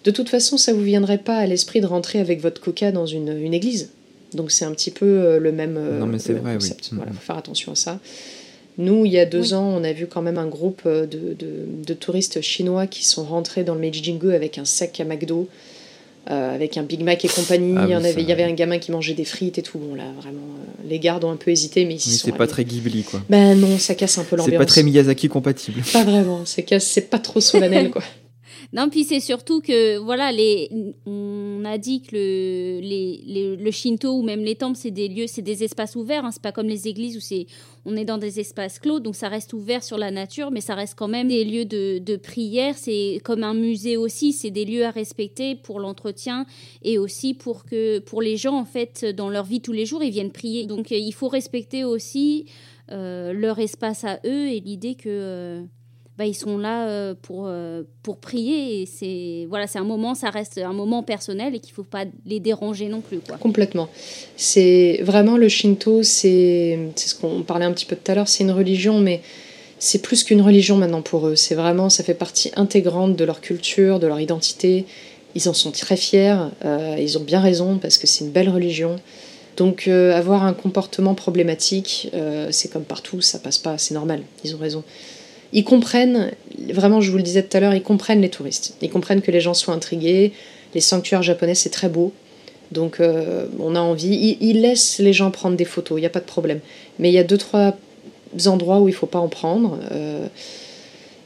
[0.03, 3.05] de toute façon, ça vous viendrait pas à l'esprit de rentrer avec votre coca dans
[3.05, 3.89] une, église.
[4.33, 5.75] Donc c'est un petit peu euh, le même.
[5.77, 6.69] Euh, non, mais c'est vrai, oui.
[6.91, 7.99] Voilà, faut faire attention à ça.
[8.77, 11.93] Nous, il y a deux ans, on a vu quand même un groupe euh, de,
[11.95, 15.49] touristes chinois qui sont rentrés dans le Meiji Jingu avec un sac à McDo,
[16.27, 17.73] avec un Big Mac et compagnie.
[17.75, 19.79] Ah il, y avait, il y avait un gamin qui mangeait des frites et tout.
[19.79, 20.45] Bon, là, vraiment,
[20.87, 23.21] les gardes ont un peu hésité, mais ils oui, c'est pas très Ghibli, quoi.
[23.29, 24.53] Ben non, ça casse un peu l'ambiance.
[24.53, 25.81] C'est pas très Miyazaki compatible.
[25.91, 28.03] Pas vraiment, c'est pas trop solennel, quoi.
[28.71, 30.69] Non, puis c'est surtout que, voilà, les,
[31.07, 35.25] on a dit que le, les, le Shinto ou même les temples, c'est des lieux,
[35.25, 36.23] c'est des espaces ouverts.
[36.23, 37.47] Hein, c'est pas comme les églises où c'est,
[37.85, 40.75] on est dans des espaces clos, donc ça reste ouvert sur la nature, mais ça
[40.75, 42.75] reste quand même des lieux de, prière.
[42.77, 46.45] C'est comme un musée aussi, c'est des lieux à respecter pour l'entretien
[46.83, 50.03] et aussi pour que, pour les gens, en fait, dans leur vie tous les jours,
[50.03, 50.67] ils viennent prier.
[50.67, 52.45] Donc il faut respecter aussi
[52.91, 55.09] euh, leur espace à eux et l'idée que.
[55.09, 55.63] Euh,
[56.19, 58.85] bah, ils sont là euh, pour, euh, pour prier.
[58.85, 62.03] C'est voilà, c'est un moment, ça reste un moment personnel et qu'il ne faut pas
[62.25, 63.19] les déranger non plus.
[63.39, 63.87] Complètement.
[64.35, 68.43] C'est vraiment le Shinto, c'est ce qu'on parlait un petit peu tout à l'heure, c'est
[68.43, 69.21] une religion, mais
[69.79, 71.37] c'est plus qu'une religion maintenant pour eux.
[71.37, 74.85] C'est vraiment, ça fait partie intégrante de leur culture, de leur identité.
[75.35, 76.35] Ils en sont très fiers,
[76.65, 78.97] euh, ils ont bien raison parce que c'est une belle religion.
[79.55, 82.09] Donc avoir un comportement problématique,
[82.49, 84.85] c'est comme partout, ça passe pas, c'est normal, ils ont raison
[85.53, 86.31] ils comprennent,
[86.71, 88.75] vraiment je vous le disais tout à l'heure, ils comprennent les touristes.
[88.81, 90.33] Ils comprennent que les gens soient intrigués.
[90.75, 92.13] Les sanctuaires japonais, c'est très beau.
[92.71, 94.37] Donc euh, on a envie.
[94.39, 96.59] Ils, laissent les gens prendre des photos, il n'y a pas de problème.
[96.99, 97.75] Mais il y a deux, trois
[98.45, 99.79] endroits où il ne faut pas en prendre.
[99.91, 100.27] Euh,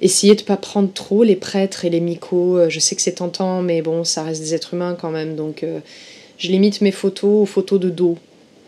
[0.02, 2.58] essayez de ne pas prendre trop les prêtres et les micos.
[2.58, 5.36] Euh, je sais que c'est tentant, mais bon, ça reste des êtres humains quand même.
[5.36, 5.66] Donc
[6.38, 8.18] je limite mes photos aux photos de dos.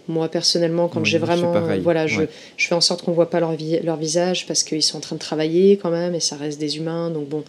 [0.07, 1.52] Moi, personnellement, quand j'ai vraiment.
[1.82, 2.22] Voilà, je,
[2.57, 3.53] je, fais en sorte qu'on ne voit pas leur,
[3.84, 6.77] leur visage parce qu'ils sont en train de travailler quand même et ça reste des
[6.77, 7.10] humains.
[7.10, 7.44] Donc, bon,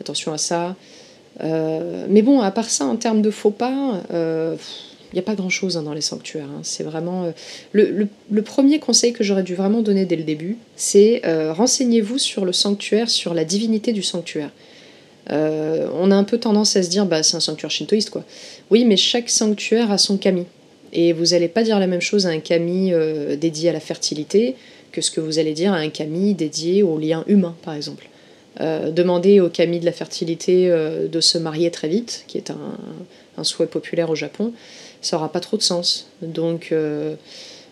[0.00, 0.76] attention à ça.
[1.42, 4.56] Euh, mais bon, à part ça, en termes de faux pas, euh,
[5.12, 6.44] Il n'y a pas grand-chose hein, dans les sanctuaires.
[6.54, 6.60] hein.
[6.62, 7.24] C'est vraiment...
[7.24, 7.30] euh,
[7.72, 11.52] le, le- le premier conseil que j'aurais dû vraiment donner dès le début, c'est euh,
[11.54, 14.50] renseignez-vous sur le sanctuaire, sur la divinité du sanctuaire.
[15.30, 18.24] Euh, on a un peu tendance à se dire, bah, c'est un sanctuaire shintoïste, quoi.
[18.70, 20.44] Oui, mais chaque sanctuaire a son kami.
[20.92, 23.80] Et vous n'allez pas dire la même chose à un kami euh, dédié à la
[23.80, 24.54] fertilité
[24.92, 28.08] que ce que vous allez dire à un kami dédié au lien humain, par exemple.
[28.60, 32.50] Euh, demander au kami de la fertilité euh, de se marier très vite, qui est
[32.50, 32.56] un,
[33.36, 34.52] un souhait populaire au Japon,
[35.00, 36.08] ça n'aura pas trop de sens.
[36.22, 37.14] Donc euh,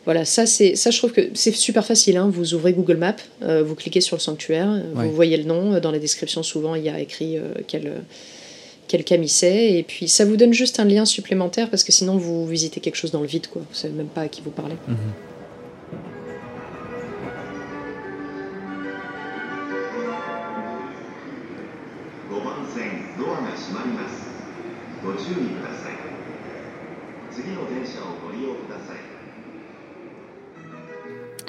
[0.04, 2.18] voilà, ça, c'est, ça je trouve que c'est super facile.
[2.18, 2.30] hein.
[2.32, 3.16] Vous ouvrez Google Maps,
[3.64, 5.06] vous cliquez sur le sanctuaire, Ouais.
[5.06, 5.80] vous voyez le nom.
[5.80, 7.36] Dans la description, souvent, il y a écrit
[7.66, 7.90] quel,
[8.88, 9.72] quel kami c'est.
[9.72, 12.96] Et puis ça vous donne juste un lien supplémentaire parce que sinon vous visitez quelque
[12.96, 13.46] chose dans le vide.
[13.48, 13.62] Quoi.
[13.68, 14.76] Vous savez même pas à qui vous parlez.
[14.86, 15.25] 5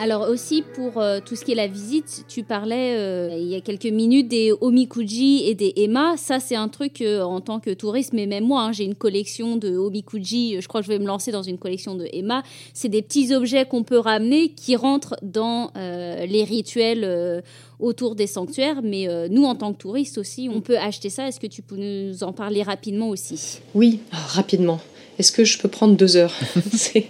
[0.10, 3.56] Alors aussi pour euh, tout ce qui est la visite, tu parlais euh, il y
[3.56, 6.16] a quelques minutes des omikuji et des ema.
[6.16, 8.96] Ça c'est un truc euh, en tant que touriste, mais même moi hein, j'ai une
[8.96, 10.62] collection de omikuji.
[10.62, 12.44] Je crois que je vais me lancer dans une collection de ema.
[12.74, 17.44] C'est des petits objets qu'on peut ramener qui rentrent dans les rituels
[17.80, 18.80] autour des sanctuaires.
[18.82, 21.28] Mais nous en tant que touristes aussi, on peut acheter ça.
[21.28, 23.60] Est-ce que tu peux nous en parler rapidement aussi?
[23.76, 24.80] Oui, ah, rapidement.
[25.20, 26.34] Est-ce que je peux prendre deux heures
[26.76, 27.08] C'est-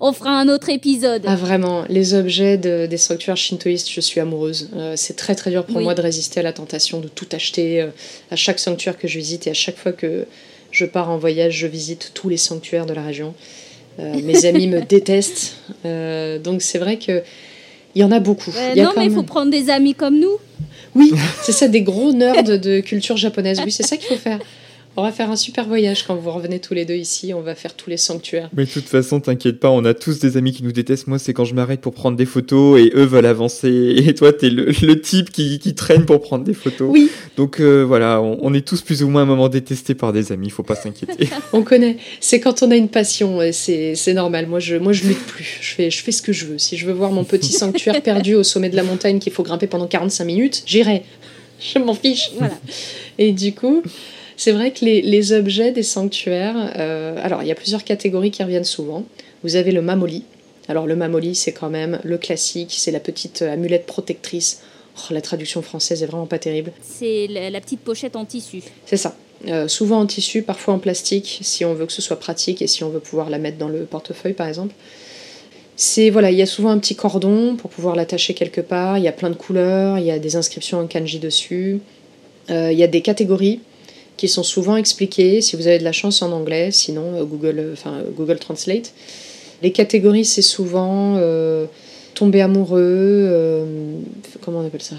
[0.00, 1.22] On fera un autre épisode.
[1.26, 4.70] Ah vraiment, les objets de- des sanctuaires shintoïstes, je suis amoureuse.
[4.76, 5.84] Euh, c'est très très dur pour Oui.
[5.84, 7.88] moi de résister à la tentation de tout acheter euh,
[8.30, 10.26] à chaque sanctuaire que je visite et à chaque fois que
[10.70, 13.34] je pars en voyage, je visite tous les sanctuaires de la région.
[14.00, 17.22] Euh, mes amis me détestent, Euh, donc c'est vrai que
[17.94, 18.50] il y en a beaucoup.
[18.50, 20.36] Ouais, Il y a non mais il faut prendre des amis comme nous.
[20.94, 21.12] Oui,
[21.42, 23.60] c'est ça, des gros nerds de culture japonaise.
[23.64, 24.38] Oui, c'est ça qu'il faut faire.
[24.98, 27.32] On va faire un super voyage quand vous revenez tous les deux ici.
[27.32, 28.50] On va faire tous les sanctuaires.
[28.56, 31.06] Mais de toute façon, t'inquiète pas, on a tous des amis qui nous détestent.
[31.06, 33.68] Moi, c'est quand je m'arrête pour prendre des photos et eux veulent avancer.
[34.08, 36.88] Et toi, t'es le, le type qui, qui traîne pour prendre des photos.
[36.90, 39.94] Oui, Donc euh, voilà, on, on est tous plus ou moins à un moment détestés
[39.94, 41.28] par des amis, faut pas s'inquiéter.
[41.52, 41.98] on connaît.
[42.18, 44.48] C'est quand on a une passion, c'est normal.
[44.48, 45.58] Moi, je, moi, je lutte plus.
[45.60, 46.58] Je fais, je fais ce que je veux.
[46.58, 49.44] Si je veux voir mon petit sanctuaire perdu au sommet de la montagne qu'il faut
[49.44, 51.04] grimper pendant 45 minutes, j'irai.
[51.60, 52.32] Je m'en fiche.
[52.36, 52.58] Voilà.
[53.18, 53.84] Et du coup,
[54.38, 58.30] c'est vrai que les, les objets des sanctuaires, euh, alors il y a plusieurs catégories
[58.30, 59.04] qui reviennent souvent.
[59.42, 60.22] Vous avez le mamoli.
[60.68, 64.62] Alors le mamoli, c'est quand même le classique, c'est la petite euh, amulette protectrice.
[64.96, 66.72] Oh, la traduction française est vraiment pas terrible.
[66.82, 68.62] C'est la, la petite pochette en tissu.
[68.86, 69.16] C'est ça.
[69.48, 72.68] Euh, souvent en tissu, parfois en plastique, si on veut que ce soit pratique et
[72.68, 74.74] si on veut pouvoir la mettre dans le portefeuille, par exemple.
[75.74, 78.98] C'est voilà, il y a souvent un petit cordon pour pouvoir l'attacher quelque part.
[78.98, 81.80] Il y a plein de couleurs, il y a des inscriptions en kanji dessus.
[82.50, 83.60] Euh, il y a des catégories
[84.18, 85.40] qui sont souvent expliquées.
[85.40, 88.38] Si vous avez de la chance en anglais, sinon euh, Google, euh, enfin euh, Google
[88.38, 88.92] Translate.
[89.62, 91.20] Les catégories, c'est souvent
[92.14, 93.66] tomber amoureux,
[94.40, 94.94] comment on appelle ça,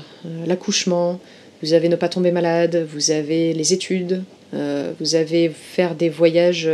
[0.45, 1.17] l'accouchement.
[1.61, 4.21] Vous avez ne pas tomber malade, vous avez les études,
[4.51, 6.69] vous avez faire des voyages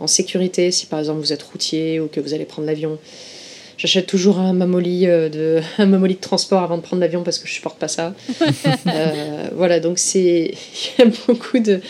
[0.00, 2.98] en sécurité si par exemple vous êtes routier ou que vous allez prendre l'avion.
[3.78, 7.38] J'achète toujours un mamoli, euh, de, un mamoli de transport avant de prendre l'avion parce
[7.38, 8.14] que je supporte pas ça.
[8.86, 10.54] Euh, voilà, donc c'est
[10.98, 11.80] il y a beaucoup de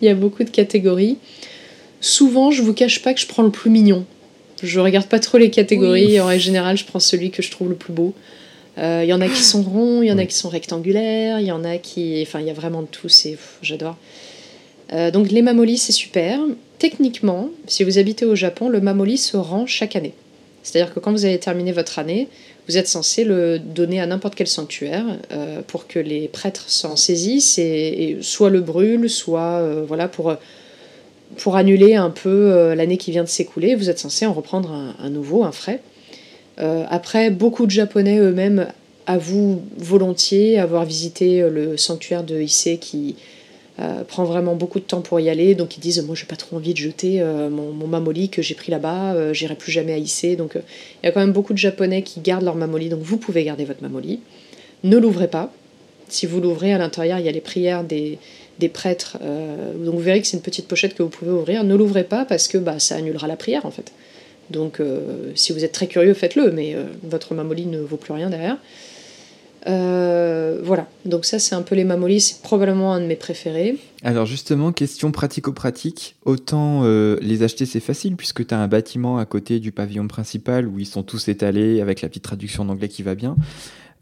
[0.00, 1.16] il y a beaucoup de catégories.
[2.00, 4.04] Souvent, je vous cache pas que je prends le plus mignon.
[4.62, 6.06] Je regarde pas trop les catégories.
[6.06, 6.20] Oui.
[6.20, 8.14] En règle générale, je prends celui que je trouve le plus beau.
[8.78, 11.40] Euh, Il y en a qui sont ronds, il y en a qui sont rectangulaires,
[11.40, 12.22] il y en a qui.
[12.22, 13.96] Enfin, il y a vraiment de tout, c'est j'adore.
[14.92, 16.40] Euh, donc, les mamolis, c'est super.
[16.78, 20.12] Techniquement, si vous habitez au Japon, le mamoli se rend chaque année.
[20.66, 22.26] C'est-à-dire que quand vous avez terminé votre année,
[22.68, 26.96] vous êtes censé le donner à n'importe quel sanctuaire euh, pour que les prêtres s'en
[26.96, 30.36] saisissent et, soit le brûlent, soit euh, voilà pour,
[31.54, 33.76] annuler un peu euh, l'année qui vient de s'écouler.
[33.76, 35.80] Vous êtes censé en reprendre un, nouveau, un frais.
[36.58, 38.66] Après, beaucoup de Japonais eux-mêmes
[39.06, 43.14] avouent volontiers avoir visité le sanctuaire de Issei qui
[43.78, 45.54] euh, prend vraiment beaucoup de temps pour y aller.
[45.54, 48.54] Donc ils disent Moi, j'ai pas trop envie de jeter euh, mon, mamoli que j'ai
[48.54, 50.36] pris là-bas, euh, j'irai plus jamais à Issei.
[50.36, 52.88] Donc il y a quand même beaucoup de Japonais qui gardent leur mamoli.
[52.88, 54.20] Donc vous pouvez garder votre mamoli.
[54.82, 55.52] Ne l'ouvrez pas.
[56.08, 58.18] Si vous l'ouvrez, à l'intérieur, il y a les prières des,
[58.60, 59.18] des prêtres.
[59.20, 61.64] donc vous verrez que c'est une petite pochette que vous pouvez ouvrir.
[61.64, 63.92] Ne l'ouvrez pas parce que bah, ça annulera la prière en fait.
[64.50, 64.80] Donc
[65.34, 68.56] si vous êtes très curieux, faites-le, mais votre mamoli ne vaut plus rien derrière.
[69.66, 73.76] Euh, voilà, donc ça c'est un peu les mamolis, c'est probablement un de mes préférés.
[74.02, 79.18] Alors justement, question pratico-pratique, autant euh, les acheter c'est facile puisque tu as un bâtiment
[79.18, 82.68] à côté du pavillon principal où ils sont tous étalés avec la petite traduction en
[82.68, 83.36] anglais qui va bien.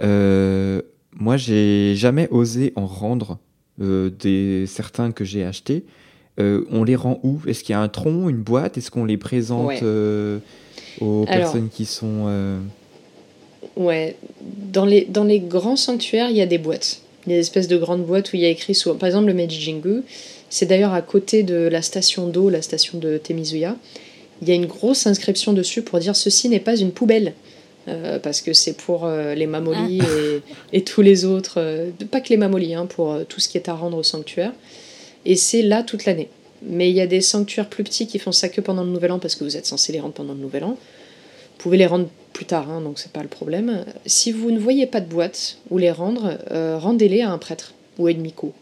[0.03, 0.83] Euh,
[1.17, 3.39] moi j'ai jamais osé en rendre
[3.79, 5.85] des certains que j'ai achetés.
[6.39, 7.41] on les rend où?
[7.47, 8.77] Est-ce qu'il y a un tronc, une boîte?
[8.79, 9.83] Est-ce qu'on les présente Ouais.
[11.01, 12.29] aux Alors- personnes qui sont...
[13.77, 17.01] Ouais, dans les, dans les grands sanctuaires, il y a des boîtes.
[17.27, 18.97] Il y a des espèces de grandes boîtes où il y a écrit souvent.
[18.97, 20.03] Par exemple, le Meiji Jingu,
[20.51, 23.77] c'est d'ailleurs à côté de la station d'eau, la station de Temizuya.
[24.43, 27.35] Il y a une grosse inscription dessus pour dire ceci n'est pas une poubelle.
[27.87, 32.23] Euh, parce que c'est pour euh, les mamolis et, et tous les autres, euh, pas
[32.23, 34.53] que les mamolis, hein, pour tout ce qui est à rendre au sanctuaire.
[35.27, 36.29] Et c'est là toute l'année.
[36.63, 39.13] Mais il y a des sanctuaires plus petits qui font ça que pendant le Nouvel
[39.13, 40.71] An parce que vous êtes censé les rendre pendant le Nouvel An.
[40.71, 43.87] Vous pouvez les rendre plus tard, hein, donc c'est pas le problème.
[44.05, 47.73] Si vous ne voyez pas de boîte où les rendre, euh, rendez-les à un prêtre
[47.99, 48.53] ou à une miko.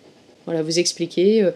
[0.44, 1.50] Voilà, vous expliquez euh,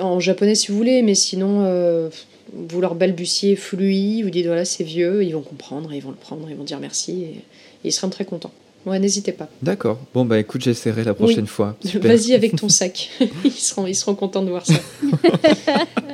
[0.00, 2.08] en japonais si vous voulez, mais sinon euh,
[2.52, 6.16] vous leur balbutiez flui, vous dites voilà c'est vieux, ils vont comprendre, ils vont le
[6.16, 7.42] prendre, ils vont dire merci et, et
[7.84, 8.52] ils seront très contents.
[8.86, 9.48] Ouais, n'hésitez pas.
[9.62, 9.98] D'accord.
[10.14, 11.76] Bon, bah écoute, j'essaierai la prochaine fois.
[11.94, 13.10] Vas-y avec ton sac.
[13.44, 14.74] ils, seront, ils seront contents de voir ça.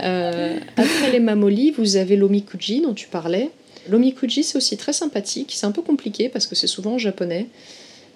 [0.03, 3.51] Euh, après les mamolis, vous avez l'omikuji dont tu parlais.
[3.89, 5.53] L'omikuji, c'est aussi très sympathique.
[5.55, 7.47] C'est un peu compliqué parce que c'est souvent en japonais.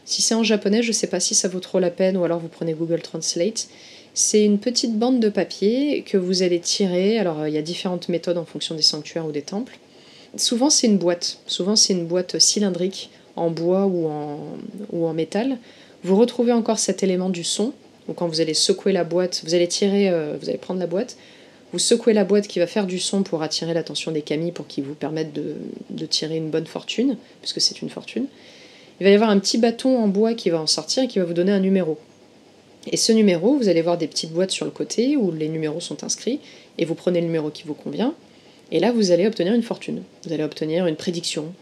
[0.05, 2.25] Si c'est en japonais, je ne sais pas si ça vaut trop la peine ou
[2.25, 3.69] alors vous prenez Google Translate.
[4.15, 7.19] C'est une petite bande de papier que vous allez tirer.
[7.19, 9.79] Alors, euh, il y a différentes méthodes en fonction des sanctuaires ou des temples.
[10.37, 11.41] Souvent, c'est une boîte.
[11.47, 15.59] Souvent, c'est une boîte cylindrique en bois ou en, métal.
[16.03, 17.73] Vous retrouvez encore cet élément du son.
[18.07, 20.87] Donc, quand vous allez secouer la boîte, vous allez tirer, euh, vous allez prendre la
[20.87, 21.17] boîte,
[21.77, 24.66] vous secouez la boîte qui va faire du son pour attirer l'attention des kami pour
[24.66, 25.57] qu'ils vous permettent de,
[25.90, 28.28] de tirer une bonne fortune, puisque c'est une fortune.
[28.98, 31.19] Il va y avoir un petit bâton en bois qui va en sortir et qui
[31.19, 31.98] va vous donner un numéro.
[32.90, 35.81] Et ce numéro, vous allez voir des petites boîtes sur le côté où les numéros
[35.81, 36.40] sont inscrits,
[36.78, 38.15] et vous prenez le numéro qui vous convient,
[38.73, 40.03] et là vous allez obtenir une fortune.
[40.24, 41.53] Vous allez obtenir une prédiction.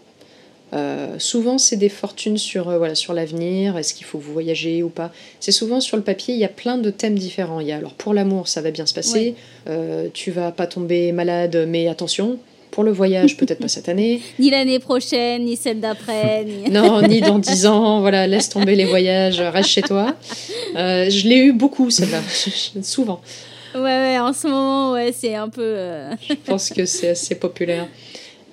[0.75, 4.83] Euh, souvent, c'est des fortunes sur, euh, voilà, sur l'avenir, est-ce qu'il faut vous voyager
[4.83, 5.13] ou pas.
[5.39, 7.61] C'est souvent sur le papier, il y a plein de thèmes différents.
[7.61, 9.35] Il y a alors pour l'amour, ça va bien se passer, Ouais.
[9.69, 12.39] euh, tu vas pas tomber malade, mais attention,
[12.73, 14.21] pour le voyage, peut-être pas cette année.
[14.41, 16.69] Ni l'année prochaine, ni celle d'après, ni...
[16.71, 20.17] Non, ni dans 10 ans, voilà, laisse tomber les voyages, reste chez toi.
[20.75, 22.21] Je l'ai eu beaucoup, celle-là,
[22.83, 23.21] souvent.
[23.77, 25.77] Ouais, ouais, en ce moment, ouais, c'est un peu...
[26.29, 27.87] Je pense que c'est assez populaire.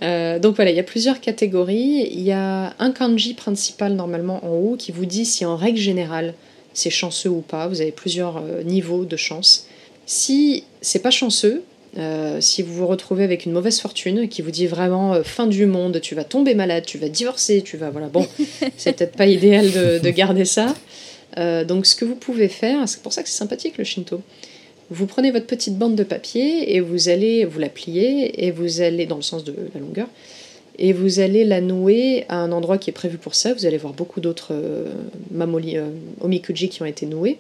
[0.04, 2.08] Euh, donc voilà, il y a plusieurs catégories.
[2.12, 5.80] Il y a un kanji principal normalement en haut qui vous dit si en règle
[5.80, 6.34] générale
[6.74, 7.68] c'est chanceux ou pas.
[7.68, 9.68] Vous avez plusieurs euh, niveaux de chance.
[10.06, 11.64] Si c'est pas chanceux,
[11.98, 15.46] euh, si vous vous retrouvez avec une mauvaise fortune qui vous dit vraiment euh, fin
[15.46, 18.26] du monde, tu vas tomber malade, tu vas divorcer, tu vas voilà bon,
[18.78, 20.74] c'est peut-être pas idéal de, de garder ça.
[21.38, 24.22] Euh, donc ce que vous pouvez faire, c'est pour ça que c'est sympathique le shinto.
[24.92, 28.82] Vous prenez votre petite bande de papier et vous allez vous la plier et vous
[28.82, 30.08] allez dans le sens de la longueur
[30.78, 33.54] et vous allez la nouer à un endroit qui est prévu pour ça.
[33.54, 34.90] Vous allez voir beaucoup d'autres euh,
[35.34, 35.90] euh,
[36.20, 37.38] omikuji qui ont été noués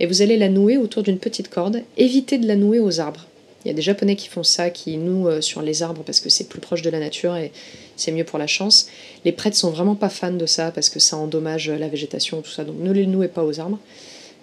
[0.00, 1.82] et vous allez la nouer autour d'une petite corde.
[1.98, 3.26] Évitez de la nouer aux arbres.
[3.66, 6.20] Il y a des japonais qui font ça, qui nouent euh, sur les arbres parce
[6.20, 7.52] que c'est plus proche de la nature et
[7.96, 8.88] c'est mieux pour la chance.
[9.26, 12.50] Les prêtres sont vraiment pas fans de ça parce que ça endommage la végétation, tout
[12.50, 12.64] ça.
[12.64, 13.78] Donc ne les nouez pas aux arbres.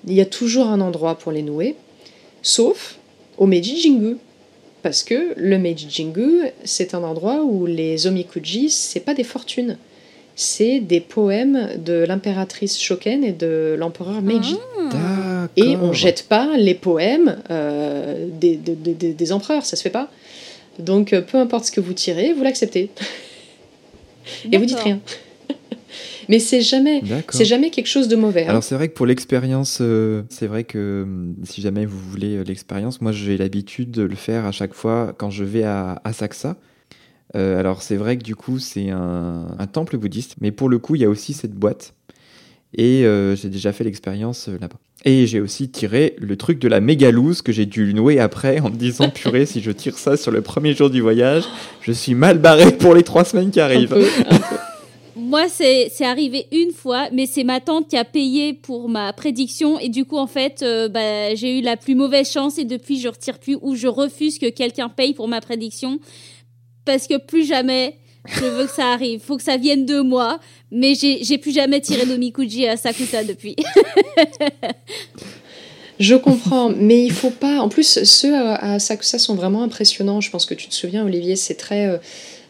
[0.05, 1.75] Il y a toujours un endroit pour les nouer,
[2.41, 2.97] sauf
[3.37, 4.17] au Meiji Jingu.
[4.83, 9.77] Parce que le Meiji Jingu, c'est un endroit où les omikuji, c'est pas des fortunes.
[10.35, 14.55] C'est des poèmes de l'impératrice Shoken et de l'empereur Meiji.
[14.77, 15.49] D'accord.
[15.55, 19.89] Et on jette pas les poèmes euh, des, des, des- des empereurs, ça se fait
[19.91, 20.09] pas.
[20.79, 22.89] Donc euh, peu importe ce que vous tirez, vous l'acceptez.
[24.51, 24.99] Et vous dites rien.
[26.31, 28.45] Mais c'est jamais, c'est jamais quelque chose de mauvais.
[28.45, 28.49] hein.
[28.49, 32.37] Alors c'est vrai que pour l'expérience, euh, c'est vrai que hum, si jamais vous voulez
[32.37, 36.01] euh, l'expérience, moi j'ai l'habitude de le faire à chaque fois quand je vais à
[36.05, 36.55] Asakusa.
[37.35, 40.79] Euh, alors c'est vrai que du coup c'est un, un temple bouddhiste, mais pour le
[40.79, 41.93] coup il y a aussi cette boîte
[42.73, 44.77] et euh, j'ai déjà fait l'expérience euh, là-bas.
[45.03, 48.69] Et j'ai aussi tiré le truc de la mégalouse que j'ai dû nouer après en
[48.69, 51.43] me disant purée si je tire ça sur le premier jour du voyage,
[51.81, 53.89] je suis mal barré pour les trois semaines qui un arrivent.
[53.89, 54.55] peu, un peu.
[55.21, 59.77] Moi, c'est arrivé une fois, mais c'est ma tante qui a payé pour ma prédiction.
[59.77, 62.99] Et du coup, en fait, euh, bah, j'ai eu la plus mauvaise chance et depuis,
[62.99, 65.99] je retire plus ou je refuse que quelqu'un paye pour ma prédiction.
[66.85, 69.19] Parce que plus jamais, je veux que ça arrive.
[69.19, 70.39] Faut que ça vienne de moi.
[70.71, 73.55] Mais j'ai plus jamais tiré d'Omikuji à Sakusa depuis.
[75.99, 77.59] Je comprends, mais il faut pas.
[77.59, 80.19] En plus, ceux à, Asakusa sont vraiment impressionnants.
[80.19, 81.97] Je pense que tu te souviens, Olivier, c'est très, euh,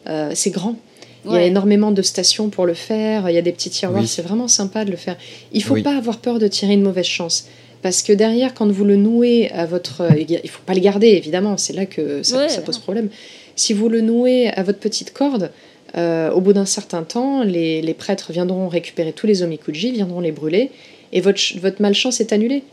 [0.08, 0.78] euh, c'est grand.
[1.26, 3.30] Il y a énormément de stations pour le faire.
[3.30, 4.02] Il y a des petits tiroirs.
[4.02, 4.08] Oui.
[4.08, 5.18] C'est vraiment sympa de le faire.
[5.54, 5.84] Il faut Oui.
[5.84, 7.48] pas avoir peur de tirer une mauvaise chance.
[7.84, 10.04] Parce que derrière, quand vous le nouez à votre.
[10.18, 11.58] Il faut pas le garder, évidemment.
[11.58, 12.50] C'est là que ça, Ouais.
[12.50, 13.10] ça pose problème.
[13.56, 15.52] Si vous le nouez à votre petite corde,
[15.98, 20.22] euh, au bout d'un certain temps, les, les prêtres viendront récupérer tous les omikuji, viendront
[20.22, 20.72] les brûler,
[21.12, 22.64] et votre, ch- votre malchance est annulée.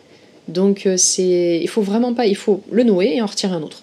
[0.46, 3.62] Donc euh, c'est, il faut vraiment pas, il faut le nouer et en retirer un
[3.62, 3.82] autre,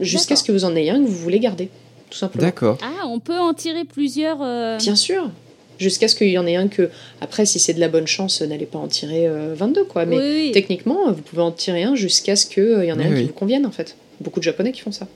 [0.00, 1.68] jusqu'à ce que vous en ayez un que vous voulez garder,
[2.10, 2.44] tout simplement.
[2.44, 2.78] D'accord.
[2.82, 4.38] Ah, on peut en tirer plusieurs.
[4.42, 5.30] euh, Bien sûr.
[5.78, 6.90] Jusqu'à ce qu'il y en ait un que,
[7.20, 10.06] après, si c'est de la bonne chance, n'allez pas en tirer euh, 22, quoi.
[10.06, 10.50] Mais oui, oui.
[10.52, 13.24] techniquement, vous pouvez en tirer un jusqu'à ce qu'il y en ait Oui, un qui
[13.28, 13.96] vous convienne, en fait.
[14.20, 15.06] Beaucoup de Japonais qui font ça.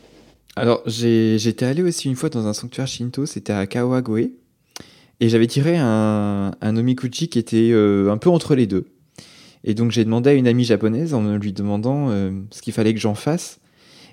[0.54, 4.30] Alors, j'ai- j'étais allé aussi une fois dans un sanctuaire Shinto, c'était à Kawagoe,
[5.18, 8.86] et j'avais tiré un, un omikuchi qui était euh, un peu entre les deux.
[9.64, 12.94] Et donc, j'ai demandé à une amie japonaise en lui demandant euh, ce qu'il fallait
[12.94, 13.58] que j'en fasse.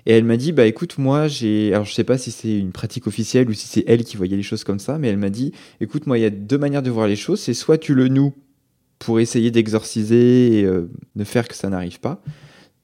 [0.06, 1.72] Et elle m'a dit, bah écoute, moi j'ai.
[1.72, 4.36] Alors, je sais pas si c'est une pratique officielle ou si c'est elle qui voyait
[4.36, 6.82] les choses comme ça, mais elle m'a dit, écoute, moi, il y a deux manières
[6.82, 7.40] de voir les choses.
[7.40, 8.32] C'est soit tu le noues
[8.98, 12.22] pour essayer d'exorciser et euh, de faire que ça n'arrive pas.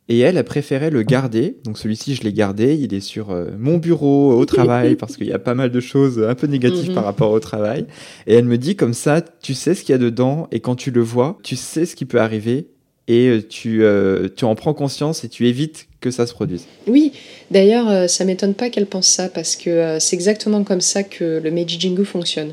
[0.09, 1.56] Et elle, elle préférait le garder.
[1.64, 2.74] Donc celui-ci, je l'ai gardé.
[2.76, 5.80] Il est sur euh, mon bureau au travail parce qu'il y a pas mal de
[5.80, 6.94] choses un peu négatives Mhm.
[6.94, 7.86] par rapport au travail.
[8.28, 10.76] Et elle me dit comme ça, tu sais ce qu'il y a dedans et quand
[10.76, 12.68] tu le vois, tu sais ce qui peut arriver
[13.09, 16.64] et euh, tu, euh, tu en prends conscience et tu évites que ça se produise.
[16.86, 17.12] Oui,
[17.50, 21.02] d'ailleurs, euh, ça m'étonne pas qu'elle pense ça, parce que euh, c'est exactement comme ça
[21.02, 22.52] que le Meiji Jingu fonctionne.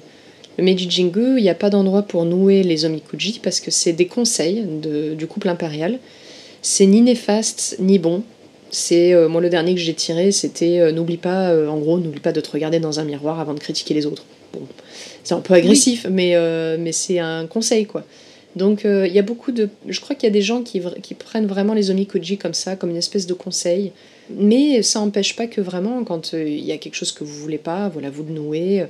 [0.58, 3.94] Le Meiji Jingu, il n'y a pas d'endroit pour nouer les omikuji, parce que c'est
[3.94, 6.00] des conseils de- du couple impérial.
[6.62, 8.24] C'est ni néfaste, ni bon.
[8.72, 12.00] C'est euh, moi le dernier que j'ai tiré, c'était euh, n'oublie pas, euh, en gros,
[12.00, 14.24] n'oublie pas de te regarder dans un miroir avant de critiquer les autres.
[14.54, 14.62] Bon,
[15.24, 18.04] c'est un peu agressif, mais euh, mais c'est un conseil quoi.
[18.56, 20.80] Donc euh, il y a beaucoup de, je crois qu'il y a des gens qui,
[21.18, 23.92] prennent vraiment les omikuji comme ça, comme une espèce de conseil.
[24.30, 27.34] Mais ça n'empêche pas que vraiment, quand euh, il y a quelque chose que vous
[27.34, 28.82] voulez pas, voilà, vous le nouez,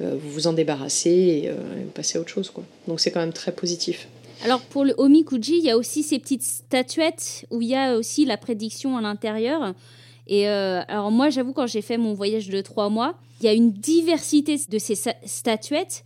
[0.00, 2.64] euh, vous vous en débarrassez et, vous passez à autre chose quoi.
[2.88, 4.08] Donc c'est quand même très positif.
[4.44, 7.96] Alors pour le omikuji, il y a aussi ces petites statuettes où il y a
[7.96, 9.74] aussi la prédiction à l'intérieur.
[10.26, 13.52] Et alors moi, j'avoue, quand j'ai fait mon voyage de trois mois, il y a
[13.52, 16.04] une diversité de ces statuettes.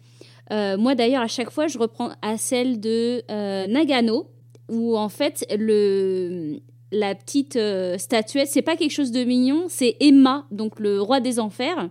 [0.51, 4.29] Euh, moi d'ailleurs, à chaque fois, je reprends à celle de euh, Nagano,
[4.69, 6.61] où en fait le
[6.91, 11.20] la petite euh, statuette, c'est pas quelque chose de mignon, c'est Emma, donc le roi
[11.20, 11.91] des enfers.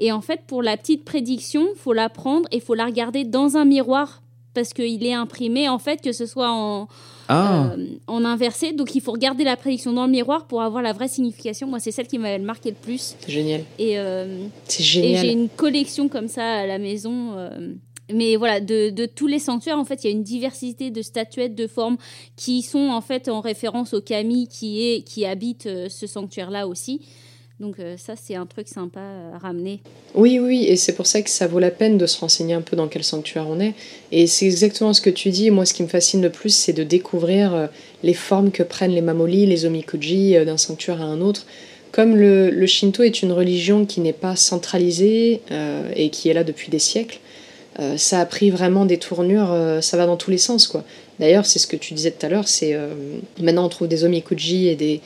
[0.00, 3.56] Et en fait, pour la petite prédiction, faut la prendre et faut la regarder dans
[3.56, 4.22] un miroir
[4.54, 6.88] parce qu'il est imprimé en fait que ce soit en,
[7.32, 8.72] Ah, euh, en inversé.
[8.72, 11.66] Donc il faut regarder la prédiction dans le miroir pour avoir la vraie signification.
[11.66, 13.16] Moi, c'est celle qui m'avait marqué le plus.
[13.20, 13.62] C'est génial.
[13.78, 15.26] Et, euh, C'est et génial.
[15.26, 17.36] j'ai une collection comme ça à la maison.
[17.38, 17.72] euh,
[18.12, 21.00] mais voilà, de, de tous les sanctuaires, en fait, il y a une diversité de
[21.00, 21.96] statuettes, de formes
[22.36, 26.66] qui sont en fait en référence au kami qui, est, qui habite euh, ce sanctuaire-là
[26.66, 27.00] aussi.
[27.62, 29.00] Donc euh, ça, c'est un truc sympa
[29.32, 29.78] à ramener.
[30.16, 32.60] Oui, oui, et c'est pour ça que ça vaut la peine de se renseigner un
[32.60, 33.74] peu dans quel sanctuaire on est.
[34.10, 35.48] Et c'est exactement ce que tu dis.
[35.52, 37.66] Moi, ce qui me fascine le plus, c'est de découvrir euh,
[38.02, 41.46] les formes que prennent les mamoli, les omikuji euh, d'un sanctuaire à un autre.
[41.92, 46.34] Comme le, le Shinto est une religion qui n'est pas centralisée euh, et qui est
[46.34, 47.20] là depuis des siècles,
[47.80, 50.84] euh, ça a pris vraiment des tournures, euh, ça va dans tous les sens, quoi.
[51.18, 52.92] D'ailleurs, c'est ce que tu disais tout à l'heure, c'est euh,
[53.40, 55.00] maintenant on trouve des omikuji et des,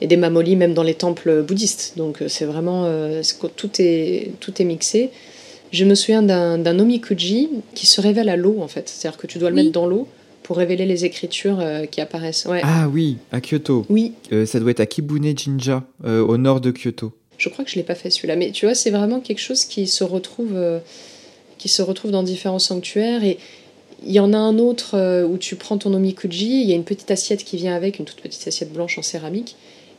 [0.00, 1.94] et des mamoli même dans les temples bouddhistes.
[1.96, 3.22] Donc euh, c'est vraiment euh,
[3.56, 5.10] tout est tout est mixé.
[5.72, 9.38] Je me souviens d'un omikuji qui se révèle à l'eau en fait, c'est-à-dire que tu
[9.38, 9.62] dois le Oui.
[9.62, 10.08] mettre dans l'eau
[10.42, 12.44] pour révéler les écritures euh, qui apparaissent.
[12.46, 12.60] Ouais.
[12.64, 13.86] ah oui, à Kyoto.
[13.88, 17.12] Oui, Euh, ça doit être à Kibune Jinja, au nord de Kyoto.
[17.38, 19.64] je crois que je l'ai pas fait celui-là, mais tu vois, c'est vraiment quelque chose
[19.64, 20.54] qui se retrouve
[21.58, 23.38] qui se retrouve dans différents sanctuaires et
[24.04, 26.84] il y en a un autre où tu prends ton omikuji, il y a une
[26.84, 29.56] petite assiette qui vient avec, une toute petite assiette blanche en céramique.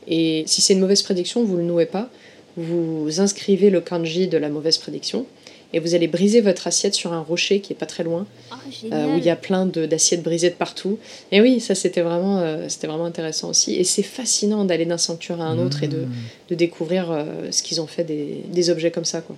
[0.07, 2.09] Et si c'est une mauvaise prédiction, vous ne le nouez pas.
[2.57, 5.25] Vous inscrivez le kanji de la mauvaise prédiction
[5.73, 8.55] et vous allez briser votre assiette sur un rocher qui est pas très loin, Ah,
[8.91, 10.99] euh, où il y a plein de- d'assiettes brisées de partout.
[11.31, 13.75] Et oui, ça c'était vraiment, euh, c'était vraiment intéressant aussi.
[13.75, 16.09] Et c'est fascinant d'aller d'un sanctuaire à un autre et de, Mmh.
[16.49, 19.21] de découvrir euh, ce qu'ils ont fait des, des objets comme ça.
[19.21, 19.37] Quoi.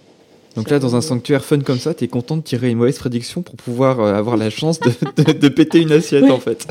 [0.56, 3.44] Donc là, dans un sanctuaire fun comme ça, t'es content de tirer une mauvaise prédiction
[3.44, 4.92] pour pouvoir euh, avoir la chance de,
[5.24, 6.32] de- de péter une assiette Ouais.
[6.32, 6.66] en fait.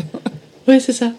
[0.67, 1.13] Ouais, c'est ça.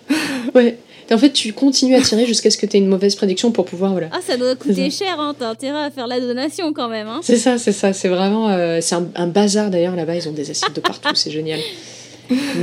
[0.53, 0.77] Ouais.
[1.13, 3.51] Et en fait, tu continues à tirer jusqu'à ce que tu aies une mauvaise prédiction
[3.51, 3.91] pour pouvoir.
[3.91, 4.07] Voilà.
[4.11, 5.35] Ah, ça doit coûter cher, hein.
[5.37, 7.19] T'as intérêt à faire la donation quand même, hein.
[7.21, 7.93] C'est ça, c'est ça.
[7.93, 8.49] C'est vraiment.
[8.49, 10.15] euh, c'est un, un bazar d'ailleurs là-bas.
[10.15, 11.09] Ils ont des assiettes de partout.
[11.13, 11.59] c'est génial.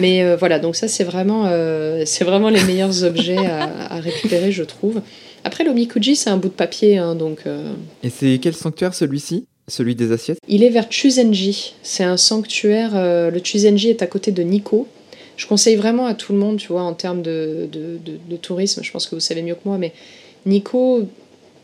[0.00, 4.00] Mais euh, voilà, donc ça, c'est vraiment, euh, c'est vraiment les meilleurs objets à, à
[4.00, 5.00] récupérer, je trouve.
[5.44, 6.98] Après, l'omikuji, c'est un bout de papier.
[6.98, 7.72] hein, donc, euh,
[8.02, 9.44] Et c'est quel sanctuaire celui-ci?
[9.68, 10.38] Celui des assiettes?
[10.48, 11.74] Il est vers Chuzenji.
[11.84, 12.90] C'est un sanctuaire.
[12.96, 14.88] euh, le Chuzenji est à côté de Nikko.
[15.40, 18.36] Je conseille vraiment à tout le monde, tu vois, en termes de, de, de- de
[18.36, 18.82] tourisme.
[18.82, 19.92] Je pense que vous savez mieux que moi, mais
[20.44, 21.06] Nikko,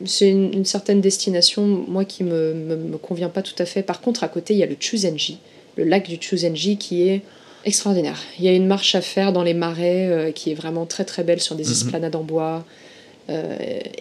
[0.06, 3.82] c'est une, une certaine destination, moi, qui me, me, me convient pas tout à fait.
[3.82, 5.38] Par contre, à côté, il y a le Chuzenji,
[5.76, 7.20] le lac du Chuzenji, qui est
[7.66, 8.18] extraordinaire.
[8.38, 11.04] Il y a une marche à faire dans les marais euh, qui est vraiment très
[11.04, 11.72] très belle sur des Mhm.
[11.72, 12.64] esplanades en bois.
[13.28, 13.56] Euh,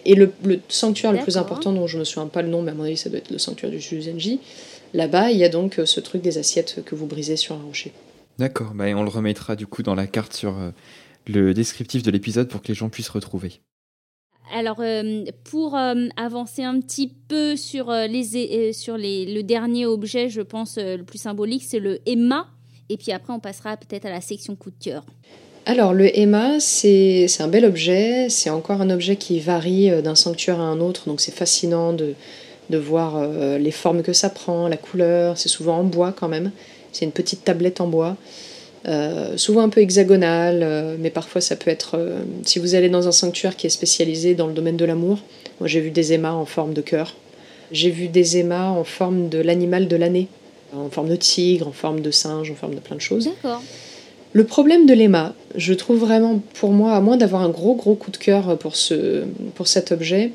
[0.06, 2.70] et le, le sanctuaire le plus important, dont je me souviens pas le nom, mais
[2.70, 4.38] à mon avis, ça doit être le sanctuaire du Chuzenji.
[4.94, 7.62] Là-bas, il y a donc euh, ce truc des assiettes que vous brisez sur un
[7.66, 7.92] rocher.
[8.38, 10.70] D'accord, bah, on le remettra du coup dans la carte sur euh,
[11.26, 13.60] le descriptif de l'épisode pour que les gens puissent retrouver.
[14.54, 19.86] Alors, euh, pour euh, avancer un petit peu sur, euh, les, sur les, le dernier
[19.86, 22.46] objet, je pense le plus symbolique, c'est le Emma.
[22.88, 25.04] Et puis après, on passera peut-être à la section coup de cœur.
[25.64, 28.28] Alors, le Emma, c'est un bel objet.
[28.28, 31.08] C'est encore un objet qui varie d'un sanctuaire à un autre.
[31.08, 32.14] Donc, c'est fascinant de,
[32.70, 33.26] de voir
[33.58, 35.36] les formes que ça prend, la couleur.
[35.36, 36.52] C'est souvent en bois quand même.
[36.96, 38.16] C'est une petite tablette en bois.
[38.88, 41.96] Euh, souvent un peu hexagonale, euh, mais parfois ça peut être.
[41.98, 45.18] Euh, si vous allez dans un sanctuaire qui est spécialisé dans le domaine de l'amour,
[45.58, 47.16] moi j'ai vu des émas en forme de cœur,
[47.72, 50.28] j'ai vu des émas en forme de l'animal de l'année,
[50.72, 53.24] en forme de tigre, en forme de singe, en forme de plein de choses.
[53.24, 53.60] D'accord.
[54.32, 57.94] Le problème de l'éma, je trouve vraiment pour moi, à moins d'avoir un gros gros
[57.94, 59.24] coup de cœur pour, ce,
[59.56, 60.30] pour cet objet,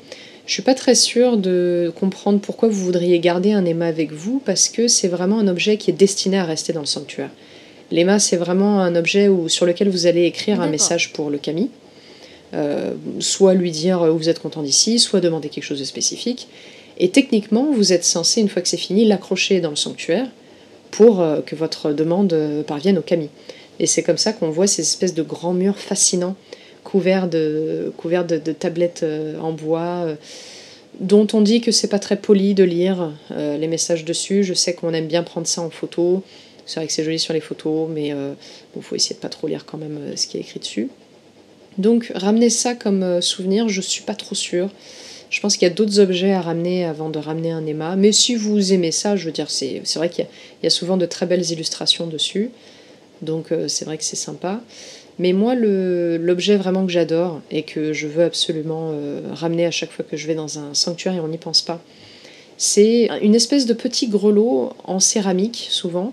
[0.52, 4.38] je suis pas très sûre de comprendre pourquoi vous voudriez garder un éma avec vous,
[4.44, 7.30] parce que c'est vraiment un objet qui est destiné à rester dans le sanctuaire.
[7.90, 11.38] L'EMA, c'est vraiment un objet où, sur lequel vous allez écrire un message pour le
[11.38, 11.70] Kami.
[12.52, 16.48] Euh, soit lui dire euh, vous êtes content d'ici, soit demander quelque chose de spécifique.
[16.98, 20.26] Et techniquement, vous êtes censé, une fois que c'est fini, l'accrocher dans le sanctuaire
[20.90, 23.30] pour euh, que votre demande parvienne au Kami.
[23.80, 26.36] Et c'est comme ça qu'on voit ces espèces de grands murs fascinants,
[26.84, 27.92] couverts de,
[28.58, 29.04] tablettes
[29.40, 30.06] en bois,
[31.00, 34.44] dont on dit que c'est pas très poli de lire les messages dessus.
[34.44, 36.22] Je sais qu'on aime bien prendre ça en photo.
[36.66, 38.34] C'est vrai que c'est joli sur les photos, mais il euh,
[38.80, 40.88] faut essayer de pas trop lire quand même euh, ce qui est écrit dessus.
[41.78, 44.70] Donc ramener ça comme euh, souvenir, je suis pas trop sûre.
[45.30, 47.96] Je pense qu'il y a d'autres objets à ramener avant de ramener un Emma.
[47.96, 50.26] Mais si vous aimez ça, je veux dire, c'est vrai qu'il
[50.62, 52.50] y, a souvent de très belles illustrations dessus.
[53.22, 54.60] Donc c'est vrai que c'est sympa.
[55.18, 58.92] Mais moi, l'objet vraiment que j'adore et que je veux absolument
[59.34, 61.82] ramener à chaque fois que je vais dans un sanctuaire et on n'y pense pas,
[62.56, 66.12] c'est une espèce de petit grelot en céramique, souvent,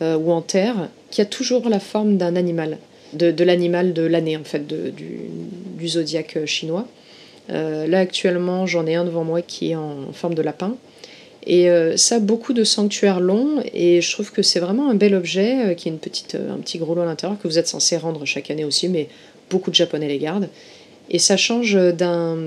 [0.00, 2.78] euh, ou en terre, qui a toujours la forme d'un animal,
[3.12, 6.88] de, l'animal de l'année en fait, du, zodiaque chinois.
[7.50, 10.76] Euh, là actuellement j'en ai un devant moi qui est en forme de lapin.
[11.46, 15.14] Et euh, ça, beaucoup de sanctuaires longs, et je trouve que c'est vraiment un bel
[15.14, 17.96] objet, qui est une petite, un petit gros lot à l'intérieur, que vous êtes censé
[17.96, 19.08] rendre chaque année aussi, mais
[19.50, 20.48] beaucoup de Japonais les gardent.
[21.10, 22.38] Et ça change d'un,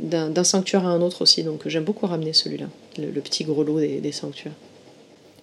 [0.00, 2.66] d'un, sanctuaire à un autre aussi, donc j'aime beaucoup ramener celui-là,
[2.98, 4.54] le, petit gros lot des sanctuaires.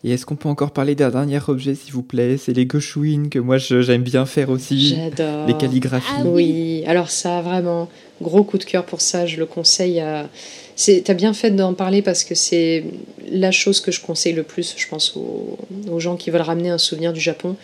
[0.04, 2.38] Et est-ce qu'on peut encore parler d'un dernier objet, s'il vous plaît?
[2.38, 4.96] C'est les goshuin que moi j'aime bien faire aussi.
[4.96, 5.46] J'adore.
[5.46, 6.08] Les calligraphies.
[6.20, 6.84] Ah oui.
[6.88, 7.90] alors ça, vraiment,
[8.22, 10.30] gros coup de cœur pour ça, je le conseille à.
[11.04, 12.86] T'as bien fait d'en parler parce que c'est
[13.30, 16.78] la chose que je conseille le plus, je pense, aux, gens qui veulent ramener un
[16.78, 17.58] souvenir du Japon.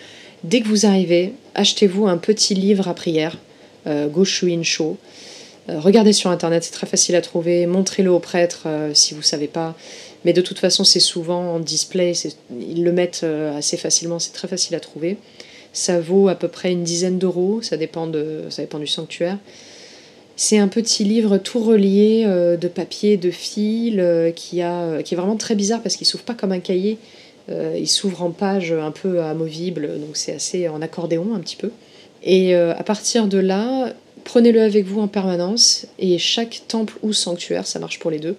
[0.43, 3.37] Dès que vous arrivez, achetez-vous un petit livre à prière,
[3.87, 4.97] euh, Goshuin Sho.
[5.69, 7.65] Euh, regardez sur internet, c'est très facile à trouver.
[7.65, 9.75] Montrez-le au prêtre euh, si vous ne savez pas.
[10.23, 12.13] Mais de toute façon, c'est souvent en display,
[12.59, 15.17] ils le mettent euh, assez facilement, c'est très facile à trouver.
[15.71, 19.37] Ça vaut à peu près une dizaine d'euros, ça, de, ça dépend du sanctuaire.
[20.37, 25.13] C'est un petit livre tout relié euh, de papier, de fil, euh, qui, a, qui
[25.13, 26.97] est vraiment très bizarre parce qu'il s'ouvre pas comme un cahier.
[27.49, 31.71] il s'ouvre en page un peu amovible, donc c'est assez en accordéon un petit peu.
[32.23, 33.93] Et à partir de là,
[34.23, 38.35] prenez-le avec vous en permanence et chaque temple ou sanctuaire, ça marche pour les deux,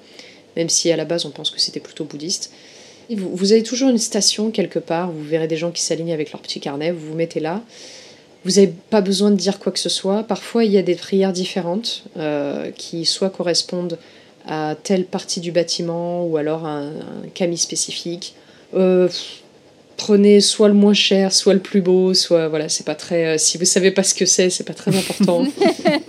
[0.56, 2.50] même si à la base on pense que c'était plutôt bouddhiste.
[3.10, 6.42] vous, avez toujours une station quelque part, vous verrez des gens qui s'alignent avec leur
[6.42, 7.62] petit carnet, vous vous mettez là.
[8.46, 10.22] Vous n'avez pas besoin de dire quoi que ce soit.
[10.22, 13.98] Parfois, il y a des prières différentes euh, qui soit correspondent
[14.46, 16.92] à telle partie du bâtiment ou alors à un,
[17.40, 18.34] un spécifique.
[18.74, 19.08] Euh,
[19.96, 23.26] prenez soit le moins cher, soit le plus beau, soit voilà, c'est pas très.
[23.26, 25.44] Euh, si vous savez pas ce que c'est, c'est pas très important.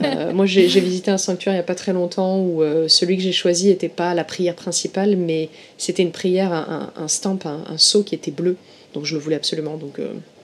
[0.04, 3.18] Euh, moi, j'ai visité un sanctuaire il y a pas très longtemps où euh, celui
[3.18, 7.40] que j'ai choisi n'était pas la prière principale, mais c'était une prière, un, un stamp,
[7.46, 8.58] un, un, sceau qui était bleu,
[8.94, 9.76] donc je le voulais absolument.
[9.78, 10.00] Donc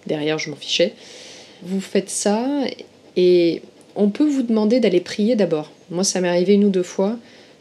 [0.08, 0.94] derrière, je m'en fichais.
[1.66, 2.46] Vous faites ça
[3.16, 3.62] et
[3.96, 5.72] on peut vous demander d'aller prier d'abord.
[5.90, 7.18] Moi, ça m'est arrivé une ou deux fois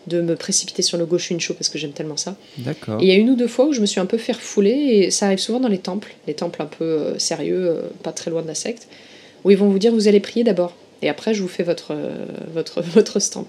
[0.07, 1.07] de me précipiter sur le
[1.39, 2.37] Show parce que j'aime tellement ça.
[2.59, 2.99] D'accord.
[3.01, 4.71] Il y a une ou deux fois où je me suis un peu fait refouler,
[4.71, 8.13] et ça arrive souvent dans les temples, les temples un peu euh, sérieux, euh, pas
[8.13, 8.89] très loin de la secte,
[9.45, 11.93] où ils vont vous dire vous allez prier d'abord, et après je vous fais votre,
[11.93, 13.47] euh, votre, votre stamp.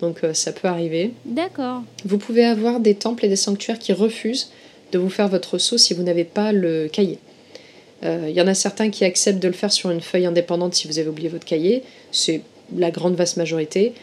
[0.00, 1.12] Donc ça peut arriver.
[1.24, 1.82] D'accord.
[2.04, 4.50] Vous pouvez avoir des temples et des sanctuaires qui refusent
[4.90, 7.18] de vous faire votre saut si vous n'avez pas le cahier.
[8.04, 10.88] Il y en a certains qui acceptent de le faire sur une feuille indépendante si
[10.88, 11.84] vous avez oublié votre cahier.
[12.10, 12.42] C'est
[12.76, 13.94] la grande vaste majorité.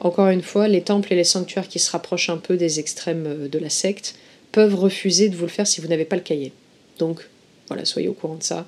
[0.00, 3.26] Encore une fois, les temples et les sanctuaires qui se rapprochent un peu des extrêmes
[3.26, 4.16] euh, de la secte
[4.50, 6.52] peuvent refuser de vous le faire si vous n'avez pas le cahier.
[6.98, 7.28] Donc
[7.68, 8.66] voilà, soyez au courant de ça.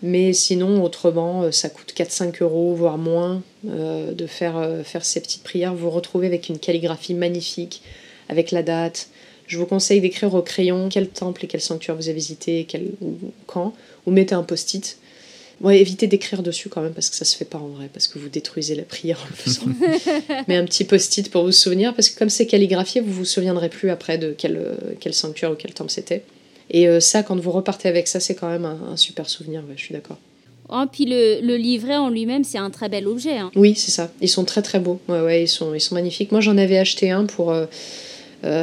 [0.00, 5.20] Mais sinon, autrement, euh, ça coûte 4-5 euros, voire moins, euh, de faire, faire ces
[5.20, 5.74] petites prières.
[5.74, 7.82] Vous vous retrouvez avec une calligraphie magnifique,
[8.30, 9.08] avec la date.
[9.52, 12.86] Je vous conseille d'écrire au crayon quel temple et quel sanctuaire vous avez visité, quel,
[13.02, 13.74] ou quand,
[14.06, 14.96] ou mettez un post-it
[15.60, 18.08] Ouais, évitez d'écrire dessus quand même parce que ça se fait pas en vrai, parce
[18.08, 19.66] que vous détruisez la prière en le faisant.
[20.48, 23.68] Mais un petit post-it pour vous souvenir, parce que comme c'est calligraphié, vous vous souviendrez
[23.68, 26.22] plus après de quel, euh, quel sanctuaire ou quel temple c'était.
[26.70, 29.60] Et euh, ça, quand vous repartez avec ça, c'est quand même un, un super souvenir,
[29.68, 30.16] ouais, je suis d'accord.
[30.70, 33.36] Oh, puis le, le livret en lui-même, c'est un très bel objet.
[33.36, 33.50] hein.
[33.54, 34.10] Oui, c'est ça.
[34.22, 34.98] Ils sont très très beaux.
[35.08, 36.32] Ouais, ouais, ils sont, ils sont magnifiques.
[36.32, 37.66] Moi, j'en avais acheté un pour euh,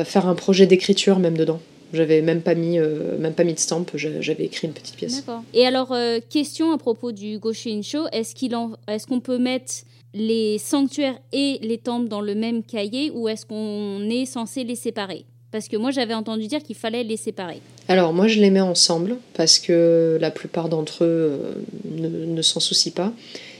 [0.03, 1.59] faire un projet d'écriture même dedans.
[1.91, 3.85] J'avais même pas mis, euh, même pas mis de stamp.
[3.95, 5.15] j'a- J'avais écrit une petite pièce.
[5.25, 5.41] D'accord.
[5.55, 8.73] Et alors, euh, question à propos du Goshinsho, est-ce qu'il en...
[8.87, 9.73] est-ce qu'on peut mettre
[10.13, 14.75] les sanctuaires et les temples dans le même cahier ou est-ce qu'on est censé les
[14.75, 15.25] séparer?
[15.51, 17.59] Parce que moi, j'avais entendu dire qu'il fallait les séparer.
[17.87, 21.51] Alors moi je les mets ensemble parce que la plupart d'entre eux euh,
[21.89, 23.11] ne, ne s'en soucient pas.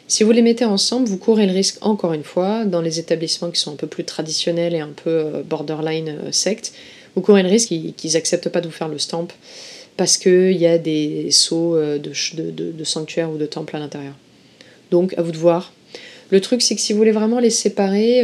[0.09, 3.51] Si vous les mettez ensemble, vous courez le risque, encore une fois, dans les établissements
[3.51, 6.73] qui sont un peu plus traditionnels et un peu euh, borderline euh, secte,
[7.15, 9.27] vous courez le risque qu'ils qu'ils acceptent pas de vous faire le stamp
[9.97, 14.13] parce qu'il y a des sceaux euh, de, sanctuaires ou de temples à l'intérieur.
[14.89, 15.73] Donc à vous de voir.
[16.31, 18.23] Le truc c'est que si vous voulez vraiment les séparer,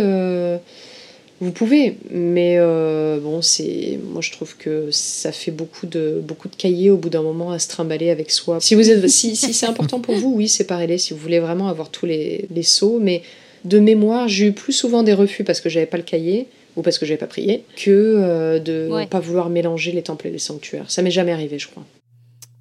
[1.41, 6.47] vous pouvez, mais euh, bon, c'est moi je trouve que ça fait beaucoup de beaucoup
[6.47, 8.59] de cahiers au bout d'un moment à se trimballer avec soi.
[8.61, 10.97] Si vous êtes, si, si c'est important pour vous, oui, séparez-les.
[10.97, 13.21] Si vous voulez vraiment avoir tous les, les sauts, mais
[13.65, 16.47] de mémoire, j'ai eu plus souvent des refus parce que j'avais pas le cahier
[16.77, 19.05] ou parce que j'avais pas prié que euh, de Ouais.
[19.07, 20.89] pas vouloir mélanger les temples et les sanctuaires.
[20.89, 21.83] Ça m'est jamais arrivé, je crois.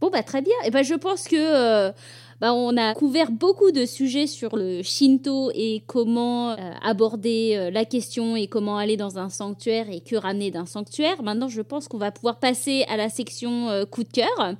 [0.01, 0.55] Bon, bah très bien.
[0.67, 1.91] Et ben, je pense que euh,
[2.45, 7.71] bah, on a couvert beaucoup de sujets sur le Shinto et comment euh, aborder euh,
[7.71, 11.23] la question et comment aller dans un sanctuaire et que ramener d'un sanctuaire.
[11.23, 14.57] Maintenant, je pense qu'on va pouvoir passer à la section euh, coup de cœur.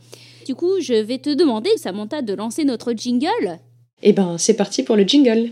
[0.47, 3.59] Du coup, je vais te demander, Samantha, de lancer notre jingle.
[4.01, 5.51] Eh ben, c'est parti pour le jingle.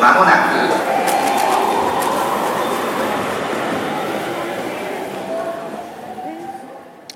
[0.00, 0.67] ま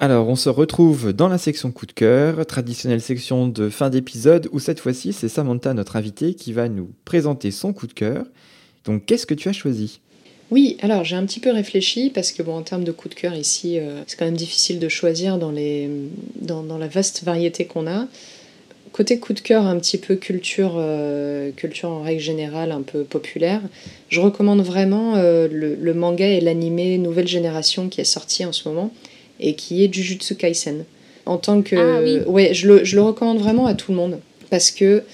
[0.02, 4.48] Alors, on se retrouve dans la section coup de cœur, traditionnelle section de fin d'épisode,
[4.50, 8.26] où cette fois-ci, c'est Samantha, notre invitée, qui va nous présenter son coup de cœur.
[8.84, 10.00] Donc, qu'est-ce que tu as choisi?
[10.50, 13.14] Oui, alors j'ai un petit peu réfléchi parce que bon, en termes de coup de
[13.14, 15.88] cœur ici, euh, c'est quand même difficile de choisir dans, les,
[16.40, 18.08] dans, la vaste variété qu'on a.
[18.90, 23.04] Côté coup de cœur, un petit peu culture, euh, culture en règle générale, un peu
[23.04, 23.60] populaire,
[24.08, 28.50] je recommande vraiment euh, le, le manga et l'animé Nouvelle Génération qui est sorti en
[28.50, 28.92] ce moment
[29.40, 30.84] et qui est Jujutsu Kaisen.
[31.26, 31.76] En tant que.
[31.76, 32.20] Ah oui.
[32.26, 34.18] Ouais, je le, je le recommande vraiment à tout le monde
[34.50, 35.04] parce que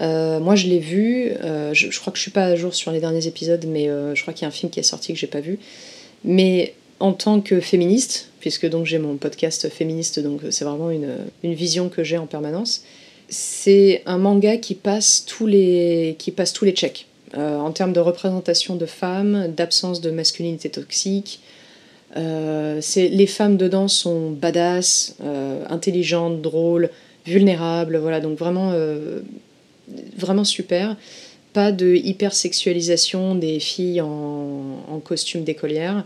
[0.00, 1.30] euh, moi, je l'ai vu.
[1.42, 3.88] euh, je, je crois que je suis pas à jour sur les derniers épisodes, mais
[3.88, 5.58] euh, je crois qu'il y a un film qui est sorti que j'ai pas vu.
[6.24, 11.16] Mais en tant que féministe, puisque donc j'ai mon podcast féministe, donc c'est vraiment une,
[11.42, 12.82] une vision que j'ai en permanence.
[13.28, 17.98] C'est un manga qui passe tous les qui passe tous les checks en termes de
[18.00, 21.40] représentation de femmes, d'absence de masculinité toxique.
[22.16, 26.90] Euh, les femmes dedans sont badass, euh, intelligentes, drôles,
[27.26, 27.96] vulnérables.
[27.96, 29.20] Voilà, donc vraiment euh,
[30.16, 30.96] vraiment super.
[31.52, 36.04] Pas de hypersexualisation des filles en, en costume d'écolière.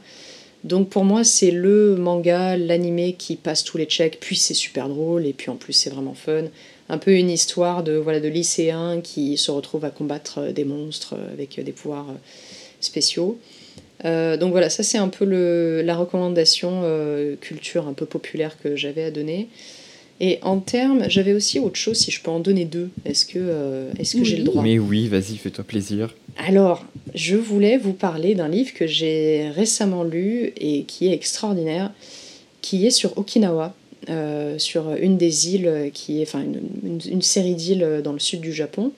[0.64, 4.89] Donc pour moi, c'est le manga, l'animé qui passe tous les checks, puis c'est super
[4.89, 6.44] drôle, et puis en plus c'est vraiment fun.
[6.89, 11.14] Un peu une histoire de, voilà, de lycéens qui se retrouvent à combattre des monstres
[11.32, 12.09] avec des pouvoirs
[12.80, 13.39] spéciaux.
[14.04, 18.56] Euh, donc voilà, ça c'est un peu le, la recommandation euh, culture un peu populaire
[18.62, 19.48] que j'avais à donner.
[20.20, 22.90] Et en termes, j'avais aussi autre chose, si je peux en donner deux.
[23.04, 24.62] Est-ce que, euh, est-ce que j'ai le droit?
[24.64, 26.14] Mais oui, vas-y, fais-toi plaisir.
[26.36, 26.84] alors,
[27.14, 31.92] je voulais vous parler d'un livre que j'ai récemment lu et qui est extraordinaire,
[32.62, 33.74] qui est sur Okinawa,
[34.58, 38.40] sur une des îles qui est, enfin, une, une- une série d'îles dans le sud
[38.40, 38.90] du Japon.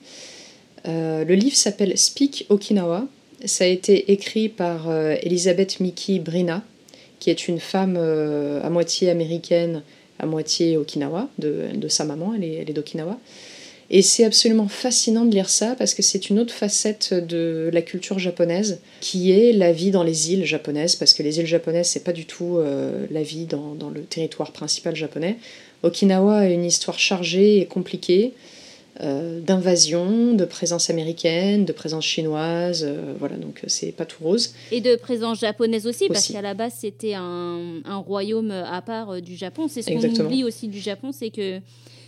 [0.85, 3.07] Le livre s'appelle Speak Okinawa.
[3.45, 6.63] Ça a été écrit par euh, Elisabeth Miki Brina,
[7.19, 9.83] qui est une femme euh, à moitié américaine,
[10.19, 13.17] à moitié Okinawa, de, sa maman, elle est, elle est d'Okinawa.
[13.89, 17.81] Et c'est absolument fascinant de lire ça parce que c'est une autre facette de la
[17.81, 21.87] culture japonaise qui est la vie dans les îles japonaises parce que les îles japonaises
[21.87, 25.35] c'est pas du tout euh, la vie dans le territoire principal japonais.
[25.83, 28.31] Okinawa a une histoire chargée et compliquée
[28.99, 34.53] euh, d'invasion, de présence américaine, de présence chinoise, euh, voilà donc c'est pas tout rose.
[34.71, 39.11] Et de présence japonaise aussi, parce qu'à la base, c'était un, un royaume à part
[39.11, 39.67] euh, du Japon.
[39.69, 41.59] C'est ce qu'on oublie aussi du Japon, c'est que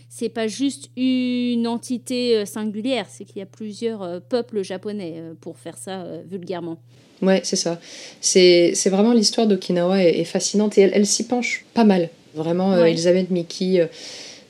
[0.09, 5.13] c'est pas juste une entité euh, singulière, c'est qu'il y a plusieurs euh, peuples japonais,
[5.17, 6.77] euh, pour faire ça euh, vulgairement.
[7.21, 7.79] Ouais, c'est ça.
[8.19, 12.09] C'est vraiment l'histoire d'Okinawa est, est fascinante et elle, elle s'y penche pas mal.
[12.35, 12.91] Vraiment, euh, Ouais.
[12.91, 13.85] Elisabeth Miki euh,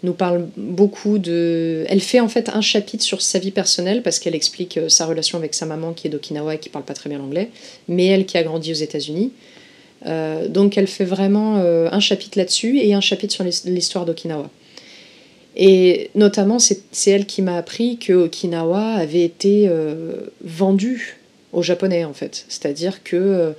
[0.04, 1.86] nous parle beaucoup de.
[1.88, 5.06] Elle fait en fait un chapitre sur sa vie personnelle parce qu'elle explique euh, sa
[5.06, 7.50] relation avec sa maman qui est d'Okinawa et qui parle pas très bien l'anglais,
[7.88, 9.32] mais elle qui a grandi aux États-Unis.
[10.06, 14.06] Euh, donc elle fait vraiment euh, un chapitre là-dessus et un chapitre sur l'his- l'histoire
[14.06, 14.50] d'Okinawa.
[15.56, 20.14] Et notamment, c'est elle qui m'a appris que Okinawa avait été euh,
[20.44, 21.20] vendu
[21.52, 22.46] aux Japonais, en fait.
[22.50, 23.54] C'est-à-dire que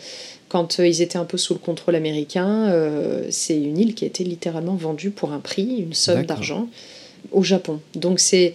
[0.54, 4.04] quand euh, ils étaient un peu sous le contrôle américain, euh, c'est une île qui
[4.04, 6.68] a été littéralement vendue pour un prix, une somme d'argent,
[7.32, 7.80] au Japon.
[7.96, 8.54] Donc c'est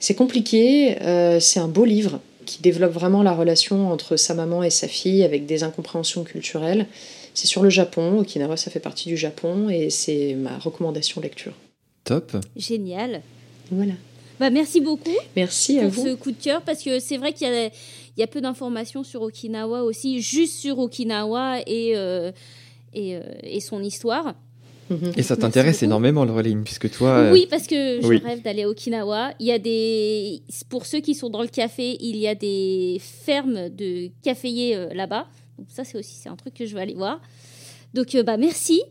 [0.00, 4.62] c'est compliqué, euh, c'est un beau livre qui développe vraiment la relation entre sa maman
[4.62, 6.86] et sa fille avec des incompréhensions culturelles.
[7.34, 11.52] C'est sur le Japon, Okinawa ça fait partie du Japon et c'est ma recommandation lecture.
[12.04, 12.34] Top.
[12.56, 13.20] Génial.
[13.70, 13.92] Voilà.
[14.40, 16.06] Bah, merci beaucoup Merci à pour vous.
[16.06, 17.68] ce coup de cœur parce que c'est vrai qu'il y a,
[18.16, 22.30] il y a peu d'informations sur Okinawa aussi, juste sur Okinawa et, euh,
[22.92, 24.34] et, euh, et son histoire.
[24.90, 25.12] Mhm.
[25.16, 27.08] Et ça t'intéresse énormément, Laureline, puisque toi.
[27.10, 28.18] euh, Oui, parce que je oui.
[28.18, 29.32] rêve d'aller à Okinawa.
[29.40, 32.98] Il y a des, pour ceux qui sont dans le café, il y a des
[33.00, 35.26] fermes de caféiers euh, là-bas.
[35.58, 37.20] Donc ça, c'est aussi c'est un truc que je vais aller voir.
[37.94, 38.82] Donc euh, bah merci.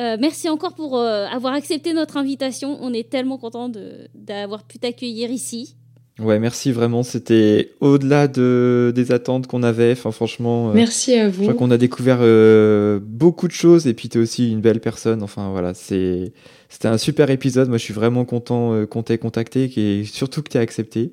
[0.00, 2.78] Euh, merci encore pour euh, avoir accepté notre invitation.
[2.80, 5.74] On est tellement content de d'avoir pu t'accueillir ici.
[6.18, 7.02] Ouais, merci vraiment.
[7.04, 9.92] C'était au-delà de, des attentes qu'on avait.
[9.92, 10.70] Enfin, franchement.
[10.70, 11.42] euh, Merci à Je vous.
[11.42, 14.80] crois qu'on a découvert euh, beaucoup de choses et puis tu es aussi une belle
[14.80, 15.22] personne.
[15.22, 16.32] Enfin voilà, c'est
[16.68, 17.68] c'était un super épisode.
[17.68, 21.12] Moi, je suis vraiment content euh, qu'on t'ait contacté et surtout que tu accepté.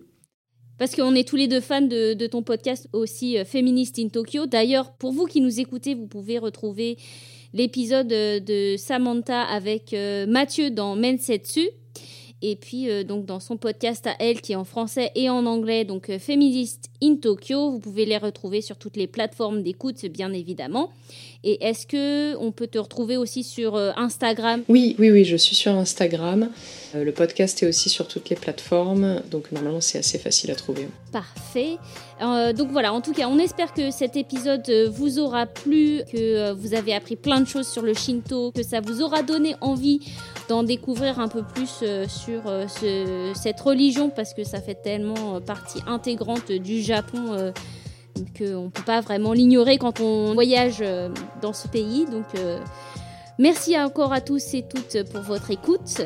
[0.80, 4.46] Parce qu'on est tous les deux fans de, de ton podcast aussi, Féministe in Tokyo.
[4.48, 6.98] D'ailleurs, pour vous qui nous écoutez, vous pouvez retrouver
[7.54, 9.96] l'épisode de Samantha avec
[10.28, 11.70] Mathieu dans Mensetsu.
[12.48, 15.48] Et puis, euh, donc, dans son podcast à elle, qui est en français et en
[15.48, 17.72] anglais, donc euh, Féministe in Tokyo.
[17.72, 20.92] Vous pouvez les retrouver sur toutes les plateformes d'écoute, bien évidemment.
[21.44, 24.62] Et est-ce que on peut te retrouver aussi sur euh, Instagram?
[24.68, 26.52] Oui, oui, oui, je suis sur Instagram.
[26.94, 30.56] Euh, le podcast est aussi sur toutes les plateformes, donc normalement c'est assez facile à
[30.56, 30.88] trouver.
[31.12, 31.78] Parfait.
[32.20, 36.74] Donc voilà, en tout cas, on espère que cet épisode vous aura plu, que vous
[36.74, 40.00] avez appris plein de choses sur le Shinto, que ça vous aura donné envie
[40.50, 44.76] d'en découvrir un peu plus euh, sur euh, ce- cette religion, parce que ça fait
[44.76, 47.52] tellement euh, partie intégrante du Japon
[48.38, 50.82] qu'on ne peut pas vraiment l'ignorer quand on voyage
[51.42, 52.06] dans ce pays.
[52.06, 52.26] Donc
[53.38, 56.02] merci encore à tous et toutes pour votre écoute.